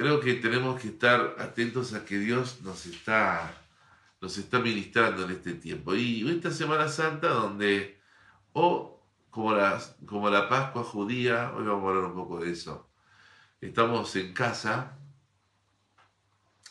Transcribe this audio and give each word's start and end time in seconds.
creo 0.00 0.18
que 0.18 0.32
tenemos 0.32 0.80
que 0.80 0.88
estar 0.88 1.36
atentos 1.38 1.92
a 1.92 2.06
que 2.06 2.18
Dios 2.18 2.62
nos 2.62 2.86
está, 2.86 3.52
nos 4.22 4.38
está 4.38 4.58
ministrando 4.58 5.24
en 5.24 5.32
este 5.32 5.52
tiempo. 5.52 5.94
Y 5.94 6.26
esta 6.30 6.50
Semana 6.50 6.88
Santa 6.88 7.28
donde, 7.28 8.00
o 8.54 9.04
como, 9.28 9.54
como 10.06 10.30
la 10.30 10.48
Pascua 10.48 10.84
judía, 10.84 11.52
hoy 11.54 11.66
vamos 11.66 11.84
a 11.84 11.88
hablar 11.88 12.04
un 12.06 12.14
poco 12.14 12.40
de 12.40 12.50
eso, 12.50 12.90
estamos 13.60 14.16
en 14.16 14.32
casa, 14.32 14.98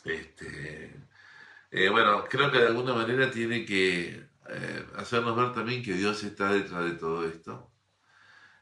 este, 0.04 0.92
eh, 1.70 1.88
bueno, 1.88 2.24
creo 2.28 2.50
que 2.50 2.58
de 2.58 2.66
alguna 2.66 2.94
manera 2.94 3.30
tiene 3.30 3.64
que 3.64 4.26
eh, 4.48 4.86
hacernos 4.96 5.36
ver 5.36 5.52
también 5.52 5.84
que 5.84 5.94
Dios 5.94 6.24
está 6.24 6.52
detrás 6.52 6.84
de 6.84 6.94
todo 6.94 7.24
esto. 7.28 7.70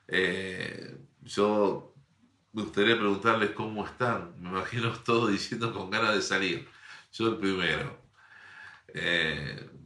Eh, 0.09 0.95
yo 1.23 1.95
me 2.53 2.62
gustaría 2.62 2.96
preguntarles 2.96 3.51
cómo 3.51 3.87
están. 3.87 4.35
Me 4.41 4.51
imagino 4.51 4.93
todos 5.05 5.30
diciendo 5.30 5.73
con 5.73 5.91
ganas 5.91 6.15
de 6.15 6.23
salir. 6.23 6.69
Yo 7.12 7.29
el 7.29 7.37
primero. 7.39 8.02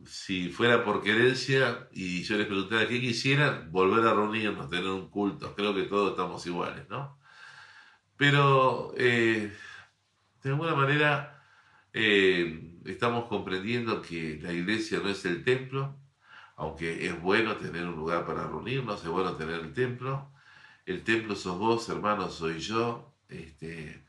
si 0.07 0.49
fuera 0.51 0.85
por 0.85 1.03
querencia 1.03 1.89
y 1.93 2.23
yo 2.23 2.37
les 2.37 2.47
preguntara 2.47 2.89
qué 2.89 3.01
quisieran, 3.01 3.71
volver 3.73 4.07
a 4.07 4.15
reunirnos, 4.15 4.71
tener 4.71 4.87
un 4.87 5.09
culto. 5.11 5.55
Creo 5.55 5.75
que 5.75 5.85
todos 5.85 6.11
estamos 6.13 6.47
iguales, 6.47 6.89
¿no? 6.89 7.19
Pero 8.17 8.95
de 8.97 10.51
alguna 10.51 10.75
manera 10.75 11.33
eh, 11.93 12.79
estamos 12.87 13.27
comprendiendo 13.29 14.03
que 14.03 14.39
la 14.43 14.53
iglesia 14.53 15.01
no 15.01 15.09
es 15.09 15.25
el 15.25 15.45
templo, 15.45 15.97
aunque 16.57 17.07
es 17.07 17.21
bueno 17.21 17.57
tener 17.57 17.87
un 17.87 17.97
lugar 17.97 18.27
para 18.27 18.47
reunirnos, 18.47 19.03
es 19.03 19.09
bueno 19.09 19.37
tener 19.37 19.61
el 19.61 19.73
templo. 19.73 20.32
El 20.85 21.05
templo 21.05 21.37
sos 21.37 21.59
vos, 21.59 21.89
hermanos, 21.89 22.35
soy 22.35 22.59
yo, 22.59 23.15
este, 23.29 24.05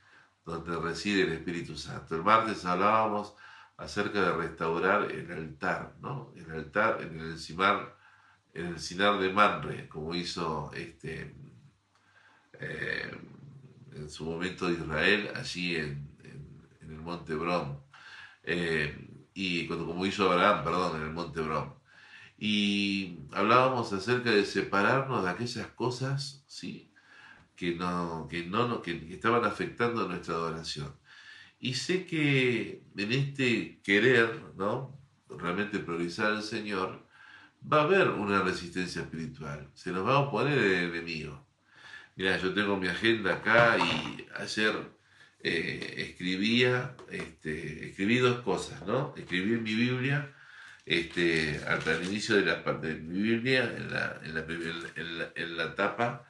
donde 0.45 0.75
reside 0.77 1.23
el 1.23 1.33
Espíritu 1.33 1.77
Santo. 1.77 2.15
El 2.15 2.23
martes 2.23 2.65
hablábamos 2.65 3.35
acerca 3.77 4.21
de 4.21 4.37
restaurar 4.37 5.11
el 5.11 5.31
altar, 5.31 5.95
¿no? 6.01 6.33
El 6.35 6.51
altar 6.51 7.01
en 7.01 7.19
el 7.19 7.31
encimar, 7.31 7.95
en 8.53 8.67
el 8.67 8.79
Sinar 8.79 9.19
de 9.19 9.31
Manre, 9.31 9.87
como 9.87 10.15
hizo 10.15 10.71
este, 10.73 11.35
eh, 12.59 13.11
en 13.93 14.09
su 14.09 14.25
momento 14.25 14.69
Israel, 14.69 15.31
allí 15.35 15.75
en, 15.75 16.09
en 16.81 16.91
el 16.91 17.01
monte 17.01 17.35
Brom, 17.35 17.79
eh, 18.43 19.09
y 19.33 19.67
cuando, 19.67 19.85
como 19.87 20.05
hizo 20.05 20.31
Abraham, 20.31 20.63
perdón, 20.63 21.01
en 21.01 21.07
el 21.07 21.13
monte 21.13 21.41
Brom. 21.41 21.73
Y 22.45 23.19
hablábamos 23.31 23.93
acerca 23.93 24.29
de 24.29 24.43
separarnos 24.43 25.23
de 25.23 25.29
aquellas 25.29 25.67
cosas, 25.67 26.43
¿sí? 26.45 26.91
Que, 27.55 27.73
no, 27.73 28.27
que, 28.29 28.45
no, 28.45 28.81
que, 28.81 29.07
estaban 29.13 29.45
afectando 29.45 30.09
nuestra 30.09 30.33
adoración. 30.33 30.93
Y 31.57 31.75
sé 31.75 32.05
que 32.05 32.83
en 32.97 33.11
este 33.13 33.79
querer, 33.81 34.41
¿no? 34.57 34.99
Realmente 35.29 35.79
priorizar 35.79 36.33
al 36.33 36.43
Señor, 36.43 37.07
va 37.61 37.77
a 37.79 37.83
haber 37.83 38.09
una 38.09 38.41
resistencia 38.41 39.03
espiritual. 39.03 39.69
Se 39.73 39.93
nos 39.93 40.05
va 40.05 40.15
a 40.15 40.19
oponer 40.19 40.57
el 40.57 40.89
enemigo. 40.89 41.47
Mira, 42.17 42.37
yo 42.39 42.53
tengo 42.53 42.75
mi 42.75 42.89
agenda 42.89 43.35
acá 43.35 43.77
y 43.77 44.27
ayer 44.35 44.75
eh, 45.39 45.93
escribía, 46.09 46.97
este, 47.09 47.87
escribí 47.87 48.17
dos 48.17 48.41
cosas, 48.41 48.85
¿no? 48.85 49.13
Escribí 49.15 49.53
en 49.53 49.63
mi 49.63 49.75
Biblia, 49.75 50.35
este, 50.85 51.61
al, 51.67 52.03
inicio 52.05 52.35
de 52.35 52.45
la 52.45 52.63
parte 52.63 52.87
de 52.87 52.95
mi 52.95 53.21
Biblia, 53.21 53.63
en 53.63 53.91
la, 53.91 54.19
en 54.23 54.35
la, 54.35 55.31
en 55.35 55.57
la, 55.57 55.75
tapa, 55.75 56.25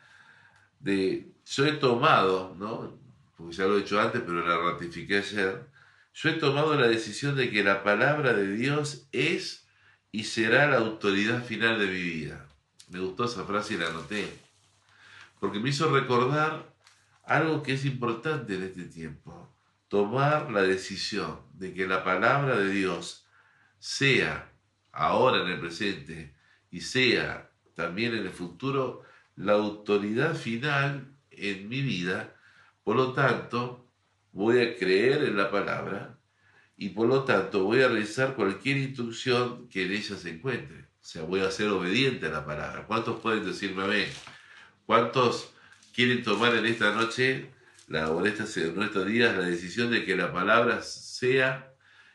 de, 0.79 1.31
yo 1.45 1.65
he 1.65 1.73
tomado, 1.73 2.55
¿no? 2.57 2.97
Porque 3.37 3.55
ya 3.55 3.65
lo 3.65 3.77
he 3.77 3.81
hecho 3.81 3.99
antes, 3.99 4.21
pero 4.21 4.45
la 4.45 4.71
ratifiqué 4.71 5.17
ayer, 5.17 5.65
yo 6.13 6.29
he 6.29 6.33
tomado 6.33 6.75
la 6.75 6.87
decisión 6.87 7.35
de 7.35 7.49
que 7.49 7.63
la 7.63 7.83
palabra 7.83 8.33
de 8.33 8.53
Dios 8.53 9.07
es 9.11 9.65
y 10.11 10.25
será 10.25 10.67
la 10.67 10.77
autoridad 10.77 11.43
final 11.43 11.79
de 11.79 11.87
mi 11.87 12.01
vida. 12.01 12.45
Me 12.89 12.99
gustó 12.99 13.25
esa 13.25 13.45
frase 13.45 13.73
y 13.73 13.77
la 13.77 13.87
anoté, 13.87 14.27
porque 15.39 15.59
me 15.59 15.69
hizo 15.69 15.89
recordar 15.89 16.71
algo 17.25 17.63
que 17.63 17.73
es 17.73 17.85
importante 17.85 18.55
en 18.55 18.63
este 18.63 18.83
tiempo, 18.83 19.49
tomar 19.87 20.51
la 20.51 20.61
decisión 20.61 21.39
de 21.53 21.73
que 21.73 21.87
la 21.87 22.03
palabra 22.03 22.57
de 22.57 22.69
Dios 22.69 23.22
sea 23.83 24.49
ahora 24.93 25.41
en 25.41 25.49
el 25.49 25.59
presente 25.59 26.33
y 26.71 26.79
sea 26.79 27.51
también 27.75 28.13
en 28.15 28.21
el 28.21 28.29
futuro 28.29 29.01
la 29.35 29.53
autoridad 29.53 30.35
final 30.35 31.17
en 31.31 31.67
mi 31.67 31.81
vida, 31.81 32.33
por 32.85 32.95
lo 32.95 33.11
tanto 33.11 33.91
voy 34.31 34.61
a 34.61 34.77
creer 34.77 35.25
en 35.25 35.35
la 35.35 35.51
palabra 35.51 36.17
y 36.77 36.89
por 36.89 37.09
lo 37.09 37.25
tanto 37.25 37.65
voy 37.65 37.81
a 37.81 37.89
realizar 37.89 38.35
cualquier 38.35 38.77
instrucción 38.77 39.67
que 39.67 39.83
en 39.83 39.91
ella 39.91 40.15
se 40.15 40.29
encuentre. 40.29 40.83
O 41.01 41.05
sea, 41.05 41.23
voy 41.23 41.41
a 41.41 41.51
ser 41.51 41.67
obediente 41.67 42.27
a 42.27 42.29
la 42.29 42.45
palabra. 42.45 42.87
¿Cuántos 42.87 43.19
pueden 43.19 43.43
decirme 43.43 43.83
amén? 43.83 44.07
¿Cuántos 44.85 45.51
quieren 45.93 46.23
tomar 46.23 46.55
en 46.55 46.67
esta 46.67 46.95
noche 46.95 47.51
la, 47.89 48.09
o 48.09 48.25
en, 48.25 48.31
estos 48.31 49.05
días 49.05 49.35
la 49.35 49.43
decisión 49.43 49.91
de 49.91 50.05
que 50.05 50.15
la 50.15 50.31
palabra 50.31 50.81
sea 50.81 51.72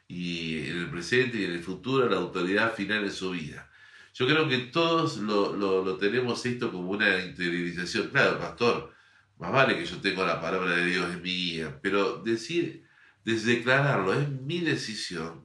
y 0.08 0.68
en 0.68 0.78
el 0.78 0.90
presente 0.90 1.38
y 1.38 1.44
en 1.44 1.52
el 1.52 1.62
futuro 1.62 2.08
la 2.08 2.16
autoridad 2.16 2.74
final 2.74 3.04
en 3.04 3.12
su 3.12 3.30
vida. 3.30 3.70
Yo 4.14 4.26
creo 4.26 4.48
que 4.48 4.58
todos 4.58 5.18
lo, 5.18 5.54
lo, 5.54 5.96
tenemos 5.96 6.44
esto 6.46 6.72
como 6.72 6.90
una 6.90 7.20
interiorización. 7.20 8.08
Claro, 8.08 8.38
pastor, 8.40 8.92
más 9.38 9.52
vale 9.52 9.76
que 9.76 9.86
yo 9.86 9.98
tenga 9.98 10.26
la 10.26 10.40
palabra 10.40 10.76
de 10.76 10.86
Dios, 10.86 11.10
es 11.10 11.20
mía, 11.20 11.78
pero 11.82 12.18
decir, 12.24 12.84
declararlo, 13.24 14.14
es 14.14 14.28
mi 14.28 14.60
decisión 14.60 15.44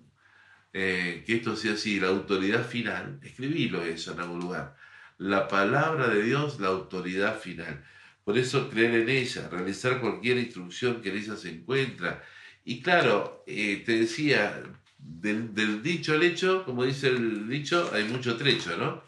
eh, 0.73 1.23
que 1.25 1.35
esto 1.35 1.55
sea 1.55 1.73
así, 1.73 1.99
la 1.99 2.07
autoridad 2.07 2.67
final, 2.67 3.19
escribilo 3.23 3.83
eso 3.83 4.13
en 4.13 4.19
algún 4.21 4.39
lugar. 4.39 4.75
La 5.19 5.47
palabra 5.47 6.07
de 6.07 6.23
Dios, 6.23 6.59
la 6.59 6.69
autoridad 6.69 7.39
final. 7.39 7.83
Por 8.23 8.37
eso 8.37 8.69
creer 8.69 8.95
en 8.95 9.09
ella, 9.09 9.49
realizar 9.49 10.01
cualquier 10.01 10.37
instrucción 10.37 11.01
que 11.01 11.09
en 11.09 11.17
ella 11.17 11.35
se 11.35 11.49
encuentra. 11.51 12.23
Y 12.63 12.81
claro, 12.81 13.43
eh, 13.47 13.83
te 13.85 13.99
decía, 13.99 14.63
del, 14.97 15.83
dicho 15.83 16.13
al 16.13 16.23
hecho, 16.23 16.63
como 16.65 16.85
dice 16.85 17.09
el 17.09 17.47
dicho, 17.49 17.91
hay 17.93 18.05
mucho 18.05 18.37
trecho, 18.37 18.77
¿no? 18.77 19.03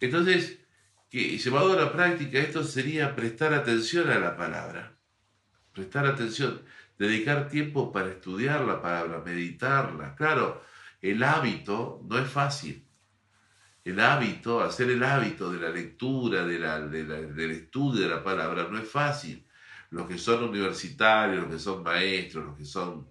Entonces, 0.00 0.58
que 1.10 1.38
llevado 1.38 1.72
a 1.72 1.76
la 1.76 1.92
práctica, 1.92 2.38
esto 2.38 2.64
sería 2.64 3.16
prestar 3.16 3.54
atención 3.54 4.10
a 4.10 4.18
la 4.18 4.36
palabra. 4.36 4.96
Prestar 5.72 6.06
atención, 6.06 6.62
dedicar 6.98 7.48
tiempo 7.48 7.92
para 7.92 8.10
estudiar 8.10 8.62
la 8.62 8.82
palabra, 8.82 9.22
meditarla. 9.24 10.14
Claro, 10.16 10.62
el 11.00 11.22
hábito 11.22 12.04
no 12.08 12.18
es 12.18 12.28
fácil 12.28 12.88
el 13.88 14.00
hábito, 14.00 14.60
hacer 14.60 14.90
el 14.90 15.02
hábito 15.02 15.50
de 15.50 15.60
la 15.60 15.70
lectura, 15.70 16.44
de 16.44 16.58
la, 16.58 16.80
del 16.80 17.50
estudio 17.50 18.02
de 18.02 18.08
la 18.08 18.22
palabra, 18.22 18.68
no 18.70 18.78
es 18.78 18.88
fácil. 18.88 19.44
Los 19.90 20.06
que 20.06 20.18
son 20.18 20.44
universitarios, 20.44 21.42
los 21.42 21.52
que 21.52 21.58
son 21.58 21.82
maestros, 21.82 22.46
los 22.46 22.56
que 22.56 22.64
son, 22.64 23.08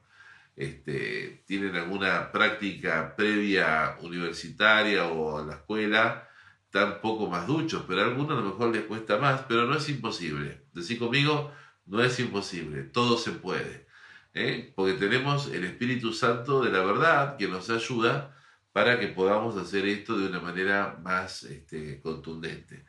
este, 0.55 1.43
tienen 1.45 1.75
alguna 1.75 2.31
práctica 2.31 3.15
previa 3.15 3.97
universitaria 4.01 5.07
o 5.07 5.39
a 5.39 5.45
la 5.45 5.55
escuela, 5.55 6.27
están 6.65 7.01
poco 7.01 7.27
más 7.27 7.47
duchos, 7.47 7.83
pero 7.88 8.01
a 8.01 8.05
algunos 8.05 8.38
a 8.38 8.41
lo 8.41 8.49
mejor 8.49 8.73
les 8.73 8.83
cuesta 8.83 9.17
más, 9.17 9.41
pero 9.47 9.65
no 9.65 9.75
es 9.75 9.89
imposible. 9.89 10.65
Decir 10.73 10.99
conmigo, 10.99 11.51
no 11.85 12.03
es 12.03 12.19
imposible, 12.19 12.83
todo 12.83 13.17
se 13.17 13.31
puede. 13.31 13.88
¿eh? 14.33 14.71
Porque 14.75 14.94
tenemos 14.94 15.47
el 15.47 15.63
Espíritu 15.63 16.13
Santo 16.13 16.63
de 16.63 16.71
la 16.71 16.83
verdad 16.83 17.38
que 17.38 17.47
nos 17.47 17.69
ayuda 17.69 18.35
para 18.71 18.99
que 18.99 19.07
podamos 19.07 19.57
hacer 19.57 19.88
esto 19.88 20.17
de 20.17 20.27
una 20.27 20.39
manera 20.39 20.99
más 21.01 21.44
este, 21.44 21.99
contundente. 21.99 22.85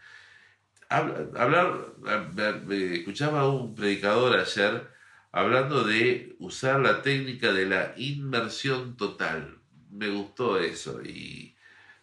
Hablar, 0.89 1.95
escuchaba 2.71 3.41
a 3.41 3.49
un 3.49 3.75
predicador 3.75 4.39
ayer 4.39 4.89
hablando 5.33 5.85
de 5.85 6.35
usar 6.39 6.81
la 6.81 7.03
técnica 7.03 7.53
de 7.53 7.67
la 7.67 7.95
inmersión 7.97 8.97
total. 8.97 9.59
Me 9.91 10.09
gustó 10.09 10.59
eso 10.59 11.03
y 11.03 11.55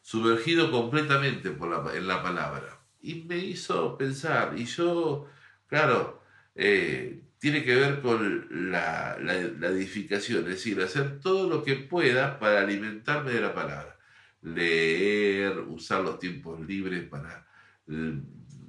sumergido 0.01 0.71
completamente 0.71 1.49
por 1.49 1.69
la, 1.69 1.95
en 1.95 2.07
la 2.07 2.21
palabra. 2.21 2.79
Y 3.01 3.23
me 3.23 3.37
hizo 3.37 3.97
pensar, 3.97 4.53
y 4.57 4.65
yo, 4.65 5.27
claro, 5.67 6.21
eh, 6.53 7.21
tiene 7.39 7.63
que 7.63 7.75
ver 7.75 8.01
con 8.01 8.71
la, 8.71 9.17
edificación, 9.17 10.43
es 10.43 10.45
decir, 10.45 10.81
hacer 10.81 11.19
todo 11.19 11.49
lo 11.49 11.63
que 11.63 11.75
pueda 11.75 12.39
para 12.39 12.61
alimentarme 12.61 13.31
de 13.31 13.41
la 13.41 13.53
palabra. 13.53 13.97
Leer, 14.41 15.59
usar 15.59 16.01
los 16.01 16.19
tiempos 16.19 16.59
libres 16.61 17.03
para 17.07 17.47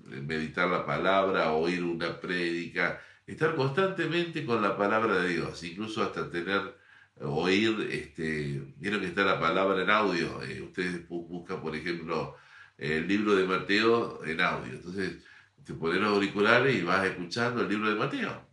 meditar 0.07 0.69
la 0.69 0.85
palabra, 0.87 1.53
oír 1.53 1.83
una 1.83 2.21
prédica, 2.21 3.01
estar 3.27 3.55
constantemente 3.55 4.45
con 4.45 4.63
la 4.63 4.77
palabra 4.77 5.21
de 5.21 5.29
Dios, 5.29 5.63
incluso 5.65 6.03
hasta 6.03 6.31
tener, 6.31 6.77
oír, 7.21 7.89
este, 7.91 8.63
vieron 8.77 9.01
que 9.01 9.07
está 9.09 9.25
la 9.25 9.41
palabra 9.41 9.83
en 9.83 9.91
audio, 9.91 10.43
eh, 10.43 10.63
ustedes 10.63 11.09
buscan, 11.09 11.61
por 11.61 11.75
ejemplo, 11.75 12.37
el 12.79 13.09
libro 13.09 13.35
de 13.35 13.45
Mateo 13.45 14.25
en 14.25 14.41
audio, 14.41 14.75
entonces 14.75 15.25
te 15.65 15.75
pones 15.75 16.01
los 16.01 16.15
auriculares 16.15 16.77
y 16.77 16.83
vas 16.83 17.05
escuchando 17.05 17.63
el 17.63 17.69
libro 17.69 17.91
de 17.91 17.97
Mateo. 17.97 18.47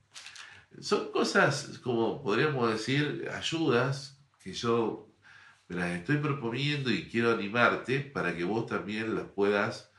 Son 0.81 1.11
cosas, 1.11 1.79
como 1.83 2.23
podríamos 2.23 2.71
decir, 2.71 3.29
ayudas 3.31 4.19
que 4.44 4.53
yo 4.53 5.07
me 5.67 5.75
las 5.75 5.91
estoy 5.91 6.17
proponiendo 6.17 6.89
y 6.89 7.05
quiero 7.05 7.31
animarte 7.31 8.00
para 8.00 8.35
que 8.35 8.44
vos 8.44 8.65
también 8.65 9.13
las 9.13 9.25
puedas 9.25 9.93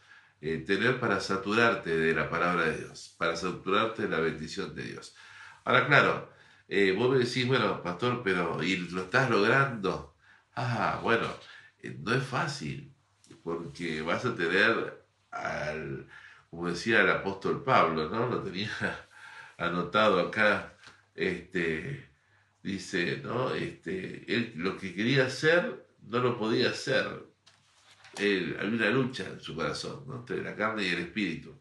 eh, 0.45 0.59
tener 0.59 1.01
para 1.01 1.21
saturarte 1.21 1.97
de 1.97 2.15
la 2.15 2.29
palabra 2.29 2.67
de 2.67 2.77
Dios, 2.77 3.15
para 3.17 3.35
saturarte 3.35 4.03
de 4.03 4.09
la 4.11 4.21
bendición 4.21 4.75
de 4.75 4.83
Dios. 4.83 5.17
Ahora, 5.65 5.87
claro, 5.87 6.31
eh, 6.69 6.93
vos 6.93 7.11
me 7.11 7.25
decís, 7.25 7.47
bueno, 7.47 7.83
pastor, 7.83 8.21
pero 8.23 8.63
¿y 8.63 8.77
lo 8.77 9.05
estás 9.05 9.31
logrando? 9.31 10.15
Ah, 10.55 11.01
bueno, 11.03 11.29
eh, 11.83 11.97
no 11.99 12.13
es 12.15 12.23
fácil, 12.25 12.93
porque 13.43 14.03
vas 14.03 14.27
a 14.27 14.35
tener 14.35 15.07
al, 15.31 16.09
como 16.51 16.69
decía 16.69 17.01
el 17.01 17.11
apóstol 17.11 17.65
Pablo, 17.65 18.11
¿no? 18.11 18.27
Lo 18.29 18.43
tenía 18.43 18.71
anotado 19.57 20.21
acá, 20.21 20.75
este, 21.15 22.11
dice, 22.63 23.21
¿no? 23.25 23.55
Este, 23.55 24.25
él 24.31 24.53
lo 24.57 24.77
que 24.77 24.95
quería 24.95 25.25
hacer 25.25 25.87
no 26.03 26.19
lo 26.19 26.37
podía 26.39 26.69
hacer. 26.69 27.34
Había 28.19 28.65
una 28.65 28.91
lucha 28.91 29.27
en 29.27 29.41
su 29.41 29.55
corazón, 29.55 30.05
¿no? 30.07 30.17
entre 30.17 30.43
la 30.43 30.55
carne 30.55 30.85
y 30.85 30.91
el 30.91 31.01
espíritu. 31.01 31.55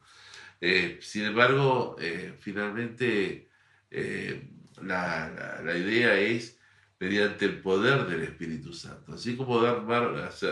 Eh, 0.61 0.99
sin 1.01 1.25
embargo, 1.25 1.97
eh, 1.99 2.37
finalmente 2.39 3.49
eh, 3.91 4.49
la, 4.81 5.61
la, 5.63 5.77
idea 5.77 6.17
es 6.17 6.57
mediante 6.99 7.45
el 7.45 7.59
poder 7.59 8.05
del 8.07 8.21
Espíritu 8.23 8.71
Santo. 8.73 9.13
Así 9.13 9.35
como 9.35 9.61
dar, 9.61 9.83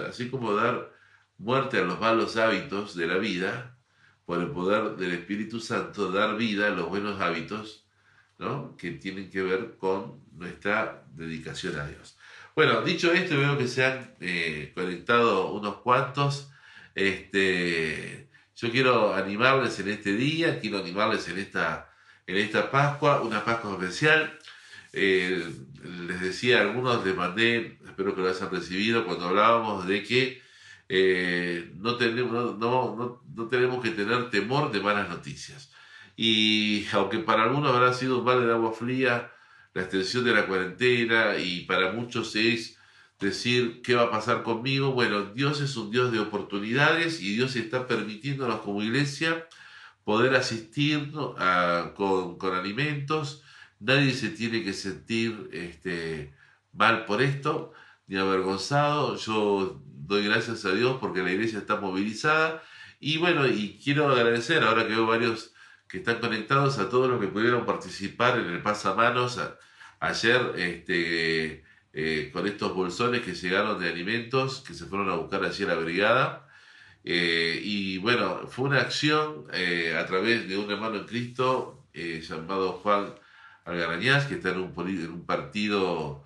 así 0.09 0.29
como 0.29 0.53
dar 0.53 0.91
muerte 1.37 1.77
a 1.77 1.83
los 1.83 1.99
malos 1.99 2.35
hábitos 2.35 2.95
de 2.95 3.07
la 3.07 3.17
vida, 3.17 3.77
por 4.25 4.39
el 4.39 4.51
poder 4.51 4.97
del 4.97 5.11
Espíritu 5.13 5.59
Santo, 5.59 6.11
dar 6.11 6.37
vida 6.37 6.67
a 6.67 6.71
los 6.71 6.89
buenos 6.89 7.19
hábitos 7.21 7.85
¿no? 8.37 8.75
que 8.77 8.91
tienen 8.91 9.29
que 9.29 9.41
ver 9.41 9.77
con 9.77 10.21
nuestra 10.33 11.05
dedicación 11.13 11.79
a 11.79 11.87
Dios. 11.87 12.17
Bueno, 12.53 12.81
dicho 12.81 13.13
esto, 13.13 13.37
veo 13.37 13.57
que 13.57 13.67
se 13.67 13.85
han 13.85 14.13
eh, 14.19 14.73
conectado 14.75 15.53
unos 15.53 15.77
cuantos. 15.77 16.51
Este, 16.95 18.29
yo 18.57 18.71
quiero 18.71 19.15
animarles 19.15 19.79
en 19.79 19.89
este 19.89 20.13
día, 20.13 20.59
quiero 20.59 20.79
animarles 20.79 21.29
en 21.29 21.37
esta, 21.37 21.93
en 22.27 22.35
esta 22.35 22.69
Pascua, 22.69 23.21
una 23.21 23.45
Pascua 23.45 23.71
especial. 23.73 24.37
Eh, 24.91 25.49
les 26.07 26.19
decía 26.19 26.59
a 26.59 26.61
algunos, 26.63 27.05
les 27.05 27.15
mandé, 27.15 27.79
espero 27.87 28.13
que 28.13 28.21
lo 28.21 28.29
hayan 28.29 28.51
recibido, 28.51 29.05
cuando 29.05 29.29
hablábamos 29.29 29.87
de 29.87 30.03
que 30.03 30.41
eh, 30.89 31.71
no, 31.77 31.95
tenemos, 31.95 32.57
no, 32.57 33.21
no, 33.33 33.47
tenemos 33.47 33.81
que 33.81 33.91
tener 33.91 34.29
temor 34.29 34.73
de 34.73 34.81
malas 34.81 35.07
noticias. 35.07 35.71
Y 36.17 36.85
aunque 36.91 37.19
para 37.19 37.43
algunos 37.43 37.73
habrá 37.73 37.93
sido 37.93 38.19
un 38.19 38.25
mal 38.25 38.45
de 38.45 38.51
agua 38.51 38.73
fría 38.73 39.31
la 39.73 39.83
extensión 39.83 40.23
de 40.23 40.33
la 40.33 40.47
cuarentena 40.47 41.37
y 41.37 41.61
para 41.61 41.91
muchos 41.91 42.35
es 42.35 42.77
decir 43.19 43.81
qué 43.83 43.95
va 43.95 44.03
a 44.03 44.11
pasar 44.11 44.43
conmigo, 44.43 44.91
bueno, 44.91 45.25
Dios 45.25 45.61
es 45.61 45.77
un 45.77 45.91
Dios 45.91 46.11
de 46.11 46.19
oportunidades 46.19 47.21
y 47.21 47.35
Dios 47.35 47.55
está 47.55 47.87
permitiéndonos 47.87 48.61
como 48.61 48.81
iglesia 48.81 49.47
poder 50.03 50.35
asistir 50.35 51.11
con, 51.95 52.35
con, 52.37 52.55
alimentos. 52.55 53.43
Nadie 53.79 54.13
se 54.13 54.29
tiene 54.29 54.63
que 54.63 54.73
sentir 54.73 55.49
este, 55.53 56.33
mal 56.73 57.05
por 57.05 57.21
esto, 57.21 57.73
ni 58.07 58.17
avergonzado. 58.17 59.15
Yo 59.17 59.81
doy 59.85 60.25
gracias 60.25 60.65
a 60.65 60.73
Dios 60.73 60.97
porque 60.99 61.23
la 61.23 61.31
iglesia 61.31 61.59
está 61.59 61.79
movilizada. 61.79 62.63
Y 62.99 63.17
bueno, 63.17 63.47
y 63.47 63.79
quiero 63.83 64.09
agradecer, 64.09 64.63
ahora 64.63 64.87
que 64.87 64.93
veo 64.93 65.07
varios 65.07 65.53
que 65.91 65.97
están 65.97 66.19
conectados, 66.19 66.79
a 66.79 66.89
todos 66.89 67.09
los 67.09 67.19
que 67.19 67.27
pudieron 67.27 67.65
participar 67.65 68.39
en 68.39 68.45
el 68.45 68.61
pasamanos 68.61 69.39
ayer 69.99 70.53
este, 70.55 71.65
eh, 71.93 72.29
con 72.31 72.47
estos 72.47 72.73
bolsones 72.73 73.21
que 73.23 73.35
llegaron 73.35 73.77
de 73.77 73.89
alimentos 73.89 74.63
que 74.65 74.73
se 74.73 74.85
fueron 74.85 75.09
a 75.09 75.15
buscar 75.15 75.43
allí 75.43 75.65
a 75.65 75.67
la 75.67 75.75
brigada. 75.75 76.47
Eh, 77.03 77.59
y 77.61 77.97
bueno, 77.97 78.47
fue 78.47 78.69
una 78.69 78.79
acción 78.79 79.47
eh, 79.53 79.97
a 79.97 80.05
través 80.05 80.47
de 80.47 80.57
un 80.57 80.71
hermano 80.71 80.95
en 80.95 81.05
Cristo 81.05 81.83
llamado 81.93 82.71
Juan 82.83 83.13
Algarañaz, 83.65 84.27
que 84.27 84.35
está 84.35 84.51
en 84.51 84.59
un, 84.61 84.73
en 84.87 85.25
partido 85.25 86.23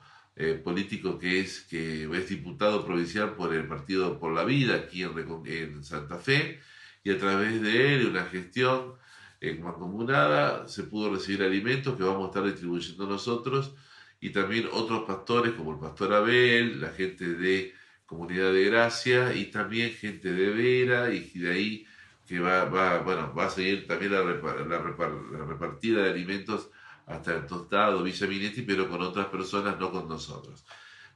político 0.63 1.17
que 1.17 1.39
es, 1.39 1.62
que 1.62 2.03
es 2.03 2.29
diputado 2.29 2.85
provincial 2.85 3.33
por 3.33 3.51
el 3.53 3.67
Partido 3.67 4.19
por 4.19 4.31
la 4.31 4.44
Vida 4.44 4.75
aquí 4.75 5.01
en, 5.01 5.83
Santa 5.83 6.17
Fe, 6.17 6.59
y 7.03 7.09
a 7.09 7.17
través 7.17 7.62
de 7.63 7.95
él, 7.95 8.07
una 8.07 8.25
gestión 8.25 8.94
en 9.42 9.64
mancomunada, 9.64 10.68
se 10.68 10.84
pudo 10.84 11.14
recibir 11.14 11.44
alimentos 11.44 11.96
que 11.96 12.04
vamos 12.04 12.26
a 12.26 12.28
estar 12.28 12.44
distribuyendo 12.44 13.08
nosotros, 13.08 13.74
y 14.20 14.30
también 14.30 14.68
otros 14.72 15.04
pastores 15.06 15.54
como 15.54 15.74
el 15.74 15.80
pastor 15.80 16.14
Abel, 16.14 16.82
la 16.82 16.90
gente 16.90 17.26
de 17.26 17.74
Comunidad 18.06 18.54
de 18.54 18.66
Gracia, 18.66 19.34
y 19.34 19.46
también 19.46 19.92
gente 19.92 20.32
de 20.32 20.50
Vera, 20.50 21.14
y 21.14 21.30
de 21.38 21.52
ahí 21.52 21.88
que 22.28 22.40
va, 22.40 22.66
va, 22.66 23.00
bueno, 23.00 23.34
va 23.36 23.46
a 23.46 23.50
seguir 23.50 23.86
también 23.88 24.12
la, 24.12 24.24
la, 24.24 25.46
repartida 25.46 26.04
de 26.04 26.10
alimentos 26.10 26.70
hasta 27.06 27.36
el 27.36 27.46
tostado, 27.46 28.02
Villa 28.02 28.28
Minetti, 28.28 28.64
pero 28.64 28.90
con 28.90 29.02
otras 29.02 29.28
personas, 29.28 29.80
no 29.80 29.92
con 29.92 30.10
nosotros. 30.10 30.66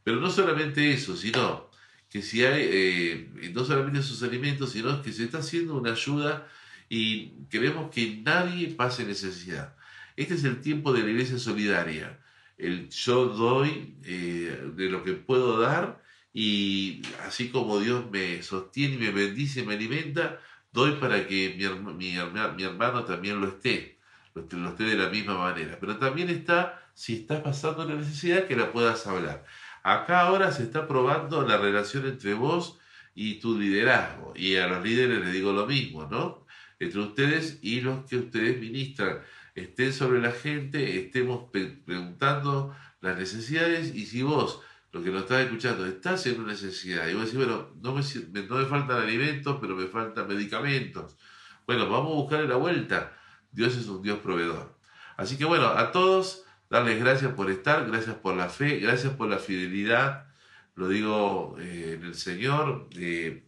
Pero 0.04 0.20
no 0.20 0.30
solamente 0.30 0.94
eso, 0.94 1.16
sino 1.16 1.70
que 2.10 2.22
si 2.22 2.46
hay, 2.46 2.68
eh, 2.72 3.52
no 3.54 3.66
solamente 3.66 4.00
esos 4.00 4.22
alimentos, 4.24 4.72
sino 4.72 5.02
que 5.02 5.12
se 5.12 5.24
está 5.24 5.40
haciendo 5.40 5.76
una 5.76 5.92
ayuda 5.92 6.48
y 6.90 7.34
queremos 7.50 7.92
que 7.92 8.22
nadie 8.24 8.70
pase 8.70 9.06
necesidad. 9.06 9.76
Este 10.16 10.34
es 10.34 10.44
el 10.44 10.62
tiempo 10.62 10.92
de 10.92 11.04
la 11.04 11.10
iglesia 11.10 11.38
solidaria. 11.38 12.20
El 12.58 12.90
yo 12.90 13.28
doy 13.28 13.96
eh, 14.04 14.72
de 14.76 14.90
lo 14.90 15.04
que 15.04 15.14
puedo 15.14 15.60
dar 15.60 16.04
y 16.34 17.02
así 17.26 17.50
como 17.50 17.80
Dios 17.80 18.10
me 18.12 18.42
sostiene, 18.44 18.98
me 18.98 19.12
bendice, 19.12 19.64
me 19.64 19.76
alimenta, 19.76 20.40
doy 20.74 20.94
para 20.94 21.26
que 21.28 21.56
mi, 21.58 21.94
mi, 21.94 22.18
mi 22.58 22.64
hermano 22.64 23.06
también 23.06 23.40
lo 23.40 23.48
esté 23.48 24.00
lo 24.52 24.70
esté 24.70 24.84
de 24.84 24.96
la 24.96 25.10
misma 25.10 25.38
manera. 25.38 25.78
Pero 25.80 25.98
también 25.98 26.30
está, 26.30 26.82
si 26.94 27.16
estás 27.16 27.42
pasando 27.42 27.86
la 27.86 27.96
necesidad, 27.96 28.48
que 28.48 28.56
la 28.56 28.72
puedas 28.72 29.06
hablar. 29.08 29.46
Acá 29.84 30.22
ahora 30.22 30.52
se 30.52 30.64
está 30.64 30.88
probando 30.88 31.48
la 31.48 31.58
relación 31.58 32.06
entre 32.06 32.34
vos 32.34 32.80
y 33.16 33.36
tu 33.36 33.58
liderazgo. 33.58 34.34
Y 34.36 34.58
a 34.58 34.68
los 34.68 34.84
líderes 34.84 35.20
les 35.20 35.34
digo 35.34 35.52
lo 35.54 35.66
mismo, 35.66 36.08
¿no? 36.10 36.46
Entre 36.80 37.00
ustedes 37.00 37.60
y 37.62 37.82
los 37.82 38.06
que 38.06 38.18
ustedes 38.18 38.60
ministran. 38.60 39.20
Estén 39.56 39.94
sobre 39.94 40.22
la 40.22 40.32
gente, 40.32 41.00
estemos 41.00 41.50
preguntando 41.52 42.76
las 43.02 43.18
necesidades 43.18 43.94
y 43.94 44.06
si 44.06 44.24
vos, 44.24 44.62
lo 44.92 45.04
que 45.04 45.12
nos 45.12 45.24
estás 45.24 45.44
escuchando, 45.44 45.86
estás 45.86 46.26
en 46.28 46.40
una 46.40 46.54
necesidad 46.54 47.08
y 47.08 47.14
vos 47.14 47.26
decís, 47.26 47.38
bueno, 47.38 47.70
no 47.82 47.94
me, 47.94 48.02
no 48.48 48.56
me 48.56 48.66
faltan 48.66 49.02
alimentos, 49.02 49.58
pero 49.60 49.76
me 49.76 49.88
faltan 49.88 50.28
medicamentos. 50.28 51.18
Bueno, 51.68 51.90
vamos 51.90 52.12
a 52.12 52.16
buscarle 52.16 52.48
la 52.48 52.56
vuelta 52.56 53.16
Dios 53.52 53.76
es 53.76 53.88
un 53.88 54.02
Dios 54.02 54.20
proveedor. 54.20 54.76
Así 55.18 55.38
que 55.38 55.46
bueno, 55.46 55.68
a 55.68 55.92
todos, 55.92 56.46
darles 56.70 57.00
gracias 57.00 57.34
por 57.34 57.50
estar, 57.50 57.90
gracias 57.90 58.16
por 58.16 58.36
la 58.36 58.50
fe, 58.50 58.80
gracias 58.80 59.14
por 59.14 59.30
la 59.30 59.38
fidelidad, 59.38 60.28
lo 60.76 60.88
digo 60.88 61.58
eh, 61.60 61.98
en 61.98 62.06
el 62.06 62.16
Señor, 62.16 62.90
de, 62.90 63.44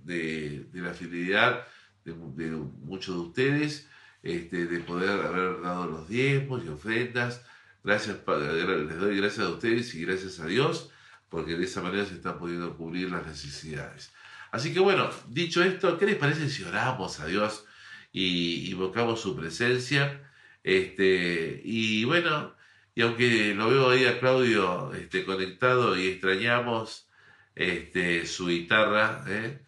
la 0.73 0.93
fidelidad 0.93 1.65
de, 2.05 2.13
muchos 2.13 3.15
de 3.15 3.21
ustedes, 3.21 3.89
este, 4.23 4.65
de 4.65 4.79
poder 4.79 5.09
haber 5.09 5.61
dado 5.61 5.87
los 5.87 6.07
diezmos 6.07 6.63
y 6.65 6.69
ofrendas. 6.69 7.43
Gracias, 7.83 8.17
les 8.27 8.99
doy 8.99 9.17
gracias 9.17 9.45
a 9.45 9.49
ustedes 9.49 9.93
y 9.95 10.05
gracias 10.05 10.39
a 10.39 10.45
Dios, 10.45 10.91
porque 11.29 11.55
de 11.55 11.63
esa 11.63 11.81
manera 11.81 12.05
se 12.05 12.15
están 12.15 12.37
pudiendo 12.37 12.77
cubrir 12.77 13.09
las 13.09 13.25
necesidades. 13.25 14.11
Así 14.51 14.73
que 14.73 14.79
bueno, 14.79 15.09
dicho 15.29 15.63
esto, 15.63 15.97
¿qué 15.97 16.05
les 16.05 16.17
parece 16.17 16.49
si 16.49 16.63
oramos 16.63 17.19
a 17.19 17.25
Dios? 17.25 17.65
y 18.11 18.71
invocamos 18.71 19.21
su 19.21 19.35
presencia. 19.35 20.21
Este, 20.63 21.61
y 21.63 22.03
bueno, 22.05 22.55
y 22.95 23.01
aunque 23.01 23.53
lo 23.55 23.69
veo 23.69 23.89
ahí 23.89 24.05
a 24.05 24.19
Claudio 24.19 24.93
este, 24.93 25.25
conectado 25.25 25.97
y 25.97 26.07
extrañamos 26.07 27.09
este, 27.55 28.25
su 28.25 28.47
guitarra, 28.47 29.23
¿eh? 29.27 29.61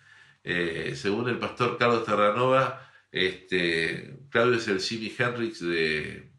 Eh, 0.44 0.94
según 0.96 1.30
el 1.30 1.40
pastor 1.40 1.78
Carlos 1.78 2.06
Terranova, 2.06 2.90
este, 3.12 4.18
Claudio 4.30 4.58
es 4.58 4.68
el 4.68 4.80
Jimi 4.80 5.14
Hendrix 5.18 5.60
de, 5.62 6.32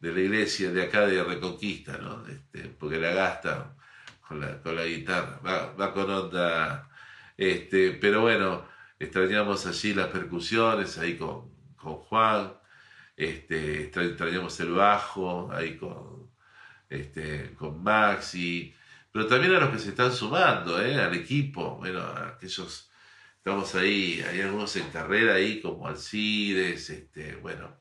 de 0.00 0.12
la 0.12 0.20
iglesia 0.20 0.72
de 0.72 0.82
acá 0.82 1.06
de 1.06 1.22
Reconquista, 1.22 1.98
¿no? 1.98 2.26
Este, 2.26 2.68
porque 2.78 2.98
la 2.98 3.12
gasta 3.12 3.76
con 4.26 4.40
la, 4.40 4.60
con 4.62 4.76
la 4.76 4.84
guitarra, 4.84 5.40
va, 5.44 5.72
va 5.74 5.92
con 5.92 6.10
onda. 6.10 6.88
Este, 7.36 7.92
pero 7.92 8.22
bueno, 8.22 8.66
extrañamos 8.98 9.66
allí 9.66 9.94
las 9.94 10.08
percusiones 10.08 10.98
ahí 10.98 11.16
con, 11.16 11.50
con 11.76 11.94
Juan, 11.96 12.52
este, 13.16 13.84
extrañamos 13.84 14.58
el 14.60 14.72
bajo 14.72 15.50
ahí 15.52 15.76
con, 15.76 16.30
este, 16.88 17.54
con 17.54 17.82
Maxi, 17.82 18.74
pero 19.12 19.26
también 19.26 19.54
a 19.54 19.60
los 19.60 19.70
que 19.70 19.78
se 19.78 19.90
están 19.90 20.12
sumando, 20.12 20.80
¿eh? 20.80 21.00
al 21.00 21.14
equipo, 21.14 21.76
bueno, 21.76 22.00
aquellos, 22.00 22.89
estamos 23.40 23.74
ahí, 23.74 24.22
hay 24.28 24.42
algunos 24.42 24.76
en 24.76 24.90
carrera 24.90 25.34
ahí 25.34 25.62
como 25.62 25.86
Alcides, 25.88 26.90
este, 26.90 27.36
bueno, 27.36 27.74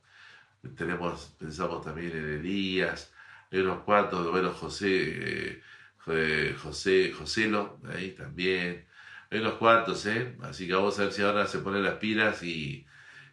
tenemos, 0.77 1.35
pensamos 1.37 1.83
también 1.83 2.11
en 2.13 2.39
Elías, 2.39 3.13
hay 3.51 3.59
unos 3.59 3.83
cuantos, 3.83 4.31
bueno, 4.31 4.51
José, 4.51 5.59
eh, 6.07 6.55
José, 6.57 7.11
Joselo, 7.11 7.77
ahí 7.93 8.11
también, 8.11 8.85
hay 9.29 9.39
unos 9.39 9.55
cuantos, 9.55 10.05
¿eh? 10.05 10.37
Así 10.43 10.65
que 10.65 10.73
vamos 10.73 10.97
a 10.97 11.03
ver 11.03 11.11
si 11.13 11.21
ahora 11.23 11.45
se 11.45 11.59
ponen 11.59 11.83
las 11.83 11.95
pilas 11.95 12.41
y, 12.41 12.85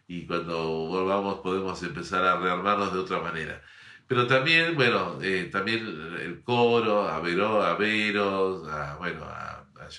y 0.07 0.27
cuando 0.27 0.57
volvamos 0.87 1.39
podemos 1.39 1.81
empezar 1.83 2.25
a 2.25 2.37
rearmarnos 2.39 2.93
de 2.93 2.99
otra 2.99 3.19
manera. 3.19 3.61
Pero 4.07 4.27
también, 4.27 4.75
bueno, 4.75 5.19
eh, 5.21 5.49
también 5.51 5.85
el 6.21 6.43
coro, 6.43 7.07
a 7.09 7.19
Vero, 7.21 7.63
a 7.63 7.75
Veros, 7.77 8.67
a, 8.67 8.97
bueno, 8.97 9.23
a, 9.25 9.65
a 9.79 9.89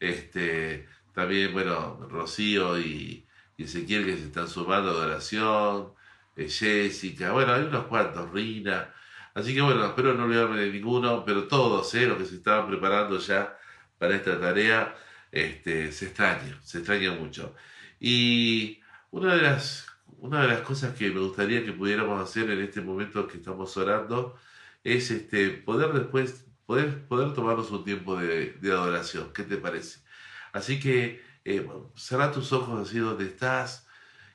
este, 0.00 0.88
también, 1.14 1.52
bueno, 1.52 2.08
Rocío 2.10 2.78
y, 2.78 3.26
Ezequiel 3.58 4.06
que 4.06 4.16
se 4.16 4.24
están 4.24 4.48
sumando 4.48 4.98
de 4.98 5.06
oración, 5.06 5.92
eh, 6.34 6.48
Jessica, 6.48 7.32
bueno, 7.32 7.52
hay 7.52 7.64
unos 7.64 7.84
cuantos, 7.86 8.30
Rina. 8.32 8.94
Así 9.34 9.54
que 9.54 9.60
bueno, 9.60 9.84
espero 9.84 10.14
no 10.14 10.24
olvidarme 10.24 10.60
de 10.60 10.72
ninguno, 10.72 11.24
pero 11.26 11.46
todos, 11.46 11.94
eh, 11.94 12.06
los 12.06 12.16
que 12.16 12.24
se 12.24 12.36
estaban 12.36 12.68
preparando 12.68 13.18
ya 13.18 13.58
para 13.98 14.16
esta 14.16 14.40
tarea, 14.40 14.96
este, 15.30 15.92
se 15.92 16.06
extraña, 16.06 16.58
se 16.64 16.78
extraña 16.78 17.12
mucho. 17.12 17.54
Y 18.00 18.80
una 19.10 19.34
de 19.34 19.42
las 19.42 19.90
una 20.20 20.42
de 20.42 20.48
las 20.48 20.60
cosas 20.60 20.94
que 20.96 21.10
me 21.10 21.20
gustaría 21.20 21.64
que 21.64 21.72
pudiéramos 21.72 22.20
hacer 22.22 22.50
en 22.50 22.60
este 22.60 22.80
momento 22.80 23.26
que 23.26 23.38
estamos 23.38 23.76
orando 23.76 24.36
es 24.84 25.10
este, 25.10 25.50
poder 25.50 25.92
después, 25.92 26.46
poder, 26.70 27.04
poder 27.08 27.34
tomarnos 27.34 27.68
un 27.72 27.82
tiempo 27.82 28.14
de, 28.14 28.54
adoración. 28.62 29.32
¿Qué 29.32 29.42
te 29.42 29.56
parece? 29.56 30.04
Así 30.52 30.78
que 30.78 31.20
eh, 31.44 31.68
cerra 31.96 32.30
tus 32.30 32.52
ojos 32.52 32.88
así 32.88 33.00
donde 33.00 33.26
estás 33.26 33.88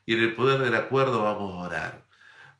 y 0.05 0.15
en 0.15 0.19
el 0.21 0.35
poder 0.35 0.59
del 0.59 0.75
acuerdo 0.75 1.23
vamos 1.23 1.53
a 1.53 1.67
orar. 1.67 2.05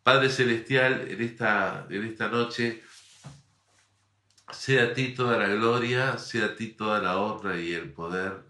Padre 0.01 0.29
Celestial, 0.29 1.09
en 1.09 1.21
esta, 1.21 1.87
en 1.89 2.05
esta 2.05 2.29
noche, 2.29 2.83
sea 4.49 4.85
a 4.85 4.93
ti 4.93 5.13
toda 5.13 5.37
la 5.37 5.49
gloria, 5.49 6.17
sea 6.19 6.45
a 6.45 6.55
ti 6.55 6.67
toda 6.69 7.01
la 7.01 7.17
honra 7.17 7.59
y 7.59 7.73
el 7.73 7.91
poder. 7.91 8.45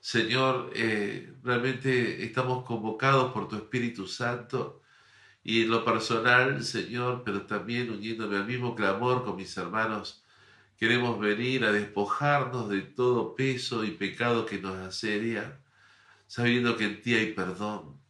Señor, 0.00 0.70
eh, 0.74 1.30
realmente 1.42 2.24
estamos 2.24 2.64
convocados 2.64 3.34
por 3.34 3.48
tu 3.48 3.56
Espíritu 3.56 4.06
Santo 4.06 4.80
y 5.44 5.64
en 5.64 5.70
lo 5.70 5.84
personal, 5.84 6.64
Señor, 6.64 7.20
pero 7.22 7.42
también 7.42 7.90
uniéndome 7.90 8.38
al 8.38 8.46
mismo 8.46 8.74
clamor 8.74 9.26
con 9.26 9.36
mis 9.36 9.54
hermanos, 9.58 10.24
queremos 10.78 11.18
venir 11.18 11.64
a 11.64 11.72
despojarnos 11.72 12.68
de 12.68 12.82
todo 12.82 13.34
peso 13.34 13.84
y 13.84 13.90
pecado 13.90 14.46
que 14.46 14.58
nos 14.58 14.76
asedia, 14.76 15.60
sabiendo 16.28 16.76
que 16.76 16.84
en 16.84 17.02
ti 17.02 17.14
hay 17.14 17.32
perdón. 17.32 18.00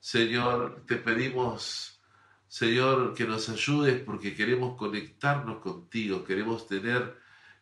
Señor, 0.00 0.84
te 0.86 0.96
pedimos, 0.96 2.00
Señor, 2.48 3.14
que 3.14 3.26
nos 3.26 3.48
ayudes 3.48 4.02
porque 4.02 4.34
queremos 4.34 4.76
conectarnos 4.76 5.58
contigo, 5.58 6.24
queremos 6.24 6.66
tener 6.66 7.16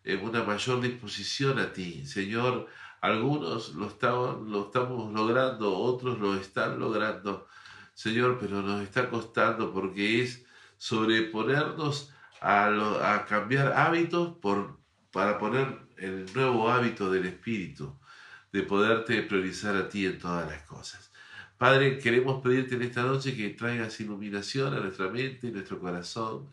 eh, 0.04 0.16
una 0.16 0.42
mayor 0.42 0.80
disposición 0.80 1.58
a 1.58 1.72
ti. 1.72 2.06
Señor, 2.06 2.68
algunos 3.02 3.74
lo, 3.74 3.86
lo 4.42 4.62
estamos 4.66 5.12
logrando, 5.12 5.76
otros 5.76 6.18
lo 6.18 6.34
están 6.36 6.78
logrando, 6.78 7.48
Señor, 7.92 8.38
pero 8.40 8.62
nos 8.62 8.82
está 8.82 9.10
costando 9.10 9.72
porque 9.72 10.22
es 10.22 10.46
sobreponernos 10.78 12.12
a, 12.40 13.14
a 13.14 13.26
cambiar 13.26 13.72
hábitos 13.72 14.36
por, 14.38 14.78
para 15.12 15.38
poner 15.38 15.78
el 15.96 16.26
nuevo 16.34 16.70
hábito 16.70 17.10
del 17.10 17.26
Espíritu, 17.26 17.98
de 18.52 18.62
poderte 18.62 19.22
priorizar 19.22 19.76
a 19.76 19.88
ti 19.88 20.06
en 20.06 20.18
todas 20.18 20.48
las 20.48 20.62
cosas. 20.62 21.10
Padre, 21.56 21.98
queremos 21.98 22.42
pedirte 22.42 22.76
en 22.76 22.82
esta 22.82 23.02
noche 23.02 23.36
que 23.36 23.50
traigas 23.50 24.00
iluminación 24.00 24.74
a 24.74 24.80
nuestra 24.80 25.08
mente 25.08 25.48
y 25.48 25.50
nuestro 25.50 25.80
corazón 25.80 26.48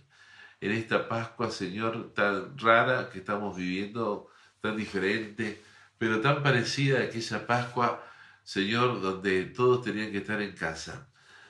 en 0.60 0.72
esta 0.72 1.08
Pascua, 1.08 1.52
Señor, 1.52 2.14
tan 2.14 2.58
rara 2.58 3.10
que 3.10 3.20
estamos 3.20 3.56
viviendo, 3.56 4.30
tan 4.62 4.76
diferente 4.76 5.62
pero 5.98 6.22
tan 6.22 6.44
parecida 6.44 7.00
a 7.00 7.04
aquella 7.04 7.48
Pascua, 7.48 8.04
Señor, 8.44 9.02
donde 9.02 9.46
todos 9.46 9.84
tenían 9.84 10.12
que 10.12 10.20
estar 10.20 10.42
en 10.42 10.54
casa. 10.54 11.08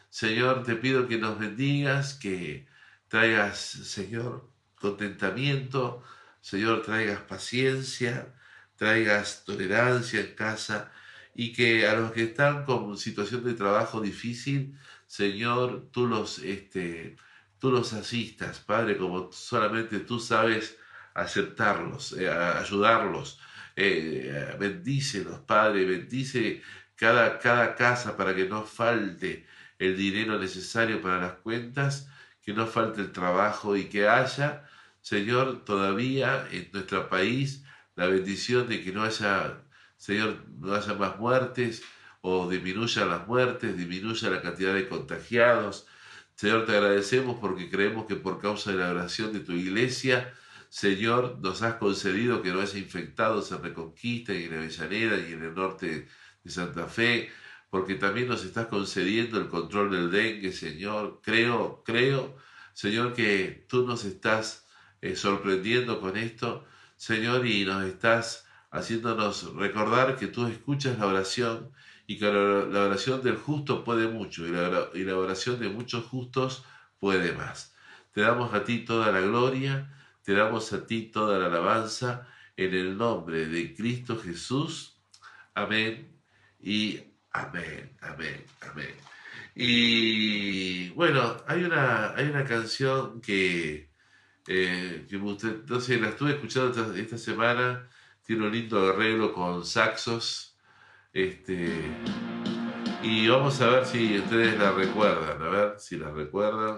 Señor, 0.09 0.63
te 0.63 0.75
pido 0.75 1.07
que 1.07 1.17
nos 1.17 1.39
bendigas, 1.39 2.13
que 2.13 2.67
traigas, 3.07 3.59
Señor, 3.59 4.49
contentamiento, 4.75 6.03
Señor, 6.41 6.83
traigas 6.83 7.21
paciencia, 7.21 8.33
traigas 8.75 9.43
tolerancia 9.45 10.19
en 10.21 10.35
casa 10.35 10.91
y 11.33 11.53
que 11.53 11.87
a 11.87 11.95
los 11.95 12.11
que 12.11 12.23
están 12.23 12.65
con 12.65 12.97
situación 12.97 13.43
de 13.43 13.53
trabajo 13.53 14.01
difícil, 14.01 14.77
Señor, 15.07 15.89
tú 15.91 16.07
los, 16.07 16.39
este, 16.39 17.17
tú 17.59 17.71
los 17.71 17.93
asistas, 17.93 18.59
Padre, 18.59 18.97
como 18.97 19.31
solamente 19.31 19.99
tú 19.99 20.19
sabes 20.19 20.77
aceptarlos, 21.13 22.13
eh, 22.13 22.29
ayudarlos, 22.29 23.39
eh, 23.75 24.55
bendícelos, 24.59 25.39
Padre, 25.41 25.85
bendice 25.85 26.61
cada, 26.95 27.39
cada 27.39 27.75
casa 27.75 28.15
para 28.17 28.35
que 28.35 28.47
no 28.47 28.63
falte 28.63 29.45
el 29.79 29.97
dinero 29.97 30.39
necesario 30.39 31.01
para 31.01 31.19
las 31.19 31.33
cuentas, 31.33 32.09
que 32.45 32.53
no 32.53 32.67
falte 32.67 33.01
el 33.01 33.11
trabajo 33.11 33.75
y 33.75 33.85
que 33.85 34.07
haya, 34.07 34.67
Señor, 35.01 35.65
todavía 35.65 36.47
en 36.51 36.69
nuestro 36.71 37.09
país 37.09 37.65
la 37.95 38.07
bendición 38.07 38.69
de 38.69 38.83
que 38.83 38.91
no 38.91 39.03
haya, 39.03 39.63
Señor, 39.97 40.45
no 40.59 40.75
haya 40.75 40.93
más 40.93 41.17
muertes 41.17 41.83
o 42.21 42.47
disminuya 42.49 43.05
las 43.05 43.27
muertes, 43.27 43.75
disminuya 43.75 44.29
la 44.29 44.41
cantidad 44.41 44.73
de 44.73 44.87
contagiados. 44.87 45.87
Señor, 46.35 46.65
te 46.65 46.73
agradecemos 46.73 47.37
porque 47.39 47.69
creemos 47.69 48.05
que 48.05 48.15
por 48.15 48.39
causa 48.39 48.71
de 48.71 48.77
la 48.77 48.91
oración 48.91 49.33
de 49.33 49.39
tu 49.39 49.53
iglesia, 49.53 50.33
Señor, 50.69 51.39
nos 51.41 51.61
has 51.61 51.75
concedido 51.75 52.41
que 52.41 52.51
no 52.51 52.61
haya 52.61 52.77
infectados 52.77 53.51
en 53.51 53.63
Reconquista 53.63 54.33
y 54.33 54.45
en 54.45 54.53
Avellaneda 54.53 55.17
y 55.17 55.33
en 55.33 55.43
el 55.43 55.53
norte 55.55 56.07
de 56.43 56.51
Santa 56.51 56.87
Fe, 56.87 57.31
porque 57.75 57.95
también 57.95 58.29
nos 58.29 58.45
estás 58.45 58.67
concediendo 58.67 59.37
el 59.37 59.49
control 59.49 59.91
del 59.91 60.09
dengue, 60.09 60.53
Señor. 60.53 61.19
Creo, 61.21 61.83
creo, 61.83 62.37
Señor, 62.71 63.11
que 63.13 63.65
tú 63.67 63.85
nos 63.85 64.05
estás 64.05 64.65
eh, 65.01 65.17
sorprendiendo 65.17 65.99
con 65.99 66.15
esto, 66.15 66.63
Señor, 66.95 67.45
y 67.45 67.65
nos 67.65 67.83
estás 67.83 68.47
haciéndonos 68.71 69.53
recordar 69.55 70.15
que 70.15 70.27
tú 70.27 70.47
escuchas 70.47 70.97
la 70.99 71.07
oración 71.07 71.69
y 72.07 72.17
que 72.17 72.27
la 72.27 72.85
oración 72.85 73.21
del 73.21 73.35
justo 73.35 73.83
puede 73.83 74.07
mucho 74.07 74.47
y 74.47 74.51
la, 74.51 74.87
y 74.93 75.03
la 75.03 75.17
oración 75.17 75.59
de 75.59 75.67
muchos 75.67 76.05
justos 76.05 76.63
puede 76.97 77.33
más. 77.33 77.75
Te 78.13 78.21
damos 78.21 78.53
a 78.53 78.63
ti 78.63 78.85
toda 78.85 79.11
la 79.11 79.19
gloria 79.19 79.91
te 80.23 80.31
damos 80.31 80.71
a 80.71 80.87
ti 80.87 81.11
toda 81.11 81.39
la 81.39 81.47
alabanza 81.47 82.25
en 82.55 82.73
el 82.73 82.97
nombre 82.97 83.47
de 83.47 83.75
Cristo 83.75 84.17
Jesús. 84.17 84.95
Amén 85.53 86.15
y 86.61 87.14
amén, 87.35 87.91
amén, 88.01 88.45
amén. 88.61 88.95
Y 89.55 90.89
bueno, 90.91 91.37
hay 91.47 91.63
una, 91.63 92.13
hay 92.15 92.27
una 92.27 92.43
canción 92.45 93.21
que, 93.21 93.89
eh, 94.47 95.05
que 95.09 95.17
no 95.17 95.79
sé, 95.79 95.99
la 95.99 96.09
estuve 96.09 96.31
escuchando 96.31 96.93
esta, 96.95 97.17
semana, 97.17 97.87
tiene 98.25 98.45
un 98.45 98.51
lindo 98.51 98.89
arreglo 98.89 99.33
con 99.33 99.65
saxos. 99.65 100.57
Este, 101.13 101.71
y 103.01 103.27
vamos 103.27 103.61
a 103.61 103.69
ver 103.69 103.85
si 103.85 104.17
ustedes 104.19 104.57
la 104.59 104.71
recuerdan, 104.71 105.41
a 105.41 105.49
ver 105.49 105.79
si 105.79 105.97
la 105.97 106.11
recuerdan. 106.11 106.77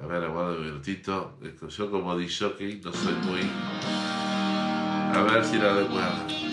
A 0.00 0.06
ver, 0.06 0.24
aguardo 0.24 0.56
un 0.58 0.64
minutito. 0.64 1.38
Yo 1.68 1.90
como 1.90 2.16
DJ 2.16 2.80
no 2.84 2.92
soy 2.92 3.14
muy... 3.24 3.40
A 5.10 5.26
ver 5.28 5.44
si 5.44 5.58
la 5.58 5.74
recuerdo. 5.74 6.47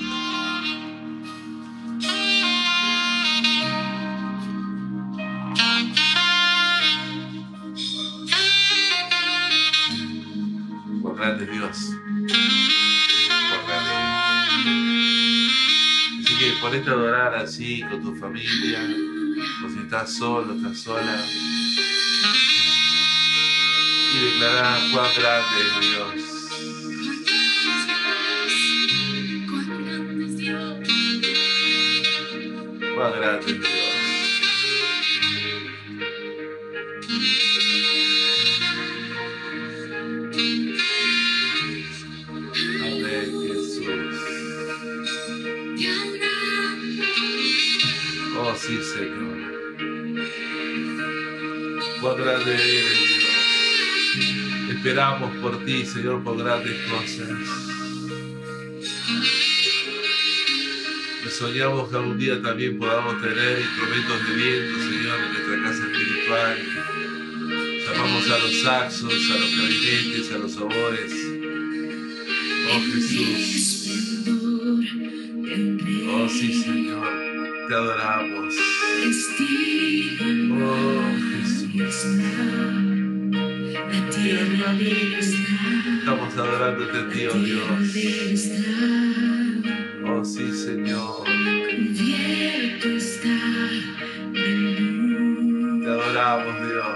Dios. 11.55 11.91
Por 13.49 13.71
Así 16.19 16.33
que 16.37 16.53
ponete 16.59 16.89
a 16.89 16.93
adorar 16.93 17.35
así 17.35 17.81
con 17.89 18.01
tu 18.03 18.13
familia. 18.15 18.81
O 19.63 19.69
si 19.69 19.79
estás 19.79 20.13
solo, 20.13 20.53
estás 20.53 20.77
sola 20.79 21.25
y 24.13 24.17
declarar 24.25 24.79
cuán 24.91 25.09
grande 25.17 25.61
es 25.61 25.79
Dios. 25.79 26.13
Cuán 32.95 33.11
grande 33.13 33.51
es 33.51 33.59
Dios. 33.61 33.74
Cuán 52.05 52.17
grande 52.17 52.53
eres. 52.53 53.25
Esperamos 54.69 55.35
por 55.37 55.65
ti, 55.65 55.83
Señor, 55.85 56.23
por 56.23 56.37
grandes 56.37 56.77
cosas. 56.87 57.29
Y 61.25 61.29
soñamos 61.29 61.89
que 61.89 61.95
algún 61.95 62.19
día 62.19 62.39
también 62.43 62.77
podamos 62.77 63.19
tener 63.23 63.59
instrumentos 63.59 64.27
de 64.27 64.35
viento, 64.35 64.79
Señor, 64.81 65.19
en 65.19 65.33
nuestra 65.33 65.63
casa 65.63 65.83
espiritual. 65.91 66.57
Llamamos 67.85 68.29
a 68.29 68.37
los 68.37 68.61
saxos, 68.61 69.31
a 69.31 69.37
los 69.39 69.49
clarinetes, 69.49 70.31
a 70.31 70.37
los 70.37 70.57
oboes. 70.57 71.13
Oh 72.71 72.81
Jesús. 72.93 73.71
Oh 76.07 76.29
sí, 76.29 76.53
Señor. 76.61 77.07
Te 77.67 77.73
adoramos. 77.73 78.53
Oh. 80.61 81.14
Estamos 85.99 86.37
adorándote 86.37 87.27
oh 87.27 87.33
Dios. 87.33 87.67
Oh 90.05 90.23
sí, 90.23 90.53
Señor. 90.53 91.25
Te 95.81 95.89
adoramos, 95.89 96.55
Dios. 96.65 96.87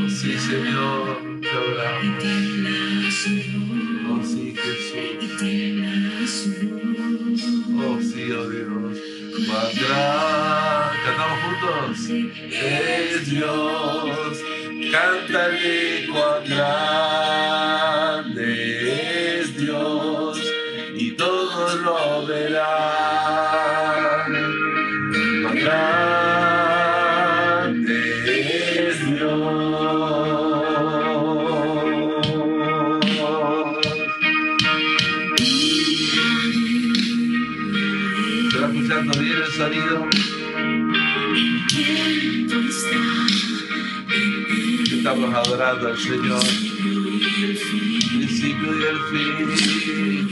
Oh 0.00 0.08
sí, 0.08 0.32
Señor. 0.38 1.04
Te 1.40 1.50
adoramos. 1.50 2.59
Adorando 45.70 45.88
al 45.88 45.98
Señor. 45.98 46.42
Principio 48.08 48.70
y 48.76 48.82
el 48.82 48.98
fin. 49.10 50.28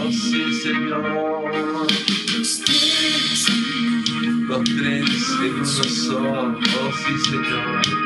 Oh 0.00 0.12
sí, 0.12 0.42
Señor. 0.62 1.02
Los 4.48 4.64
tres 4.64 5.10
en 5.42 5.54
uno 5.54 5.64
son. 5.64 6.56
Oh 6.56 6.92
sí, 6.92 7.14
Señor. 7.30 8.05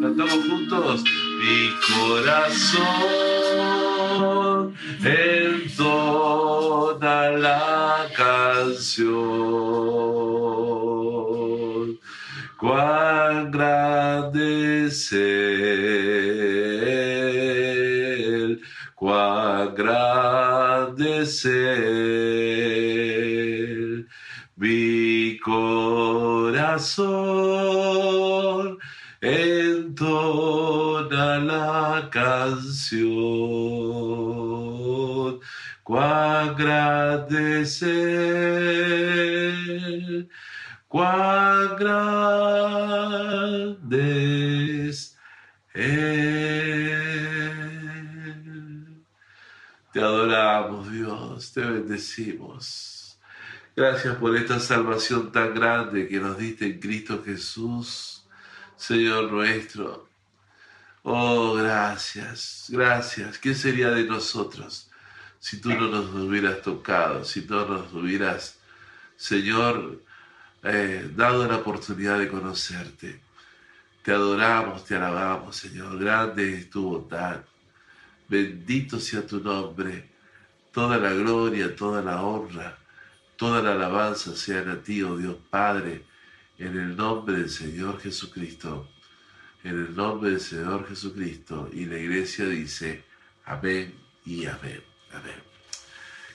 Cantamos 0.00 0.40
juntos. 0.48 1.04
Mi 1.38 1.70
corazón 1.86 2.82
entona 5.04 6.00
la 7.32 8.08
canción. 8.16 9.12
Cuán 12.56 13.50
grande. 13.50 13.82
Corazón 26.72 28.78
entona 29.20 31.38
la 31.38 32.08
canción. 32.10 33.02
Cuán 35.82 36.56
grande. 36.56 37.66
Te 49.92 50.00
adoramos, 50.00 50.90
Dios, 50.90 51.52
te 51.52 51.60
bendecimos. 51.60 52.91
Gracias 53.74 54.16
por 54.16 54.36
esta 54.36 54.60
salvación 54.60 55.32
tan 55.32 55.54
grande 55.54 56.06
que 56.06 56.20
nos 56.20 56.36
diste 56.36 56.66
en 56.66 56.78
Cristo 56.78 57.22
Jesús, 57.24 58.22
Señor 58.76 59.32
nuestro. 59.32 60.10
Oh, 61.02 61.54
gracias, 61.54 62.66
gracias. 62.68 63.38
¿Qué 63.38 63.54
sería 63.54 63.90
de 63.90 64.04
nosotros 64.04 64.90
si 65.38 65.58
tú 65.58 65.70
no 65.70 65.88
nos 65.88 66.14
hubieras 66.14 66.60
tocado, 66.60 67.24
si 67.24 67.46
no 67.46 67.66
nos 67.66 67.90
hubieras, 67.94 68.58
Señor, 69.16 70.02
eh, 70.64 71.10
dado 71.16 71.48
la 71.48 71.56
oportunidad 71.56 72.18
de 72.18 72.28
conocerte? 72.28 73.22
Te 74.02 74.12
adoramos, 74.12 74.84
te 74.84 74.96
alabamos, 74.96 75.56
Señor. 75.56 75.98
Grande 75.98 76.58
es 76.58 76.68
tu 76.68 76.90
bondad. 76.90 77.40
Bendito 78.28 79.00
sea 79.00 79.26
tu 79.26 79.40
nombre. 79.40 80.10
Toda 80.72 80.98
la 80.98 81.14
gloria, 81.14 81.74
toda 81.74 82.02
la 82.02 82.22
honra, 82.22 82.81
toda 83.42 83.60
la 83.60 83.72
alabanza 83.72 84.36
sean 84.36 84.68
a 84.68 84.80
ti, 84.80 85.02
oh 85.02 85.16
Dios 85.16 85.34
Padre, 85.50 86.04
en 86.60 86.78
el 86.78 86.96
nombre 86.96 87.38
del 87.38 87.50
Señor 87.50 88.00
Jesucristo. 88.00 88.86
En 89.64 89.70
el 89.70 89.96
nombre 89.96 90.30
del 90.30 90.40
Señor 90.40 90.88
Jesucristo. 90.88 91.68
Y 91.72 91.86
la 91.86 91.98
iglesia 91.98 92.44
dice, 92.44 93.02
amén 93.44 93.94
y 94.24 94.46
amén. 94.46 94.80
Amén. 95.12 95.42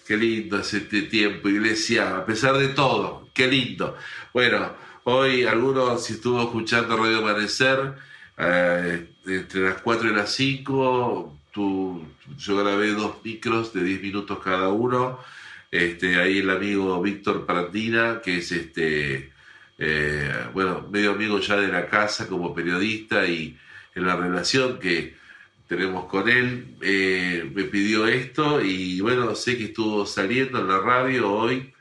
Qué 0.05 0.17
lindo 0.17 0.59
es 0.59 0.73
este 0.73 1.03
tiempo, 1.03 1.47
iglesia, 1.47 2.17
a 2.17 2.25
pesar 2.25 2.57
de 2.57 2.67
todo. 2.67 3.29
Qué 3.33 3.47
lindo. 3.47 3.95
Bueno, 4.33 4.73
hoy 5.05 5.45
algunos, 5.45 6.03
si 6.03 6.11
estuvo 6.15 6.41
escuchando 6.41 6.97
Radio 6.97 7.19
Amanecer, 7.19 7.93
eh, 8.37 9.13
entre 9.25 9.61
las 9.61 9.81
4 9.81 10.11
y 10.11 10.13
las 10.13 10.33
5, 10.33 11.39
tú, 11.53 12.05
yo 12.37 12.57
grabé 12.57 12.91
dos 12.91 13.23
micros 13.23 13.71
de 13.71 13.81
10 13.81 14.01
minutos 14.01 14.39
cada 14.43 14.67
uno. 14.67 15.19
Este, 15.71 16.15
ahí 16.15 16.39
el 16.39 16.49
amigo 16.49 17.01
Víctor 17.01 17.45
Prandina, 17.45 18.21
que 18.23 18.37
es 18.37 18.51
este, 18.51 19.31
eh, 19.77 20.33
bueno, 20.53 20.87
medio 20.91 21.11
amigo 21.11 21.39
ya 21.39 21.57
de 21.57 21.67
la 21.67 21.87
casa 21.87 22.27
como 22.27 22.53
periodista 22.53 23.25
y 23.25 23.57
en 23.95 24.05
la 24.05 24.15
relación 24.15 24.79
que 24.79 25.15
tenemos 25.67 26.05
con 26.05 26.29
él, 26.29 26.77
eh, 26.81 27.49
me 27.53 27.65
pidió 27.65 28.07
esto 28.07 28.61
y 28.61 29.01
bueno, 29.01 29.35
sé 29.35 29.57
que 29.57 29.65
estuvo 29.65 30.05
saliendo 30.05 30.59
en 30.59 30.67
la 30.67 30.79
radio 30.79 31.31
hoy, 31.31 31.73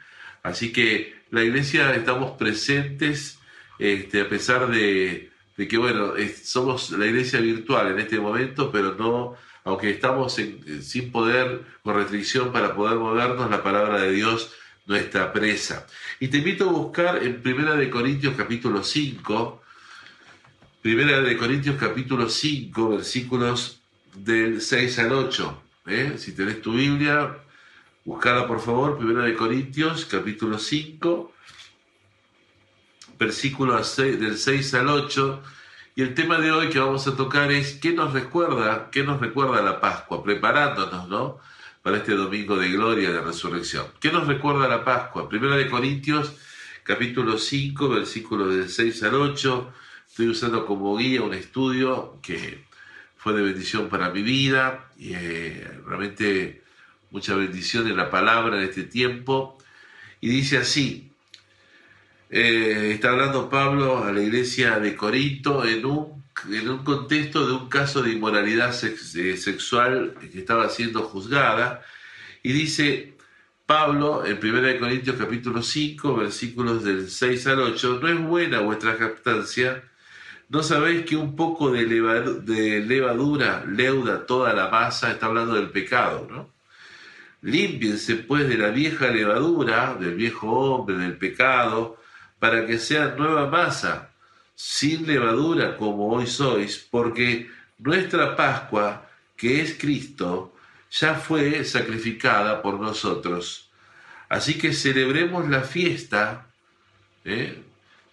así 0.42 0.72
que 0.72 1.14
la 1.30 1.44
iglesia 1.44 1.94
estamos 1.94 2.32
presentes, 2.32 3.38
este, 3.78 4.22
a 4.22 4.28
pesar 4.28 4.68
de, 4.68 5.30
que 5.56 5.78
bueno, 5.78 6.14
somos 6.42 6.90
la 6.90 7.06
iglesia 7.06 7.40
virtual 7.40 7.92
en 7.92 8.00
este 8.00 8.18
momento, 8.18 8.72
pero 8.72 8.94
no, 8.94 9.36
aunque 9.66 9.90
estamos 9.90 10.38
en- 10.38 10.80
sin 10.80 11.10
poder, 11.10 11.60
con 11.82 11.96
restricción 11.96 12.52
para 12.52 12.74
poder 12.76 12.98
movernos, 12.98 13.50
la 13.50 13.64
palabra 13.64 14.00
de 14.00 14.12
Dios 14.12 14.52
nuestra 14.86 15.32
presa. 15.32 15.88
Y 16.20 16.28
te 16.28 16.38
invito 16.38 16.68
a 16.70 16.72
buscar 16.72 17.20
en 17.24 17.42
Primera 17.42 17.74
de 17.74 17.90
Corintios 17.90 18.34
capítulo 18.36 18.84
5, 18.84 19.60
Primera 20.82 21.20
de 21.20 21.36
Corintios 21.36 21.74
capítulo 21.80 22.30
5, 22.30 22.90
versículos 22.90 23.80
del 24.14 24.60
6 24.60 25.00
al 25.00 25.12
8. 25.12 25.60
¿eh? 25.88 26.14
Si 26.16 26.30
tenés 26.32 26.62
tu 26.62 26.72
Biblia, 26.74 27.36
buscala 28.04 28.46
por 28.46 28.60
favor, 28.60 28.96
Primera 28.96 29.24
de 29.24 29.34
Corintios 29.34 30.04
capítulo 30.04 30.60
5, 30.60 31.32
versículos 33.18 33.96
del 33.96 34.38
6 34.38 34.74
al 34.74 34.88
8. 34.90 35.42
Y 35.98 36.02
el 36.02 36.12
tema 36.12 36.38
de 36.38 36.52
hoy 36.52 36.68
que 36.68 36.78
vamos 36.78 37.06
a 37.08 37.16
tocar 37.16 37.50
es 37.50 37.72
qué 37.72 37.94
nos 37.94 38.12
recuerda, 38.12 38.90
qué 38.90 39.02
nos 39.02 39.18
recuerda 39.18 39.62
la 39.62 39.80
Pascua, 39.80 40.22
preparándonos, 40.22 41.08
¿no? 41.08 41.38
Para 41.80 41.96
este 41.96 42.12
domingo 42.12 42.58
de 42.58 42.68
gloria 42.68 43.10
de 43.10 43.22
resurrección. 43.22 43.86
¿Qué 43.98 44.12
nos 44.12 44.26
recuerda 44.26 44.68
la 44.68 44.84
Pascua? 44.84 45.26
Primera 45.26 45.56
de 45.56 45.70
Corintios, 45.70 46.36
capítulo 46.82 47.38
5, 47.38 47.88
versículos 47.88 48.54
del 48.54 48.68
6 48.68 49.02
al 49.04 49.14
8. 49.14 49.72
Estoy 50.06 50.28
usando 50.28 50.66
como 50.66 50.94
guía 50.98 51.22
un 51.22 51.32
estudio 51.32 52.18
que 52.20 52.66
fue 53.16 53.32
de 53.32 53.40
bendición 53.40 53.88
para 53.88 54.10
mi 54.10 54.20
vida 54.20 54.90
y 54.98 55.14
eh, 55.14 55.66
realmente 55.86 56.62
mucha 57.10 57.34
bendición 57.36 57.88
en 57.88 57.96
la 57.96 58.10
palabra 58.10 58.58
en 58.58 58.64
este 58.64 58.82
tiempo. 58.82 59.56
Y 60.20 60.28
dice 60.28 60.58
así, 60.58 61.10
eh, 62.30 62.92
está 62.94 63.10
hablando 63.10 63.48
Pablo 63.48 64.04
a 64.04 64.12
la 64.12 64.22
iglesia 64.22 64.78
de 64.80 64.96
Corinto 64.96 65.64
en 65.64 65.84
un, 65.86 66.24
en 66.50 66.68
un 66.68 66.84
contexto 66.84 67.46
de 67.46 67.52
un 67.54 67.68
caso 67.68 68.02
de 68.02 68.12
inmoralidad 68.12 68.74
eh, 68.84 69.36
sexual 69.36 70.14
que 70.20 70.38
estaba 70.38 70.68
siendo 70.68 71.02
juzgada. 71.02 71.82
Y 72.42 72.52
dice 72.52 73.16
Pablo 73.66 74.24
en 74.26 74.38
1 74.44 74.78
Corintios 74.80 75.16
capítulo 75.16 75.62
5, 75.62 76.16
versículos 76.16 76.84
del 76.84 77.10
6 77.10 77.46
al 77.48 77.60
8, 77.60 77.98
no 78.02 78.08
es 78.08 78.20
buena 78.20 78.60
vuestra 78.60 78.96
captancia, 78.98 79.84
¿no 80.48 80.62
sabéis 80.62 81.04
que 81.06 81.16
un 81.16 81.36
poco 81.36 81.70
de, 81.72 81.86
leva- 81.86 82.20
de 82.22 82.80
levadura 82.80 83.64
leuda 83.66 84.26
toda 84.26 84.52
la 84.54 84.68
masa? 84.70 85.10
Está 85.12 85.26
hablando 85.26 85.54
del 85.54 85.70
pecado, 85.70 86.26
¿no? 86.30 86.54
Límpiense 87.42 88.16
pues 88.16 88.48
de 88.48 88.56
la 88.58 88.70
vieja 88.70 89.08
levadura, 89.08 89.94
del 90.00 90.14
viejo 90.14 90.48
hombre, 90.50 90.96
del 90.96 91.16
pecado, 91.18 91.98
para 92.46 92.64
que 92.64 92.78
sea 92.78 93.16
nueva 93.18 93.48
masa, 93.48 94.10
sin 94.54 95.04
levadura 95.04 95.76
como 95.76 96.10
hoy 96.12 96.28
sois, 96.28 96.78
porque 96.78 97.50
nuestra 97.78 98.36
Pascua, 98.36 99.10
que 99.36 99.60
es 99.62 99.76
Cristo, 99.76 100.54
ya 100.92 101.16
fue 101.16 101.64
sacrificada 101.64 102.62
por 102.62 102.78
nosotros. 102.78 103.68
Así 104.28 104.58
que 104.58 104.72
celebremos 104.72 105.48
la 105.48 105.62
fiesta, 105.62 106.46
¿eh? 107.24 107.64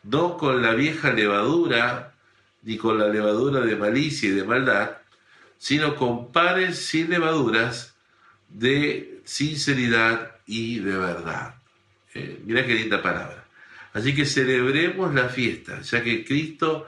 no 0.02 0.36
con 0.36 0.63
la 0.63 0.74
vieja 0.74 1.13
levadura, 1.13 2.15
ni 2.63 2.78
con 2.78 2.98
la 2.98 3.10
levadura 3.10 3.60
de 3.60 3.76
malicia 3.76 4.30
y 4.30 4.32
de 4.32 4.46
maldad, 4.46 4.98
sino 5.60 5.96
con 5.96 6.32
panes 6.32 6.84
sin 6.84 7.12
levaduras 7.12 7.93
de 8.50 9.22
sinceridad 9.26 10.38
y 10.48 10.80
de 10.80 10.98
verdad. 10.98 11.54
Eh, 12.15 12.41
mirá 12.43 12.65
qué 12.65 12.74
linda 12.74 13.00
palabra. 13.00 13.42
Así 13.93 14.15
que 14.15 14.25
celebremos 14.25 15.13
la 15.13 15.29
fiesta, 15.29 15.82
ya 15.82 16.03
que 16.03 16.25
Cristo 16.25 16.88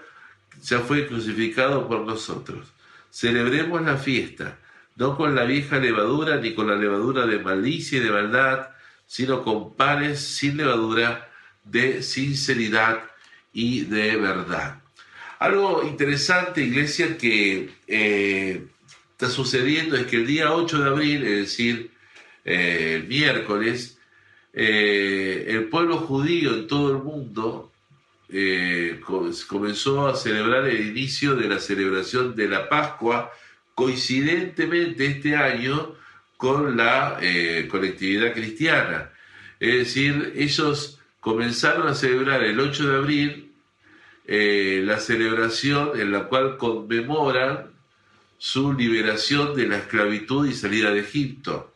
ya 0.64 0.80
fue 0.80 1.08
crucificado 1.08 1.88
por 1.88 2.02
nosotros. 2.02 2.74
Celebremos 3.12 3.82
la 3.84 3.98
fiesta, 3.98 4.58
no 4.96 5.16
con 5.16 5.36
la 5.36 5.44
vieja 5.44 5.78
levadura 5.78 6.38
ni 6.38 6.54
con 6.54 6.68
la 6.68 6.76
levadura 6.76 7.26
de 7.28 7.40
malicia 7.40 8.00
y 8.00 8.02
de 8.02 8.12
maldad, 8.12 8.70
sino 9.06 9.44
con 9.44 9.76
panes 9.76 10.20
sin 10.20 10.58
levadura 10.58 11.30
de 11.64 12.02
sinceridad 12.02 13.04
y 13.54 13.82
de 13.82 14.18
verdad. 14.18 14.82
Algo 15.40 15.84
interesante, 15.84 16.62
iglesia, 16.62 17.18
que 17.18 17.70
eh, 17.88 18.66
está 19.12 19.30
sucediendo 19.30 19.96
es 19.96 20.08
que 20.08 20.18
el 20.18 20.28
día 20.28 20.54
8 20.54 20.80
de 20.80 20.90
abril, 20.90 21.24
es 21.24 21.38
decir, 21.40 21.92
eh, 22.44 22.96
el 22.96 23.08
miércoles, 23.08 23.95
eh, 24.56 25.46
el 25.50 25.66
pueblo 25.66 25.98
judío 25.98 26.54
en 26.56 26.68
todo 26.68 26.92
el 26.92 27.04
mundo 27.04 27.72
eh, 28.30 29.00
co- 29.06 29.30
comenzó 29.48 30.08
a 30.08 30.16
celebrar 30.16 30.66
el 30.68 30.88
inicio 30.88 31.36
de 31.36 31.48
la 31.50 31.60
celebración 31.60 32.36
de 32.36 32.48
la 32.48 32.70
Pascua, 32.70 33.32
coincidentemente 33.76 35.06
este 35.06 35.36
año 35.36 35.94
con 36.38 36.78
la 36.78 37.18
eh, 37.22 37.68
colectividad 37.70 38.34
cristiana. 38.34 39.12
Es 39.60 39.74
decir, 39.76 40.34
ellos 40.36 41.00
comenzaron 41.20 41.88
a 41.88 41.96
celebrar 41.96 42.44
el 42.44 42.60
8 42.60 42.90
de 42.90 42.96
abril 42.98 43.42
la 44.28 44.98
celebración 45.00 46.00
en 46.00 46.12
la 46.12 46.24
cual 46.24 46.58
conmemoran 46.58 47.68
su 48.40 48.74
liberación 48.74 49.56
de 49.56 49.68
la 49.68 49.78
esclavitud 49.78 50.48
y 50.48 50.54
salida 50.54 50.92
de 50.92 51.02
Egipto. 51.02 51.75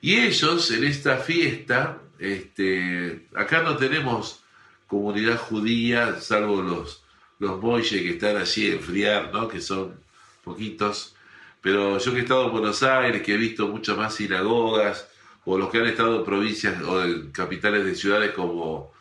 Y 0.00 0.16
ellos 0.16 0.70
en 0.70 0.84
esta 0.84 1.18
fiesta, 1.18 1.98
este, 2.18 3.26
acá 3.34 3.62
no 3.62 3.76
tenemos 3.76 4.42
comunidad 4.86 5.38
judía, 5.38 6.20
salvo 6.20 6.62
los, 6.62 7.02
los 7.38 7.60
moyes 7.60 7.90
que 7.90 8.10
están 8.10 8.36
allí 8.36 8.70
en 8.70 8.80
Friar, 8.80 9.32
¿no? 9.32 9.48
que 9.48 9.60
son 9.60 9.98
poquitos, 10.44 11.16
pero 11.60 11.98
yo 11.98 12.12
que 12.12 12.18
he 12.18 12.22
estado 12.22 12.46
en 12.46 12.52
Buenos 12.52 12.82
Aires, 12.82 13.22
que 13.22 13.34
he 13.34 13.36
visto 13.36 13.66
muchas 13.68 13.96
más 13.96 14.14
sinagogas, 14.14 15.08
o 15.44 15.58
los 15.58 15.70
que 15.70 15.78
han 15.78 15.86
estado 15.86 16.18
en 16.18 16.24
provincias 16.24 16.82
o 16.82 17.02
en 17.02 17.30
capitales 17.30 17.84
de 17.84 17.94
ciudades 17.94 18.32
como 18.32 18.92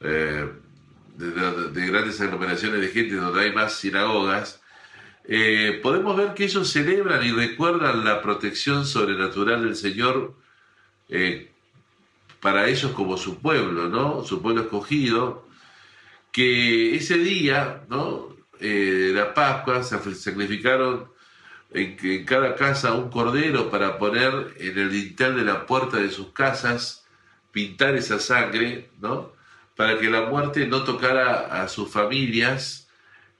eh, 0.00 0.48
de 1.16 1.86
grandes 1.86 2.20
aglomeraciones 2.20 2.80
de 2.80 2.88
gente 2.88 3.14
donde 3.14 3.42
hay 3.42 3.52
más 3.52 3.74
sinagogas, 3.74 4.60
eh, 5.24 5.78
podemos 5.82 6.16
ver 6.16 6.34
que 6.34 6.44
ellos 6.44 6.70
celebran 6.70 7.22
y 7.24 7.32
recuerdan 7.32 8.04
la 8.04 8.22
protección 8.22 8.86
sobrenatural 8.86 9.62
del 9.62 9.76
Señor 9.76 10.34
eh, 11.10 11.50
para 12.40 12.68
ellos 12.68 12.92
como 12.92 13.16
su 13.16 13.38
pueblo, 13.38 13.88
¿no? 13.88 14.24
Su 14.24 14.40
pueblo 14.40 14.62
escogido, 14.62 15.46
que 16.32 16.96
ese 16.96 17.18
día, 17.18 17.82
¿no? 17.88 18.28
Eh, 18.60 19.12
la 19.14 19.34
Pascua 19.34 19.82
se 19.82 20.14
sacrificaron 20.14 21.10
en, 21.72 21.96
en 22.02 22.24
cada 22.24 22.54
casa 22.56 22.94
un 22.94 23.10
cordero 23.10 23.70
para 23.70 23.98
poner 23.98 24.54
en 24.58 24.78
el 24.78 24.90
dintel 24.90 25.36
de 25.36 25.44
la 25.44 25.66
puerta 25.66 25.98
de 25.98 26.10
sus 26.10 26.32
casas 26.32 27.06
pintar 27.52 27.94
esa 27.96 28.18
sangre, 28.18 28.90
¿no? 29.00 29.32
Para 29.76 29.98
que 29.98 30.10
la 30.10 30.22
muerte 30.22 30.66
no 30.66 30.84
tocara 30.84 31.62
a 31.62 31.68
sus 31.68 31.90
familias 31.90 32.88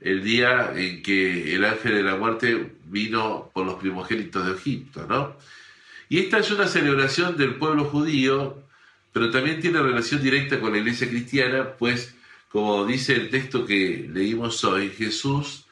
el 0.01 0.25
día 0.25 0.73
en 0.75 1.03
que 1.03 1.55
el 1.55 1.65
ángel 1.65 1.95
de 1.95 2.03
la 2.03 2.17
muerte 2.17 2.77
vino 2.85 3.51
por 3.53 3.67
los 3.67 3.75
primogénitos 3.77 4.47
de 4.47 4.53
Egipto, 4.53 5.07
¿no? 5.07 5.37
Y 6.11 6.19
esta 6.19 6.41
es 6.41 6.51
una 6.51 6.67
celebración 6.67 7.37
del 7.37 7.55
pueblo 7.55 7.85
judío, 7.85 8.65
pero 9.13 9.31
también 9.31 9.61
tiene 9.61 9.81
relación 9.81 10.21
directa 10.21 10.59
con 10.59 10.73
la 10.73 10.79
iglesia 10.79 11.09
cristiana, 11.09 11.75
pues 11.79 12.17
como 12.49 12.85
dice 12.85 13.15
el 13.15 13.31
texto 13.31 13.65
que 13.65 14.11
leímos 14.13 14.65
hoy, 14.65 14.91
Jesús 14.91 15.67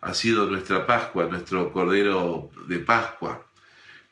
ha 0.00 0.14
sido 0.14 0.46
nuestra 0.46 0.86
Pascua, 0.86 1.26
nuestro 1.26 1.72
Cordero 1.72 2.52
de 2.68 2.78
Pascua, 2.78 3.44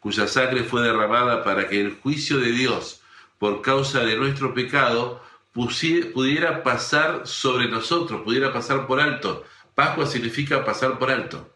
cuya 0.01 0.27
sangre 0.27 0.65
fue 0.65 0.83
derramada 0.83 1.45
para 1.45 1.69
que 1.69 1.81
el 1.81 1.95
juicio 1.95 2.39
de 2.39 2.51
Dios 2.51 3.01
por 3.39 3.63
causa 3.63 4.01
de 4.01 4.17
nuestro 4.17 4.53
pecado 4.55 5.23
pudiera 5.53 6.65
pasar 6.65 7.23
sobre 7.25 7.69
nosotros, 7.69 8.23
pudiera 8.23 8.53
pasar 8.53 8.89
por 8.89 8.99
alto. 8.99 9.45
Pascua 9.77 10.07
significa 10.07 10.65
pasar 10.65 10.99
por 10.99 11.09
alto. 11.13 11.55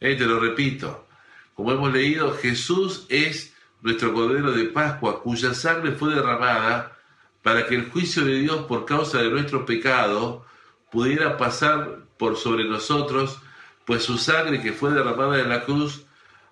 Eh, 0.00 0.16
te 0.16 0.26
lo 0.26 0.40
repito, 0.40 1.06
como 1.54 1.72
hemos 1.72 1.92
leído, 1.92 2.34
Jesús 2.34 3.06
es 3.08 3.54
nuestro 3.80 4.12
Cordero 4.12 4.52
de 4.52 4.64
Pascua, 4.64 5.22
cuya 5.22 5.54
sangre 5.54 5.92
fue 5.92 6.14
derramada 6.14 6.96
para 7.42 7.66
que 7.66 7.74
el 7.74 7.90
juicio 7.90 8.24
de 8.24 8.36
Dios 8.36 8.64
por 8.66 8.86
causa 8.86 9.18
de 9.18 9.30
nuestro 9.30 9.66
pecado 9.66 10.46
pudiera 10.90 11.36
pasar 11.36 11.98
por 12.16 12.36
sobre 12.36 12.64
nosotros, 12.64 13.38
pues 13.84 14.02
su 14.02 14.16
sangre 14.16 14.62
que 14.62 14.72
fue 14.72 14.90
derramada 14.92 15.38
en 15.38 15.50
la 15.50 15.64
cruz 15.64 16.04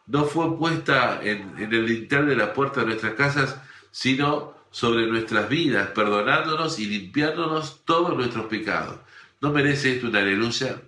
no 0.06 0.24
fue 0.24 0.56
puesta 0.58 1.20
en, 1.22 1.56
el 1.58 1.86
dintel 1.86 2.26
de 2.26 2.36
la 2.36 2.52
puerta 2.52 2.80
de 2.80 2.86
nuestras 2.86 3.14
casas, 3.14 3.56
sino 3.90 4.54
sobre 4.70 5.06
nuestras 5.06 5.48
vidas, 5.48 5.88
perdonándonos 5.90 6.78
y 6.78 6.86
limpiándonos 6.86 7.82
todos 7.84 8.16
nuestros 8.16 8.46
pecados. 8.46 8.98
¿No 9.40 9.52
merece 9.52 9.94
esto 9.94 10.08
una 10.08 10.18
aleluya? 10.18 10.82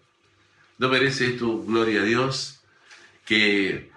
¿No 0.79 0.88
merece 0.88 1.29
esto 1.29 1.48
un 1.48 1.66
gloria 1.66 2.00
a 2.00 2.05
Dios? 2.05 2.61
Que 3.24 3.94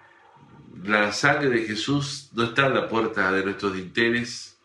la 0.84 1.12
sangre 1.12 1.50
de 1.50 1.66
Jesús 1.66 2.30
no 2.34 2.44
está 2.46 2.68
en 2.68 2.76
la 2.76 2.88
puerta 2.88 3.32
de 3.32 3.44
nuestros 3.44 3.74
dinteles, 3.74 4.58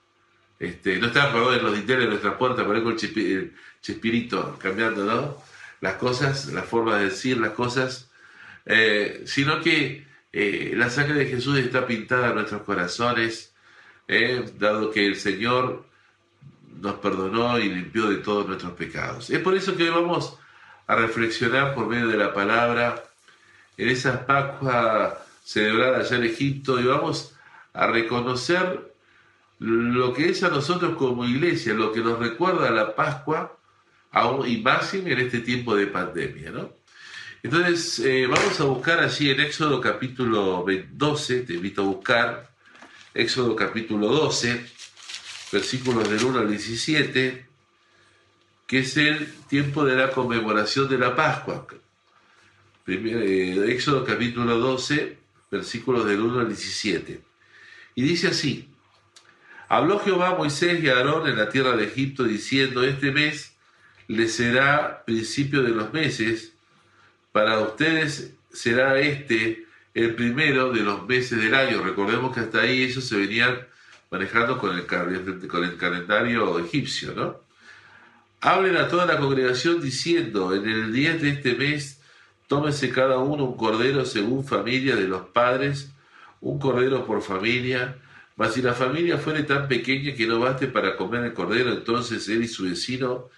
este, 0.59 0.98
no 0.98 1.09
está 1.09 1.33
perdón, 1.33 1.55
en 1.57 1.64
los 1.64 1.75
dinteles 1.75 2.05
de 2.05 2.11
nuestra 2.11 2.38
puerta, 2.38 2.62
ahí 2.62 2.83
con 2.83 2.96
el 2.96 3.18
el 3.18 3.55
chispirito 3.81 4.59
cambiando. 4.61 5.42
Las 5.81 5.94
cosas, 5.94 6.46
la 6.46 6.62
forma 6.62 6.98
de 6.98 7.07
decir 7.07 7.38
las 7.38 7.51
cosas, 7.51 8.09
eh, 8.66 9.22
sino 9.27 9.61
que 9.61 10.07
eh, 10.33 10.75
la 10.77 10.90
sangre 10.90 11.14
de 11.14 11.27
Jesús 11.27 11.59
está 11.59 11.87
pintada 11.87 12.29
en 12.29 12.37
nuestros 12.37 12.62
corazones, 12.62 13.53
eh, 14.07 14.44
dado 14.59 14.92
que 14.92 15.05
el 15.05 15.16
Señor 15.16 15.85
nos 16.81 16.94
perdonó 16.94 17.59
y 17.59 17.68
limpió 17.68 18.09
de 18.09 18.18
todos 18.18 18.46
nuestros 18.46 18.72
pecados. 18.75 19.31
Es 19.31 19.40
por 19.40 19.57
eso 19.57 19.77
que 19.77 19.90
hoy 19.90 19.90
vamos 19.90 20.38
a 20.87 20.94
reflexionar 20.94 21.75
por 21.75 21.88
medio 21.88 22.07
de 22.07 22.16
la 22.16 22.33
palabra 22.33 23.03
en 23.77 23.88
esa 23.88 24.25
Pascua 24.25 25.21
celebrada 25.42 25.98
allá 25.98 26.16
en 26.16 26.24
Egipto 26.24 26.81
y 26.81 26.85
vamos 26.85 27.35
a 27.72 27.87
reconocer 27.87 28.92
lo 29.59 30.12
que 30.12 30.31
es 30.31 30.42
a 30.42 30.48
nosotros 30.48 30.96
como 30.96 31.24
iglesia, 31.24 31.74
lo 31.74 31.92
que 31.92 32.00
nos 32.00 32.18
recuerda 32.18 32.68
a 32.68 32.72
la 32.72 32.96
Pascua, 32.96 33.57
aún 34.11 34.46
y 34.48 34.59
máximo 34.59 35.09
en 35.09 35.20
este 35.20 35.40
tiempo 35.40 35.76
de 35.76 35.87
pandemia, 35.87 36.50
¿no? 36.50 36.72
Entonces, 37.44 37.98
eh, 38.00 38.26
vamos 38.26 38.61
a 38.61 38.64
buscar 38.64 39.00
allí 39.00 39.31
en 39.31 39.40
Éxodo 39.40 39.81
capítulo 39.81 40.64
12, 40.92 41.40
te 41.40 41.55
invito 41.55 41.83
a 41.83 41.87
buscar 41.87 42.50
Éxodo 43.14 43.57
capítulo 43.57 44.09
12, 44.09 44.64
versículos 45.50 46.09
del 46.09 46.24
1 46.24 46.38
al 46.38 46.48
17, 46.48 47.46
que 48.66 48.78
es 48.78 48.96
el 48.96 49.33
tiempo 49.48 49.85
de 49.85 49.96
la 49.96 50.11
conmemoración 50.12 50.88
de 50.88 50.98
la 50.98 51.16
Pascua. 51.16 51.66
Eh, 52.87 53.64
Éxodo 53.68 54.05
capítulo 54.05 54.59
12, 54.59 55.21
versículos 55.52 56.06
del 56.06 56.20
1 56.20 56.40
al 56.40 56.48
17. 56.48 57.20
Y 57.94 58.02
dice 58.02 58.28
así, 58.28 58.68
Habló 59.68 60.00
Jehová 60.00 60.30
a 60.30 60.34
Moisés 60.34 60.82
y 60.82 60.88
a 60.90 60.96
Aarón 60.96 61.26
en 61.26 61.38
la 61.38 61.48
tierra 61.48 61.76
de 61.76 61.84
Egipto 61.84 62.24
diciendo, 62.24 62.82
este 62.82 63.10
mes 63.10 63.54
les 64.06 64.34
será 64.34 65.02
principio 65.06 65.62
de 65.62 65.70
los 65.70 65.92
meses, 65.94 66.52
para 67.32 67.58
ustedes 67.60 68.34
será 68.52 68.98
este 68.98 69.66
el 69.94 70.14
primero 70.14 70.72
de 70.72 70.80
los 70.80 71.06
meses 71.06 71.38
del 71.38 71.54
año. 71.54 71.82
Recordemos 71.82 72.34
que 72.34 72.40
hasta 72.40 72.60
ahí 72.60 72.82
ellos 72.82 73.04
se 73.04 73.16
venían 73.16 73.66
manejando 74.10 74.58
con 74.58 74.76
el, 74.76 74.84
calendario 74.84 76.58
egipcio, 76.58 77.14
¿no? 77.14 77.40
Hablen 78.42 78.76
a 78.76 78.88
toda 78.88 79.06
la 79.06 79.16
congregación 79.16 79.80
diciendo, 79.80 80.54
en 80.54 80.68
el 80.68 80.92
10 80.92 81.22
de 81.22 81.28
este 81.30 81.54
mes, 81.54 82.01
tómese 82.52 82.90
cada 82.90 83.16
uno 83.16 83.44
un 83.46 83.56
cordero 83.56 84.04
según 84.04 84.44
familia 84.44 84.94
de 84.94 85.08
los 85.08 85.22
padres, 85.22 85.90
un 86.42 86.58
cordero 86.58 87.06
por 87.06 87.22
familia, 87.22 87.96
mas 88.36 88.52
si 88.52 88.60
la 88.60 88.74
familia 88.74 89.16
fuere 89.16 89.44
tan 89.44 89.68
pequeña 89.68 90.14
que 90.14 90.26
no 90.26 90.38
baste 90.38 90.66
para 90.66 90.94
comer 90.94 91.24
el 91.24 91.32
cordero, 91.32 91.72
entonces 91.72 92.28
él 92.28 92.42
y 92.42 92.48
su 92.48 92.64
vecino 92.64 93.30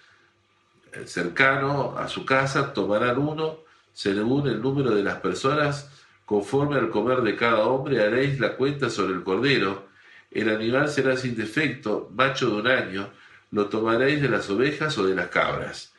eh, 0.91 1.07
cercano 1.07 1.97
a 1.97 2.09
su 2.09 2.25
casa 2.25 2.73
tomarán 2.73 3.17
uno 3.17 3.59
según 3.93 4.49
el 4.49 4.61
número 4.61 4.93
de 4.93 5.03
las 5.03 5.21
personas, 5.21 5.89
conforme 6.25 6.75
al 6.77 6.89
comer 6.89 7.21
de 7.21 7.37
cada 7.37 7.67
hombre 7.67 8.03
haréis 8.03 8.37
la 8.41 8.57
cuenta 8.57 8.89
sobre 8.89 9.13
el 9.13 9.23
cordero. 9.23 9.87
El 10.29 10.49
animal 10.49 10.89
será 10.89 11.15
sin 11.15 11.37
defecto, 11.37 12.11
macho 12.13 12.49
de 12.49 12.55
un 12.57 12.67
año, 12.67 13.09
lo 13.51 13.67
tomaréis 13.67 14.21
de 14.21 14.27
las 14.27 14.49
ovejas 14.49 14.97
o 14.97 15.07
de 15.07 15.15
las 15.15 15.29
cabras. 15.29 15.94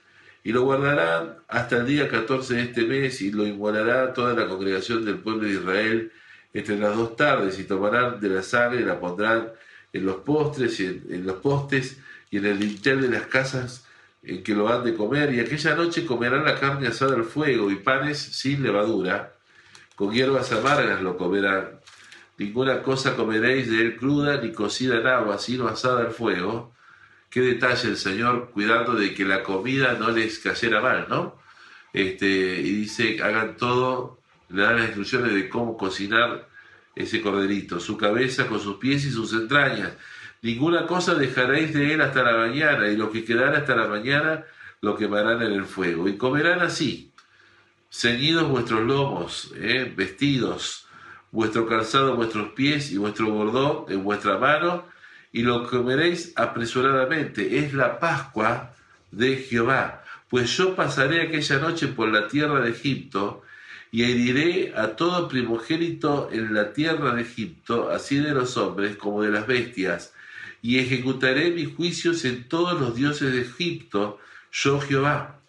Y 0.47 0.53
lo 0.53 0.63
guardarán 0.63 1.39
hasta 1.49 1.79
el 1.79 1.87
día 1.87 2.09
14 2.09 2.55
de 2.55 2.63
este 2.63 2.83
mes 2.85 3.21
y 3.21 3.33
lo 3.33 3.45
inmolará 3.45 4.13
toda 4.13 4.33
la 4.33 4.47
congregación 4.47 5.05
del 5.05 5.19
pueblo 5.19 5.49
de 5.49 5.55
Israel 5.55 6.13
entre 6.55 6.79
las 6.79 6.97
dos 6.97 7.17
tardes 7.17 7.59
y 7.59 7.65
tomarán 7.65 8.21
de 8.21 8.29
la 8.29 8.45
sangre 8.45 8.81
y 8.81 8.85
la 8.85 9.01
pondrán 9.01 9.49
en 9.93 10.07
los 10.07 10.19
postres 10.19 10.79
y 10.79 10.85
en, 10.85 11.27
los 11.27 11.39
postes 11.39 11.99
y 12.31 12.37
en 12.37 12.47
el 12.47 12.61
dintel 12.61 13.01
de 13.01 13.09
las 13.09 13.27
casas 13.27 13.89
en 14.23 14.45
que 14.45 14.55
lo 14.55 14.69
han 14.69 14.85
de 14.85 14.95
comer 14.95 15.35
y 15.35 15.41
aquella 15.41 15.75
noche 15.75 16.07
comerán 16.07 16.45
la 16.45 16.61
carne 16.61 16.87
asada 16.87 17.17
al 17.17 17.25
fuego 17.25 17.73
y 17.73 17.75
panes 17.75 18.17
sin 18.17 18.63
levadura 18.63 19.33
con 19.97 20.13
hierbas 20.13 20.53
amargas 20.53 21.03
lo 21.03 21.17
comerán. 21.17 21.81
Ninguna 22.39 22.85
cosa 22.85 23.17
comeréis 23.17 23.69
de 23.69 23.81
él 23.81 23.97
cruda 23.97 24.41
ni 24.41 24.53
cocida 24.53 25.01
en 25.01 25.09
agua 25.09 25.39
sino 25.39 25.67
asada 25.67 26.03
al 26.03 26.13
fuego 26.13 26.76
qué 27.31 27.41
detalle 27.41 27.89
el 27.89 27.97
Señor 27.97 28.51
cuidando 28.53 28.95
de 28.95 29.15
que 29.15 29.25
la 29.25 29.43
comida 29.43 29.95
no 29.95 30.11
les 30.11 30.39
cayera 30.39 30.81
mal 30.81 31.07
no 31.09 31.39
este 31.93 32.27
y 32.27 32.73
dice 32.73 33.23
hagan 33.23 33.57
todo 33.57 34.19
le 34.49 34.62
dan 34.62 34.77
las 34.77 34.87
instrucciones 34.87 35.35
de 35.35 35.49
cómo 35.49 35.77
cocinar 35.77 36.49
ese 36.97 37.21
corderito, 37.21 37.79
su 37.79 37.97
cabeza 37.97 38.47
con 38.47 38.59
sus 38.59 38.77
pies 38.77 39.05
y 39.05 39.11
sus 39.11 39.33
entrañas. 39.35 39.93
Ninguna 40.43 40.87
cosa 40.87 41.15
dejaréis 41.15 41.75
de 41.75 41.95
él 41.95 42.01
hasta 42.01 42.23
la 42.23 42.37
mañana, 42.37 42.89
y 42.89 42.97
lo 42.97 43.11
que 43.11 43.25
quedara 43.25 43.59
hasta 43.59 43.77
la 43.77 43.87
mañana 43.87 44.45
lo 44.81 44.97
quemarán 44.97 45.43
en 45.43 45.53
el 45.53 45.67
fuego. 45.67 46.09
Y 46.09 46.17
comerán 46.17 46.61
así, 46.61 47.12
ceñidos 47.91 48.49
vuestros 48.49 48.83
lomos, 48.83 49.53
¿eh? 49.57 49.93
vestidos, 49.95 50.87
vuestro 51.31 51.67
calzado 51.67 52.17
vuestros 52.17 52.53
pies 52.53 52.91
y 52.93 52.97
vuestro 52.97 53.31
bordón 53.31 53.93
en 53.93 54.03
vuestra 54.03 54.39
mano, 54.39 54.87
y 55.33 55.43
lo 55.43 55.69
comeréis 55.69 56.33
apresuradamente. 56.37 57.59
Es 57.59 57.75
la 57.75 57.99
Pascua 57.99 58.75
de 59.11 59.37
Jehová. 59.37 60.05
Pues 60.29 60.57
yo 60.57 60.75
pasaré 60.75 61.23
aquella 61.23 61.59
noche 61.59 61.89
por 61.89 62.09
la 62.09 62.29
tierra 62.29 62.61
de 62.61 62.71
Egipto, 62.71 63.43
y 63.97 64.03
heriré 64.03 64.75
a 64.77 64.97
todo 64.97 65.29
primogénito 65.29 66.29
en 66.33 66.53
la 66.53 66.73
tierra 66.73 67.15
de 67.15 67.23
Egipto, 67.23 67.91
así 67.91 68.17
de 68.17 68.33
los 68.33 68.57
hombres 68.57 68.97
como 68.97 69.23
de 69.23 69.31
las 69.31 69.47
bestias, 69.47 70.12
y 70.61 70.79
ejecutaré 70.79 71.51
mis 71.51 71.75
juicios 71.75 72.25
en 72.25 72.49
todos 72.49 72.79
los 72.81 72.95
dioses 72.95 73.33
de 73.33 73.43
Egipto, 73.43 74.19
yo 74.53 74.81
Jehová. 74.81 75.41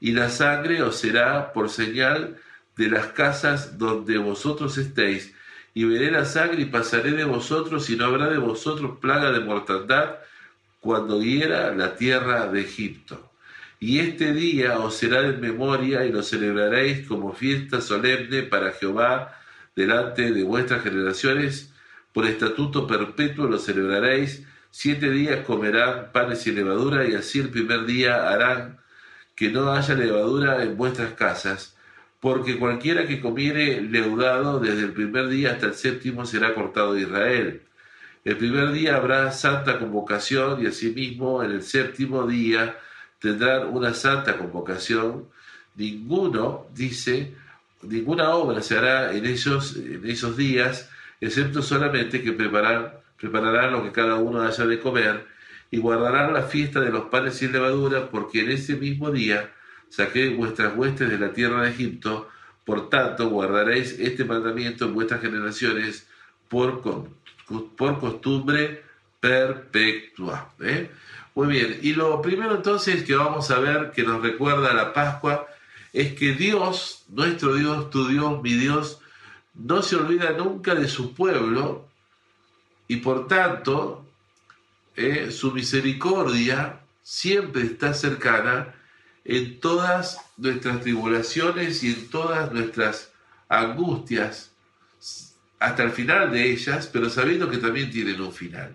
Y 0.00 0.12
la 0.12 0.30
sangre 0.30 0.82
os 0.82 0.96
será 0.96 1.52
por 1.52 1.68
señal 1.68 2.38
de 2.76 2.88
las 2.88 3.08
casas 3.08 3.76
donde 3.76 4.16
vosotros 4.16 4.78
estéis, 4.78 5.34
y 5.74 5.84
veré 5.84 6.10
la 6.10 6.24
sangre 6.24 6.62
y 6.62 6.66
pasaré 6.66 7.12
de 7.12 7.24
vosotros, 7.24 7.88
y 7.90 7.96
no 7.96 8.06
habrá 8.06 8.28
de 8.28 8.38
vosotros 8.38 8.98
plaga 9.00 9.30
de 9.32 9.40
mortandad 9.40 10.16
cuando 10.80 11.22
hiera 11.22 11.74
la 11.74 11.96
tierra 11.96 12.46
de 12.48 12.62
Egipto. 12.62 13.30
Y 13.78 14.00
este 14.00 14.32
día 14.32 14.78
os 14.78 14.94
será 14.96 15.20
en 15.26 15.40
memoria 15.40 16.04
y 16.04 16.12
lo 16.12 16.22
celebraréis 16.22 17.06
como 17.06 17.32
fiesta 17.32 17.80
solemne 17.80 18.42
para 18.42 18.72
Jehová 18.72 19.38
delante 19.74 20.32
de 20.32 20.42
vuestras 20.42 20.82
generaciones. 20.82 21.72
Por 22.12 22.26
estatuto 22.26 22.86
perpetuo 22.86 23.46
lo 23.46 23.58
celebraréis. 23.58 24.44
Siete 24.70 25.10
días 25.10 25.44
comerán 25.46 26.12
panes 26.12 26.42
sin 26.42 26.56
levadura 26.56 27.08
y 27.08 27.14
así 27.14 27.38
el 27.40 27.48
primer 27.48 27.86
día 27.86 28.28
harán 28.28 28.78
que 29.34 29.48
no 29.48 29.72
haya 29.72 29.94
levadura 29.94 30.62
en 30.62 30.76
vuestras 30.76 31.14
casas. 31.14 31.74
Porque 32.20 32.58
cualquiera 32.58 33.06
que 33.06 33.20
comiere 33.20 33.80
leudado 33.80 34.60
desde 34.60 34.82
el 34.82 34.92
primer 34.92 35.28
día 35.28 35.52
hasta 35.52 35.66
el 35.66 35.74
séptimo 35.74 36.26
será 36.26 36.54
cortado 36.54 36.94
de 36.94 37.02
Israel. 37.02 37.62
El 38.24 38.36
primer 38.36 38.72
día 38.72 38.96
habrá 38.96 39.32
santa 39.32 39.78
convocación 39.78 40.62
y 40.62 40.66
asimismo 40.66 41.42
en 41.42 41.52
el 41.52 41.62
séptimo 41.62 42.26
día 42.26 42.76
tendrán 43.18 43.68
una 43.68 43.94
santa 43.94 44.36
convocación. 44.36 45.28
Ninguno, 45.76 46.66
dice, 46.74 47.34
ninguna 47.82 48.34
obra 48.34 48.60
se 48.60 48.76
hará 48.76 49.14
en 49.14 49.24
esos, 49.24 49.76
en 49.76 50.04
esos 50.04 50.36
días, 50.36 50.90
excepto 51.20 51.62
solamente 51.62 52.22
que 52.22 52.32
preparar, 52.32 53.02
prepararán 53.18 53.72
lo 53.72 53.82
que 53.82 53.92
cada 53.92 54.16
uno 54.16 54.42
haya 54.42 54.66
de 54.66 54.80
comer 54.80 55.26
y 55.70 55.78
guardarán 55.78 56.34
la 56.34 56.42
fiesta 56.42 56.80
de 56.80 56.90
los 56.90 57.04
panes 57.06 57.36
sin 57.36 57.52
levadura, 57.52 58.10
porque 58.10 58.40
en 58.40 58.50
ese 58.50 58.76
mismo 58.76 59.10
día 59.10 59.50
saqué 59.90 60.30
vuestras 60.30 60.74
huestes 60.76 61.10
de 61.10 61.18
la 61.18 61.32
tierra 61.32 61.62
de 61.62 61.70
Egipto. 61.70 62.28
Por 62.64 62.88
tanto, 62.88 63.28
guardaréis 63.28 63.98
este 63.98 64.24
mandamiento 64.24 64.86
en 64.86 64.94
vuestras 64.94 65.20
generaciones 65.20 66.06
por, 66.48 66.80
por 67.76 68.00
costumbre 68.00 68.84
perpetua. 69.20 70.52
¿eh? 70.60 70.90
Muy 71.34 71.48
bien, 71.48 71.78
y 71.82 71.92
lo 71.92 72.22
primero 72.22 72.54
entonces 72.54 73.04
que 73.04 73.14
vamos 73.14 73.50
a 73.50 73.60
ver 73.60 73.92
que 73.92 74.02
nos 74.02 74.22
recuerda 74.22 74.72
la 74.72 74.92
Pascua 74.92 75.46
es 75.92 76.14
que 76.14 76.32
Dios, 76.32 77.04
nuestro 77.08 77.54
Dios, 77.54 77.90
tu 77.90 78.08
Dios, 78.08 78.42
mi 78.42 78.54
Dios, 78.54 79.00
no 79.54 79.82
se 79.82 79.96
olvida 79.96 80.32
nunca 80.32 80.74
de 80.74 80.88
su 80.88 81.14
pueblo 81.14 81.88
y 82.88 82.96
por 82.96 83.28
tanto 83.28 84.06
eh, 84.96 85.30
su 85.30 85.52
misericordia 85.52 86.80
siempre 87.02 87.62
está 87.62 87.94
cercana 87.94 88.74
en 89.24 89.60
todas 89.60 90.18
nuestras 90.36 90.80
tribulaciones 90.80 91.82
y 91.82 91.88
en 91.88 92.08
todas 92.08 92.52
nuestras 92.52 93.12
angustias, 93.48 94.50
hasta 95.58 95.82
el 95.82 95.90
final 95.90 96.30
de 96.30 96.50
ellas, 96.50 96.88
pero 96.90 97.10
sabiendo 97.10 97.50
que 97.50 97.58
también 97.58 97.90
tienen 97.90 98.20
un 98.20 98.32
final. 98.32 98.74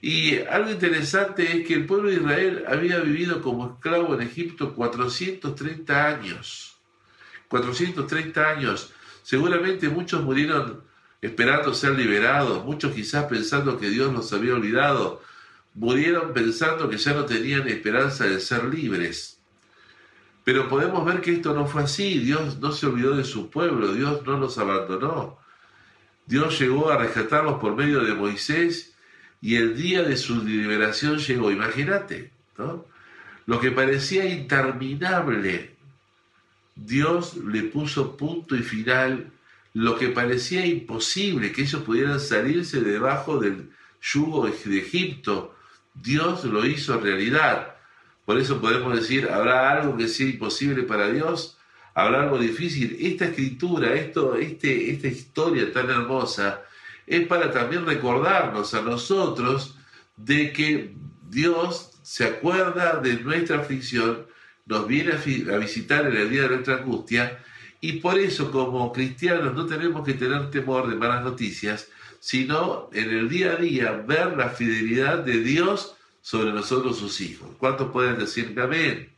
Y 0.00 0.38
algo 0.38 0.70
interesante 0.70 1.56
es 1.56 1.66
que 1.66 1.74
el 1.74 1.86
pueblo 1.86 2.10
de 2.10 2.16
Israel 2.16 2.64
había 2.68 3.00
vivido 3.00 3.42
como 3.42 3.72
esclavo 3.74 4.14
en 4.14 4.22
Egipto 4.22 4.74
430 4.74 6.06
años. 6.06 6.76
430 7.48 8.48
años. 8.48 8.92
Seguramente 9.22 9.88
muchos 9.88 10.22
murieron 10.22 10.82
esperando 11.20 11.74
ser 11.74 11.92
liberados, 11.98 12.64
muchos 12.64 12.94
quizás 12.94 13.24
pensando 13.24 13.78
que 13.78 13.88
Dios 13.88 14.12
los 14.12 14.32
había 14.32 14.54
olvidado, 14.54 15.22
murieron 15.74 16.32
pensando 16.32 16.88
que 16.88 16.98
ya 16.98 17.12
no 17.14 17.24
tenían 17.24 17.66
esperanza 17.66 18.24
de 18.26 18.38
ser 18.40 18.64
libres. 18.64 19.35
Pero 20.46 20.68
podemos 20.68 21.04
ver 21.04 21.22
que 21.22 21.32
esto 21.32 21.52
no 21.54 21.66
fue 21.66 21.82
así, 21.82 22.20
Dios 22.20 22.60
no 22.60 22.70
se 22.70 22.86
olvidó 22.86 23.16
de 23.16 23.24
su 23.24 23.50
pueblo, 23.50 23.92
Dios 23.92 24.24
no 24.24 24.38
los 24.38 24.56
abandonó. 24.58 25.40
Dios 26.24 26.60
llegó 26.60 26.88
a 26.88 26.98
rescatarlos 26.98 27.58
por 27.58 27.74
medio 27.74 28.04
de 28.04 28.14
Moisés 28.14 28.94
y 29.40 29.56
el 29.56 29.76
día 29.76 30.04
de 30.04 30.16
su 30.16 30.44
liberación 30.44 31.18
llegó, 31.18 31.50
imagínate, 31.50 32.30
¿no? 32.58 32.84
Lo 33.46 33.58
que 33.58 33.72
parecía 33.72 34.24
interminable, 34.24 35.74
Dios 36.76 37.38
le 37.38 37.64
puso 37.64 38.16
punto 38.16 38.54
y 38.54 38.62
final, 38.62 39.32
lo 39.74 39.98
que 39.98 40.10
parecía 40.10 40.64
imposible, 40.64 41.50
que 41.50 41.62
ellos 41.62 41.82
pudieran 41.82 42.20
salirse 42.20 42.80
debajo 42.82 43.40
del 43.40 43.72
yugo 44.00 44.46
de 44.46 44.78
Egipto, 44.78 45.56
Dios 45.92 46.44
lo 46.44 46.64
hizo 46.64 47.00
realidad. 47.00 47.75
Por 48.26 48.38
eso 48.38 48.60
podemos 48.60 48.94
decir, 48.94 49.30
¿habrá 49.30 49.70
algo 49.70 49.96
que 49.96 50.08
sea 50.08 50.26
imposible 50.26 50.82
para 50.82 51.08
Dios? 51.10 51.56
¿Habrá 51.94 52.24
algo 52.24 52.38
difícil? 52.38 52.96
Esta 53.00 53.26
escritura, 53.26 53.94
esto, 53.94 54.34
este, 54.34 54.90
esta 54.90 55.06
historia 55.06 55.72
tan 55.72 55.88
hermosa, 55.88 56.62
es 57.06 57.24
para 57.28 57.52
también 57.52 57.86
recordarnos 57.86 58.74
a 58.74 58.82
nosotros 58.82 59.78
de 60.16 60.52
que 60.52 60.92
Dios 61.30 61.92
se 62.02 62.24
acuerda 62.24 63.00
de 63.00 63.14
nuestra 63.20 63.60
aflicción, 63.60 64.26
nos 64.66 64.88
viene 64.88 65.12
a, 65.12 65.54
a 65.54 65.58
visitar 65.58 66.06
en 66.06 66.16
el 66.16 66.28
día 66.28 66.42
de 66.42 66.48
nuestra 66.48 66.78
angustia, 66.78 67.38
y 67.80 68.00
por 68.00 68.18
eso 68.18 68.50
como 68.50 68.92
cristianos 68.92 69.54
no 69.54 69.66
tenemos 69.66 70.04
que 70.04 70.14
tener 70.14 70.50
temor 70.50 70.88
de 70.88 70.96
malas 70.96 71.22
noticias, 71.22 71.88
sino 72.18 72.90
en 72.92 73.10
el 73.10 73.28
día 73.28 73.52
a 73.52 73.56
día 73.56 73.92
ver 73.92 74.36
la 74.36 74.48
fidelidad 74.48 75.18
de 75.18 75.40
Dios 75.40 75.95
sobre 76.26 76.52
nosotros 76.52 76.98
sus 76.98 77.20
hijos. 77.20 77.50
¿Cuántos 77.56 77.92
pueden 77.92 78.18
decir 78.18 78.52
que 78.52 78.60
amén? 78.60 79.12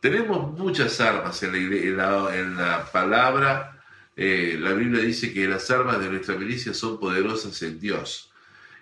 Tenemos 0.00 0.52
muchas 0.52 1.00
armas 1.00 1.42
en 1.42 1.96
la, 1.96 2.90
palabra. 2.92 3.82
eh, 4.16 4.58
la 4.60 4.74
Biblia 4.74 5.00
dice 5.00 5.32
que 5.32 5.48
las 5.48 5.70
armas 5.70 5.98
de 5.98 6.10
nuestra 6.10 6.36
milicia 6.36 6.74
son 6.74 7.00
poderosas 7.00 7.62
en 7.62 7.80
Dios. 7.80 8.30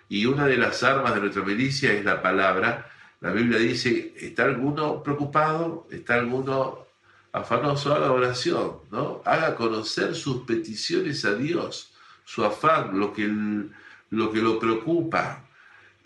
Y 0.09 0.25
una 0.25 0.47
de 0.47 0.57
las 0.57 0.83
armas 0.83 1.15
de 1.15 1.21
nuestra 1.21 1.43
milicia 1.43 1.93
es 1.93 2.03
la 2.03 2.21
palabra. 2.21 2.91
La 3.21 3.31
Biblia 3.31 3.57
dice, 3.57 4.13
¿está 4.17 4.43
alguno 4.43 5.01
preocupado? 5.01 5.87
¿Está 5.89 6.15
alguno 6.15 6.85
afanoso? 7.31 7.95
Haga 7.95 8.11
oración, 8.11 8.79
¿no? 8.91 9.21
Haga 9.23 9.55
conocer 9.55 10.13
sus 10.13 10.43
peticiones 10.43 11.23
a 11.23 11.35
Dios, 11.35 11.93
su 12.25 12.43
afán, 12.43 12.99
lo 12.99 13.13
que, 13.13 13.33
lo, 14.09 14.29
que 14.33 14.41
lo 14.41 14.59
preocupa. 14.59 15.44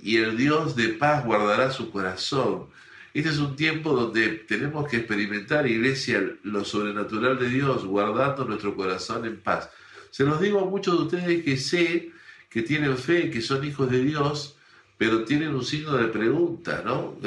Y 0.02 0.18
el 0.18 0.38
Dios 0.38 0.76
de 0.76 0.90
paz 0.90 1.26
guardará 1.26 1.72
su 1.72 1.92
corazón. 1.92 2.68
Este 3.14 3.30
es 3.30 3.38
un 3.40 3.56
tiempo 3.56 3.94
donde 3.94 4.30
tenemos 4.30 4.88
que 4.88 4.98
experimentar, 4.98 5.68
iglesia, 5.68 6.24
lo 6.44 6.64
sobrenatural 6.64 7.40
de 7.40 7.50
Dios, 7.50 7.86
guardando 7.86 8.46
nuestro 8.46 8.76
corazón 8.76 9.26
en 9.26 9.42
paz. 9.42 9.70
Se 10.12 10.24
los 10.24 10.40
digo 10.40 10.62
a 10.62 10.66
muchos 10.66 10.98
de 10.98 11.04
ustedes 11.04 11.44
que 11.44 11.58
sé 11.58 12.12
que 12.50 12.62
tienen 12.64 12.98
fe, 12.98 13.30
que 13.30 13.42
son 13.42 13.64
hijos 13.64 13.90
de 13.92 14.04
Dios, 14.04 14.58
pero 14.98 15.24
tienen 15.24 15.56
un 15.56 15.64
signo 15.64 15.96
de 15.98 16.08
pregunta, 16.08 16.82
¿no? 16.86 17.18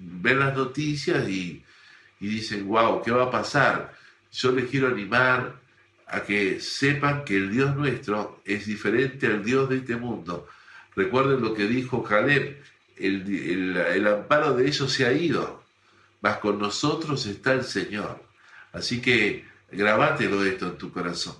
Ven 0.00 0.38
las 0.40 0.56
noticias 0.56 1.28
y, 1.28 1.62
y 2.18 2.26
dicen, 2.26 2.66
wow, 2.66 3.02
¿qué 3.02 3.10
va 3.10 3.24
a 3.24 3.30
pasar? 3.30 3.94
Yo 4.32 4.52
les 4.52 4.68
quiero 4.68 4.88
animar 4.88 5.60
a 6.06 6.22
que 6.22 6.60
sepan 6.60 7.24
que 7.24 7.36
el 7.36 7.50
Dios 7.50 7.76
nuestro 7.76 8.40
es 8.44 8.66
diferente 8.66 9.26
al 9.26 9.44
Dios 9.44 9.68
de 9.68 9.76
este 9.76 9.96
mundo. 9.96 10.48
Recuerden 10.96 11.40
lo 11.40 11.54
que 11.54 11.66
dijo 11.66 12.02
Caleb, 12.02 12.56
el, 12.96 13.76
el- 13.76 14.06
amparo 14.06 14.54
de 14.54 14.66
ellos 14.68 14.92
se 14.92 15.06
ha 15.06 15.12
ido, 15.12 15.62
mas 16.20 16.38
con 16.38 16.58
nosotros 16.58 17.26
está 17.26 17.52
el 17.52 17.64
Señor. 17.64 18.22
Así 18.72 19.00
que 19.00 19.44
grabátelo 19.72 20.44
esto 20.44 20.66
en 20.68 20.78
tu 20.78 20.92
corazón. 20.92 21.36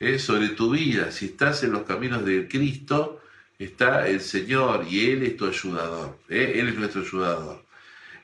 ¿eh? 0.00 0.18
Sobre 0.18 0.48
tu 0.50 0.70
vida, 0.70 1.12
si 1.12 1.26
estás 1.26 1.62
en 1.62 1.72
los 1.72 1.82
caminos 1.84 2.24
de 2.24 2.48
Cristo, 2.48 3.20
está 3.58 4.08
el 4.08 4.20
Señor 4.20 4.86
y 4.88 5.10
Él 5.10 5.22
es 5.22 5.36
tu 5.36 5.46
ayudador. 5.46 6.18
¿eh? 6.28 6.54
Él 6.56 6.68
es 6.68 6.74
nuestro 6.76 7.02
ayudador. 7.02 7.64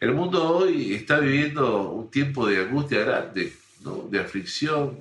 El 0.00 0.12
mundo 0.14 0.42
hoy 0.48 0.94
está 0.94 1.20
viviendo 1.20 1.90
un 1.90 2.11
tiempo 2.11 2.46
de 2.48 2.61
angustia 2.62 3.00
grande, 3.04 3.52
¿no? 3.85 4.08
de 4.11 4.18
aflicción. 4.18 4.98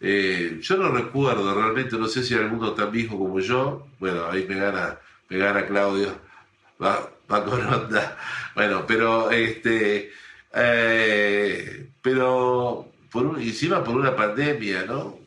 Eh, 0.00 0.58
yo 0.62 0.76
no 0.76 0.90
recuerdo 0.90 1.54
realmente, 1.54 1.98
no 1.98 2.06
sé 2.08 2.22
si 2.22 2.34
hay 2.34 2.40
alguno 2.40 2.72
tan 2.72 2.90
viejo 2.92 3.18
como 3.18 3.40
yo. 3.40 3.86
Bueno, 3.98 4.26
ahí 4.30 4.46
me 4.48 4.56
gana, 4.56 5.66
Claudio. 5.66 6.16
Va, 6.82 7.10
va 7.30 7.44
con 7.44 7.60
onda. 7.66 8.16
Bueno, 8.54 8.84
pero 8.86 9.30
este. 9.30 10.12
eh, 10.54 11.90
pero 12.02 12.88
por 13.10 13.40
encima 13.40 13.82
por 13.84 13.96
una 13.96 14.14
pandemia, 14.16 14.84
¿no? 14.86 15.18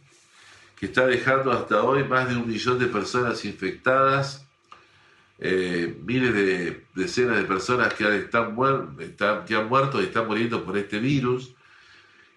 Que 0.79 0.87
está 0.87 1.05
dejando 1.07 1.51
hasta 1.51 1.83
hoy 1.83 2.03
más 2.05 2.29
de 2.29 2.35
un 2.37 2.47
millón 2.47 2.79
de 2.79 2.87
personas 2.87 3.45
infectadas 3.45 4.45
eh, 5.39 5.97
miles 6.05 6.33
de 6.33 6.85
decenas 6.95 7.37
de 7.37 7.43
personas 7.45 7.93
que 7.93 8.05
han, 8.05 8.13
están 8.13 8.55
están- 8.99 9.45
que 9.45 9.55
han 9.55 9.67
muerto 9.67 9.99
y 10.01 10.05
están 10.05 10.27
muriendo 10.27 10.63
por 10.63 10.77
este 10.77 10.99
virus. 10.99 11.51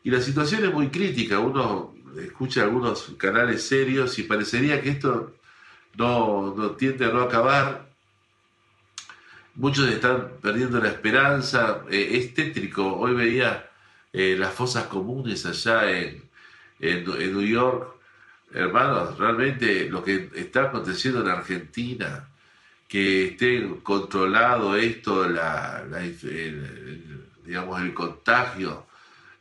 Y 0.02 0.10
la 0.10 0.20
situación 0.20 0.64
es 0.64 0.72
muy 0.72 0.88
crítica. 0.88 1.38
Uno 1.38 1.93
escucha 2.18 2.62
algunos 2.62 3.12
canales 3.18 3.66
serios 3.66 4.18
y 4.18 4.24
parecería 4.24 4.80
que 4.80 4.90
esto 4.90 5.34
no, 5.96 6.54
no 6.56 6.70
tiende 6.72 7.04
a 7.06 7.08
no 7.08 7.22
acabar. 7.22 7.86
Muchos 9.54 9.88
están 9.88 10.32
perdiendo 10.42 10.80
la 10.80 10.88
esperanza. 10.88 11.82
Eh, 11.90 12.10
es 12.12 12.34
tétrico. 12.34 12.96
Hoy 12.96 13.14
veía 13.14 13.70
eh, 14.12 14.36
las 14.38 14.52
fosas 14.52 14.84
comunes 14.86 15.46
allá 15.46 15.90
en, 15.90 16.22
en, 16.80 16.98
en 17.10 17.32
New 17.32 17.46
York. 17.46 17.94
Hermanos, 18.52 19.18
realmente 19.18 19.88
lo 19.88 20.02
que 20.04 20.30
está 20.34 20.64
aconteciendo 20.64 21.20
en 21.22 21.28
Argentina, 21.28 22.28
que 22.86 23.28
esté 23.28 23.68
controlado 23.82 24.76
esto, 24.76 25.28
la, 25.28 25.84
digamos, 27.44 27.82
el 27.82 27.92
contagio. 27.92 28.86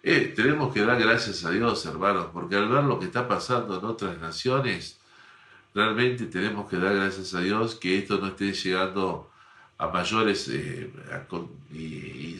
Eh, 0.05 0.33
tenemos 0.35 0.73
que 0.73 0.81
dar 0.81 0.99
gracias 0.99 1.45
a 1.45 1.49
Dios, 1.49 1.85
hermanos, 1.85 2.27
porque 2.33 2.57
al 2.57 2.67
ver 2.67 2.83
lo 2.83 2.99
que 2.99 3.05
está 3.05 3.25
pasando 3.25 3.79
en 3.79 3.85
otras 3.85 4.19
naciones, 4.19 4.99
realmente 5.73 6.25
tenemos 6.25 6.69
que 6.69 6.77
dar 6.77 6.93
gracias 6.93 7.33
a 7.33 7.39
Dios 7.39 7.75
que 7.75 7.99
esto 7.99 8.17
no 8.17 8.27
esté 8.27 8.51
llegando 8.51 9.31
a 9.77 9.87
mayores 9.87 10.49
eh, 10.49 10.91
y, 11.71 12.37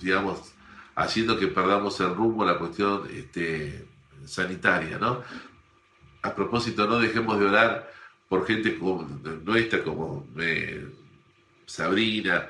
digamos, 0.00 0.54
haciendo 0.94 1.38
que 1.38 1.48
perdamos 1.48 2.00
el 2.00 2.14
rumbo 2.14 2.42
a 2.42 2.46
la 2.52 2.58
cuestión 2.58 3.06
este, 3.12 3.86
sanitaria, 4.24 4.98
¿no? 4.98 5.22
A 6.22 6.34
propósito, 6.34 6.86
no 6.86 6.98
dejemos 6.98 7.38
de 7.38 7.46
orar 7.46 7.92
por 8.30 8.46
gente 8.46 8.78
como, 8.78 9.02
nuestra 9.44 9.84
como 9.84 10.26
eh, 10.38 10.88
Sabrina. 11.66 12.48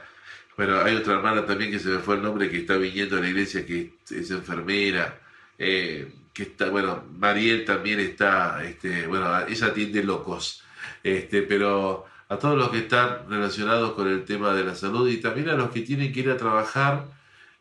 Bueno, 0.57 0.81
hay 0.81 0.95
otra 0.97 1.15
hermana 1.15 1.45
también 1.45 1.71
que 1.71 1.79
se 1.79 1.89
me 1.89 1.99
fue 1.99 2.17
el 2.17 2.23
nombre 2.23 2.51
que 2.51 2.59
está 2.59 2.77
viniendo 2.77 3.17
a 3.17 3.21
la 3.21 3.29
iglesia 3.29 3.67
que 3.67 3.95
es, 4.11 4.31
enfermera. 4.31 5.21
eh, 5.59 6.11
que 6.37 6.43
está, 6.45 6.69
bueno, 6.71 7.03
Mariel 7.19 7.65
también 7.65 7.99
está, 8.01 8.63
este, 8.63 9.07
bueno, 9.07 9.27
ella 9.49 9.67
atiende 9.69 10.05
locos. 10.05 10.63
Este, 11.03 11.43
pero 11.43 12.05
a 12.29 12.39
todos 12.39 12.59
los 12.59 12.71
que 12.71 12.79
están 12.81 13.29
relacionados 13.29 13.93
con 13.95 14.09
el 14.09 14.25
tema 14.25 14.55
de 14.55 14.65
la 14.65 14.75
salud 14.75 15.09
y 15.09 15.17
también 15.19 15.49
a 15.49 15.55
los 15.55 15.71
que 15.71 15.81
tienen 15.81 16.13
que 16.13 16.21
ir 16.21 16.31
a 16.31 16.37
trabajar, 16.37 17.07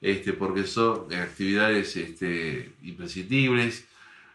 este, 0.02 0.34
porque 0.34 0.66
son 0.66 1.14
actividades 1.14 1.96
este, 1.96 2.74
imprescindibles. 2.84 3.88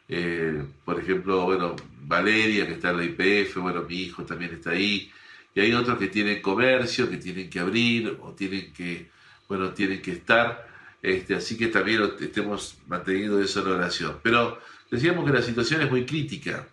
Eh, 0.09 0.65
por 0.85 0.99
ejemplo, 1.01 1.45
bueno, 1.45 1.77
Valeria, 2.03 2.67
que 2.67 2.75
está 2.75 2.91
en 2.91 2.97
la 2.99 3.05
IPF, 3.05 3.57
bueno, 3.59 3.83
mi 3.83 3.97
hijo 3.97 4.25
también 4.25 4.53
está 4.55 4.71
ahí. 4.71 5.11
Y 5.55 5.61
hay 5.61 5.73
otros 5.73 5.99
que 5.99 6.09
tienen 6.09 6.41
comercio, 6.41 7.11
que 7.11 7.17
tienen 7.17 7.51
que 7.51 7.61
abrir 7.61 8.19
o 8.23 8.33
tienen 8.33 8.73
que, 8.73 9.11
bueno, 9.49 9.71
tienen 9.71 10.01
que 10.01 10.13
estar. 10.13 10.69
Este, 11.03 11.35
así 11.35 11.57
que 11.57 11.69
también 11.69 12.03
estemos 12.21 12.79
manteniendo 12.87 13.41
eso 13.41 13.61
en 13.61 13.69
oración. 13.69 14.19
Pero 14.23 14.61
decíamos 14.91 15.25
que 15.25 15.33
la 15.33 15.43
situación 15.43 15.83
es 15.83 15.91
muy 15.91 16.05
crítica. 16.05 16.67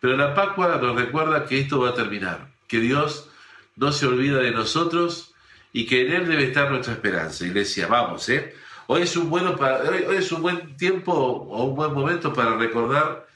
Pero 0.00 0.16
la 0.16 0.34
Pascua 0.34 0.78
nos 0.80 0.96
recuerda 0.96 1.46
que 1.46 1.60
esto 1.60 1.80
va 1.80 1.90
a 1.90 1.94
terminar, 1.94 2.48
que 2.66 2.80
Dios 2.80 3.28
no 3.76 3.92
se 3.92 4.06
olvida 4.06 4.38
de 4.38 4.50
nosotros 4.50 5.34
y 5.72 5.86
que 5.86 6.06
en 6.06 6.12
Él 6.12 6.28
debe 6.28 6.44
estar 6.44 6.70
nuestra 6.70 6.94
esperanza. 6.94 7.46
Iglesia, 7.46 7.86
vamos, 7.86 8.28
¿eh? 8.28 8.54
Hoy 8.88 9.02
es 9.02 9.16
un, 9.16 9.30
bueno 9.30 9.56
para, 9.56 9.78
hoy 9.88 10.16
es 10.16 10.32
un 10.32 10.42
buen 10.42 10.76
tiempo 10.76 11.12
o 11.12 11.64
un 11.64 11.76
buen 11.76 11.94
momento 11.94 12.32
para 12.32 12.56
recordar 12.56 13.26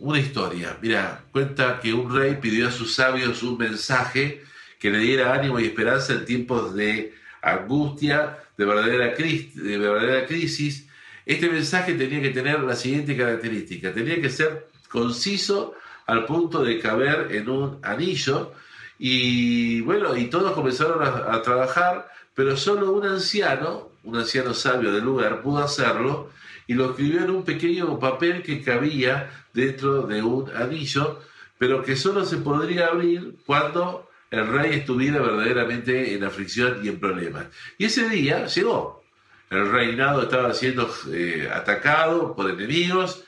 una 0.00 0.18
historia. 0.18 0.76
Mira, 0.80 1.24
cuenta 1.32 1.80
que 1.80 1.92
un 1.92 2.14
rey 2.14 2.38
pidió 2.40 2.68
a 2.68 2.72
sus 2.72 2.94
sabios 2.94 3.42
un 3.42 3.58
mensaje 3.58 4.42
que 4.78 4.90
le 4.90 4.98
diera 4.98 5.34
ánimo 5.34 5.58
y 5.58 5.66
esperanza 5.66 6.12
en 6.12 6.24
tiempos 6.24 6.74
de 6.74 7.14
angustia, 7.42 8.38
de 8.56 8.64
verdadera, 8.64 9.14
de 9.16 9.78
verdadera 9.78 10.26
crisis. 10.26 10.86
Este 11.26 11.48
mensaje 11.48 11.94
tenía 11.94 12.22
que 12.22 12.30
tener 12.30 12.60
la 12.60 12.76
siguiente 12.76 13.16
característica, 13.16 13.92
tenía 13.92 14.20
que 14.20 14.30
ser 14.30 14.68
conciso 14.88 15.74
al 16.06 16.24
punto 16.24 16.64
de 16.64 16.78
caber 16.78 17.28
en 17.32 17.48
un 17.50 17.78
anillo 17.82 18.52
y 18.98 19.80
bueno, 19.82 20.16
y 20.16 20.26
todos 20.26 20.52
comenzaron 20.52 21.02
a 21.02 21.40
trabajar, 21.42 22.10
pero 22.34 22.56
solo 22.56 22.92
un 22.92 23.06
anciano, 23.06 23.90
un 24.04 24.16
anciano 24.16 24.54
sabio 24.54 24.92
del 24.92 25.04
lugar, 25.04 25.42
pudo 25.42 25.58
hacerlo 25.58 26.30
y 26.68 26.74
lo 26.74 26.90
escribió 26.90 27.24
en 27.24 27.30
un 27.30 27.44
pequeño 27.44 27.98
papel 27.98 28.42
que 28.42 28.62
cabía 28.62 29.28
dentro 29.52 30.02
de 30.06 30.22
un 30.22 30.48
anillo, 30.54 31.20
pero 31.58 31.82
que 31.82 31.96
solo 31.96 32.24
se 32.24 32.36
podría 32.36 32.86
abrir 32.86 33.34
cuando 33.44 34.08
el 34.30 34.46
rey 34.46 34.74
estuviera 34.74 35.20
verdaderamente 35.20 36.14
en 36.14 36.22
aflicción 36.22 36.78
y 36.84 36.88
en 36.88 37.00
problemas. 37.00 37.46
Y 37.78 37.86
ese 37.86 38.08
día 38.08 38.46
llegó. 38.46 39.02
El 39.50 39.70
reinado 39.72 40.22
estaba 40.22 40.52
siendo 40.52 40.94
eh, 41.10 41.48
atacado 41.52 42.36
por 42.36 42.50
enemigos 42.50 43.24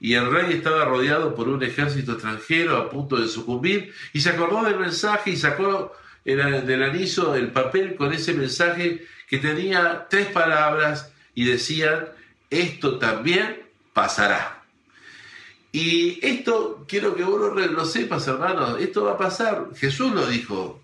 y 0.00 0.14
el 0.14 0.30
rey 0.30 0.52
estaba 0.52 0.84
rodeado 0.84 1.34
por 1.34 1.48
un 1.48 1.62
ejército 1.64 2.12
extranjero 2.12 2.76
a 2.76 2.88
punto 2.90 3.16
de 3.16 3.26
sucumbir 3.26 3.92
y 4.12 4.20
se 4.20 4.30
acordó 4.30 4.62
del 4.62 4.78
mensaje 4.78 5.30
y 5.30 5.36
sacó 5.36 5.92
el- 6.24 6.64
del 6.64 6.82
anillo 6.84 7.34
el 7.34 7.48
papel 7.50 7.96
con 7.96 8.12
ese 8.12 8.34
mensaje 8.34 9.04
que 9.28 9.38
tenía 9.38 10.06
tres 10.08 10.26
palabras 10.28 11.12
y 11.34 11.44
decían, 11.46 12.06
esto 12.60 12.98
también 12.98 13.62
pasará. 13.92 14.62
Y 15.72 16.24
esto 16.24 16.84
quiero 16.86 17.16
que 17.16 17.24
vos 17.24 17.52
lo, 17.52 17.84
sepas, 17.84 18.28
hermanos, 18.28 18.80
esto 18.80 19.04
va 19.04 19.12
a 19.12 19.18
pasar. 19.18 19.70
Jesús 19.74 20.12
lo 20.12 20.24
dijo, 20.26 20.82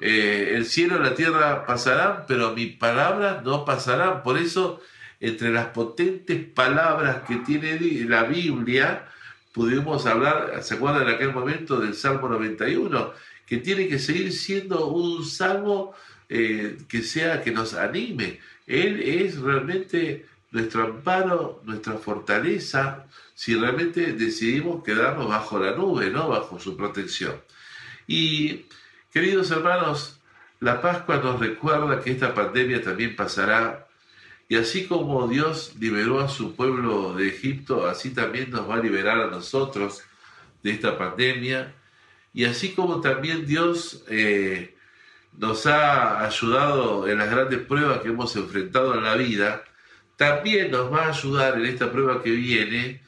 eh, 0.00 0.54
el 0.56 0.66
cielo 0.66 0.96
y 0.96 1.04
la 1.04 1.14
tierra 1.14 1.64
pasarán, 1.64 2.24
pero 2.26 2.52
mis 2.52 2.76
palabras 2.76 3.44
no 3.44 3.64
pasarán. 3.64 4.24
Por 4.24 4.36
eso, 4.36 4.80
entre 5.20 5.52
las 5.52 5.66
potentes 5.66 6.44
palabras 6.44 7.22
que 7.28 7.36
tiene 7.36 7.78
la 8.06 8.24
Biblia, 8.24 9.08
pudimos 9.52 10.06
hablar, 10.06 10.58
¿se 10.62 10.74
acuerdan 10.74 11.02
en 11.02 11.14
aquel 11.14 11.32
momento 11.32 11.78
del 11.78 11.94
Salmo 11.94 12.28
91? 12.28 13.12
Que 13.46 13.58
tiene 13.58 13.86
que 13.86 14.00
seguir 14.00 14.32
siendo 14.32 14.88
un 14.88 15.24
salmo 15.24 15.94
eh, 16.28 16.78
que 16.88 17.02
sea, 17.02 17.42
que 17.42 17.52
nos 17.52 17.74
anime. 17.74 18.40
Él 18.66 19.00
es 19.00 19.38
realmente 19.38 20.26
nuestro 20.52 20.84
amparo, 20.84 21.62
nuestra 21.64 21.94
fortaleza, 21.94 23.06
si 23.34 23.54
realmente 23.54 24.12
decidimos 24.12 24.84
quedarnos 24.84 25.28
bajo 25.28 25.58
la 25.58 25.72
nube, 25.72 26.10
¿no? 26.10 26.28
Bajo 26.28 26.60
su 26.60 26.76
protección. 26.76 27.40
Y, 28.06 28.66
queridos 29.10 29.50
hermanos, 29.50 30.20
la 30.60 30.80
Pascua 30.80 31.16
nos 31.16 31.40
recuerda 31.40 32.00
que 32.02 32.12
esta 32.12 32.34
pandemia 32.34 32.82
también 32.82 33.16
pasará. 33.16 33.88
Y 34.48 34.56
así 34.56 34.86
como 34.86 35.26
Dios 35.26 35.74
liberó 35.80 36.20
a 36.20 36.28
su 36.28 36.54
pueblo 36.54 37.14
de 37.14 37.28
Egipto, 37.28 37.86
así 37.86 38.10
también 38.10 38.50
nos 38.50 38.68
va 38.68 38.74
a 38.74 38.82
liberar 38.82 39.18
a 39.20 39.30
nosotros 39.30 40.02
de 40.62 40.70
esta 40.72 40.98
pandemia. 40.98 41.74
Y 42.34 42.44
así 42.44 42.72
como 42.72 43.00
también 43.00 43.46
Dios 43.46 44.04
eh, 44.08 44.76
nos 45.38 45.66
ha 45.66 46.24
ayudado 46.24 47.08
en 47.08 47.18
las 47.18 47.30
grandes 47.30 47.60
pruebas 47.60 48.00
que 48.00 48.08
hemos 48.08 48.36
enfrentado 48.36 48.94
en 48.94 49.04
la 49.04 49.14
vida, 49.14 49.64
también 50.22 50.70
nos 50.70 50.92
va 50.92 51.06
a 51.06 51.08
ayudar 51.08 51.58
en 51.58 51.66
esta 51.66 51.90
prueba 51.90 52.22
que 52.22 52.30
viene, 52.30 53.00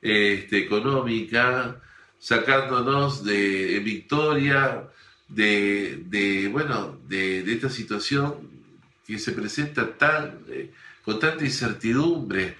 este, 0.00 0.56
económica, 0.56 1.76
sacándonos 2.18 3.22
de 3.24 3.78
victoria, 3.80 4.88
de, 5.28 6.02
de, 6.06 6.48
bueno, 6.48 6.98
de, 7.06 7.42
de 7.42 7.52
esta 7.52 7.68
situación 7.68 8.48
que 9.06 9.18
se 9.18 9.32
presenta 9.32 9.98
tan, 9.98 10.38
eh, 10.48 10.70
con 11.04 11.20
tanta 11.20 11.44
incertidumbre. 11.44 12.56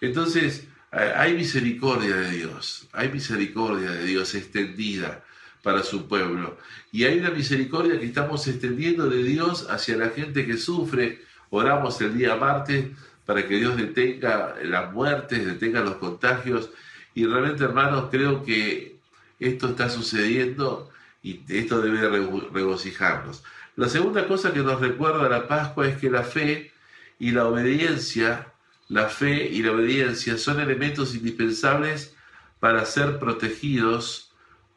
Entonces, 0.00 0.68
hay 0.92 1.34
misericordia 1.34 2.14
de 2.14 2.30
Dios, 2.30 2.86
hay 2.92 3.08
misericordia 3.10 3.90
de 3.90 4.04
Dios 4.04 4.32
extendida 4.36 5.24
para 5.64 5.82
su 5.82 6.06
pueblo. 6.06 6.56
Y 6.92 7.02
hay 7.02 7.18
una 7.18 7.30
misericordia 7.30 7.98
que 7.98 8.06
estamos 8.06 8.46
extendiendo 8.46 9.08
de 9.08 9.24
Dios 9.24 9.66
hacia 9.68 9.96
la 9.96 10.10
gente 10.10 10.46
que 10.46 10.56
sufre. 10.56 11.22
Oramos 11.50 12.00
el 12.00 12.16
día 12.16 12.36
martes 12.36 12.86
para 13.26 13.46
que 13.46 13.56
Dios 13.56 13.76
detenga 13.76 14.54
las 14.62 14.92
muertes, 14.92 15.44
detenga 15.44 15.80
los 15.80 15.96
contagios. 15.96 16.70
Y 17.14 17.26
realmente, 17.26 17.64
hermanos, 17.64 18.06
creo 18.10 18.44
que 18.44 18.96
esto 19.40 19.68
está 19.68 19.90
sucediendo 19.90 20.90
y 21.22 21.40
esto 21.48 21.80
debe 21.82 22.08
rego- 22.08 22.48
regocijarnos. 22.52 23.42
La 23.74 23.88
segunda 23.88 24.26
cosa 24.26 24.52
que 24.52 24.60
nos 24.60 24.80
recuerda 24.80 25.28
la 25.28 25.48
Pascua 25.48 25.88
es 25.88 25.98
que 25.98 26.08
la 26.08 26.22
fe 26.22 26.72
y 27.18 27.32
la 27.32 27.46
obediencia, 27.46 28.52
la 28.88 29.08
fe 29.08 29.44
y 29.46 29.62
la 29.62 29.72
obediencia 29.72 30.38
son 30.38 30.60
elementos 30.60 31.14
indispensables 31.14 32.14
para 32.60 32.84
ser 32.86 33.18
protegidos 33.18 34.30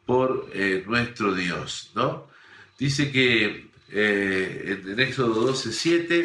por 0.06 0.50
eh, 0.52 0.82
nuestro 0.86 1.34
Dios, 1.34 1.92
¿no? 1.94 2.26
Dice 2.78 3.12
que 3.12 3.68
eh, 3.92 4.82
en 4.86 5.00
Éxodo 5.00 5.34
12, 5.46 5.72
7 5.72 6.24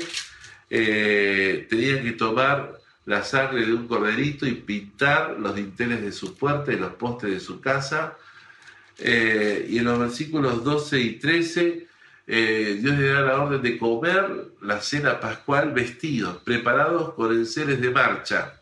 eh, 0.70 1.68
tenían 1.70 2.03
que 2.03 2.13
tomar 2.13 2.80
la 3.05 3.24
sangre 3.24 3.66
de 3.66 3.74
un 3.74 3.88
corderito 3.88 4.45
y 4.47 4.53
pintar 4.53 5.38
los 5.39 5.55
dinteles 5.55 6.01
de 6.01 6.11
su 6.11 6.36
puerta 6.36 6.74
y 6.74 6.78
los 6.78 6.93
postes 6.93 7.30
de 7.30 7.39
su 7.39 7.61
casa. 7.61 8.18
Eh, 8.97 9.68
y 9.70 9.78
en 9.78 9.86
los 9.86 9.99
versículos 9.99 10.63
12 10.63 10.99
y 10.99 11.11
13, 11.20 11.88
eh, 12.28 12.78
Dios 12.82 12.97
le 12.97 13.07
da 13.07 13.22
la 13.22 13.41
orden 13.41 13.61
de 13.61 13.78
comer 13.78 14.47
la 14.61 14.82
cena 14.82 15.20
pascual 15.20 15.72
vestidos, 15.74 16.38
preparados 16.43 17.13
con 17.13 17.32
enseres 17.32 17.80
de 17.80 17.91
marcha. 17.91 18.53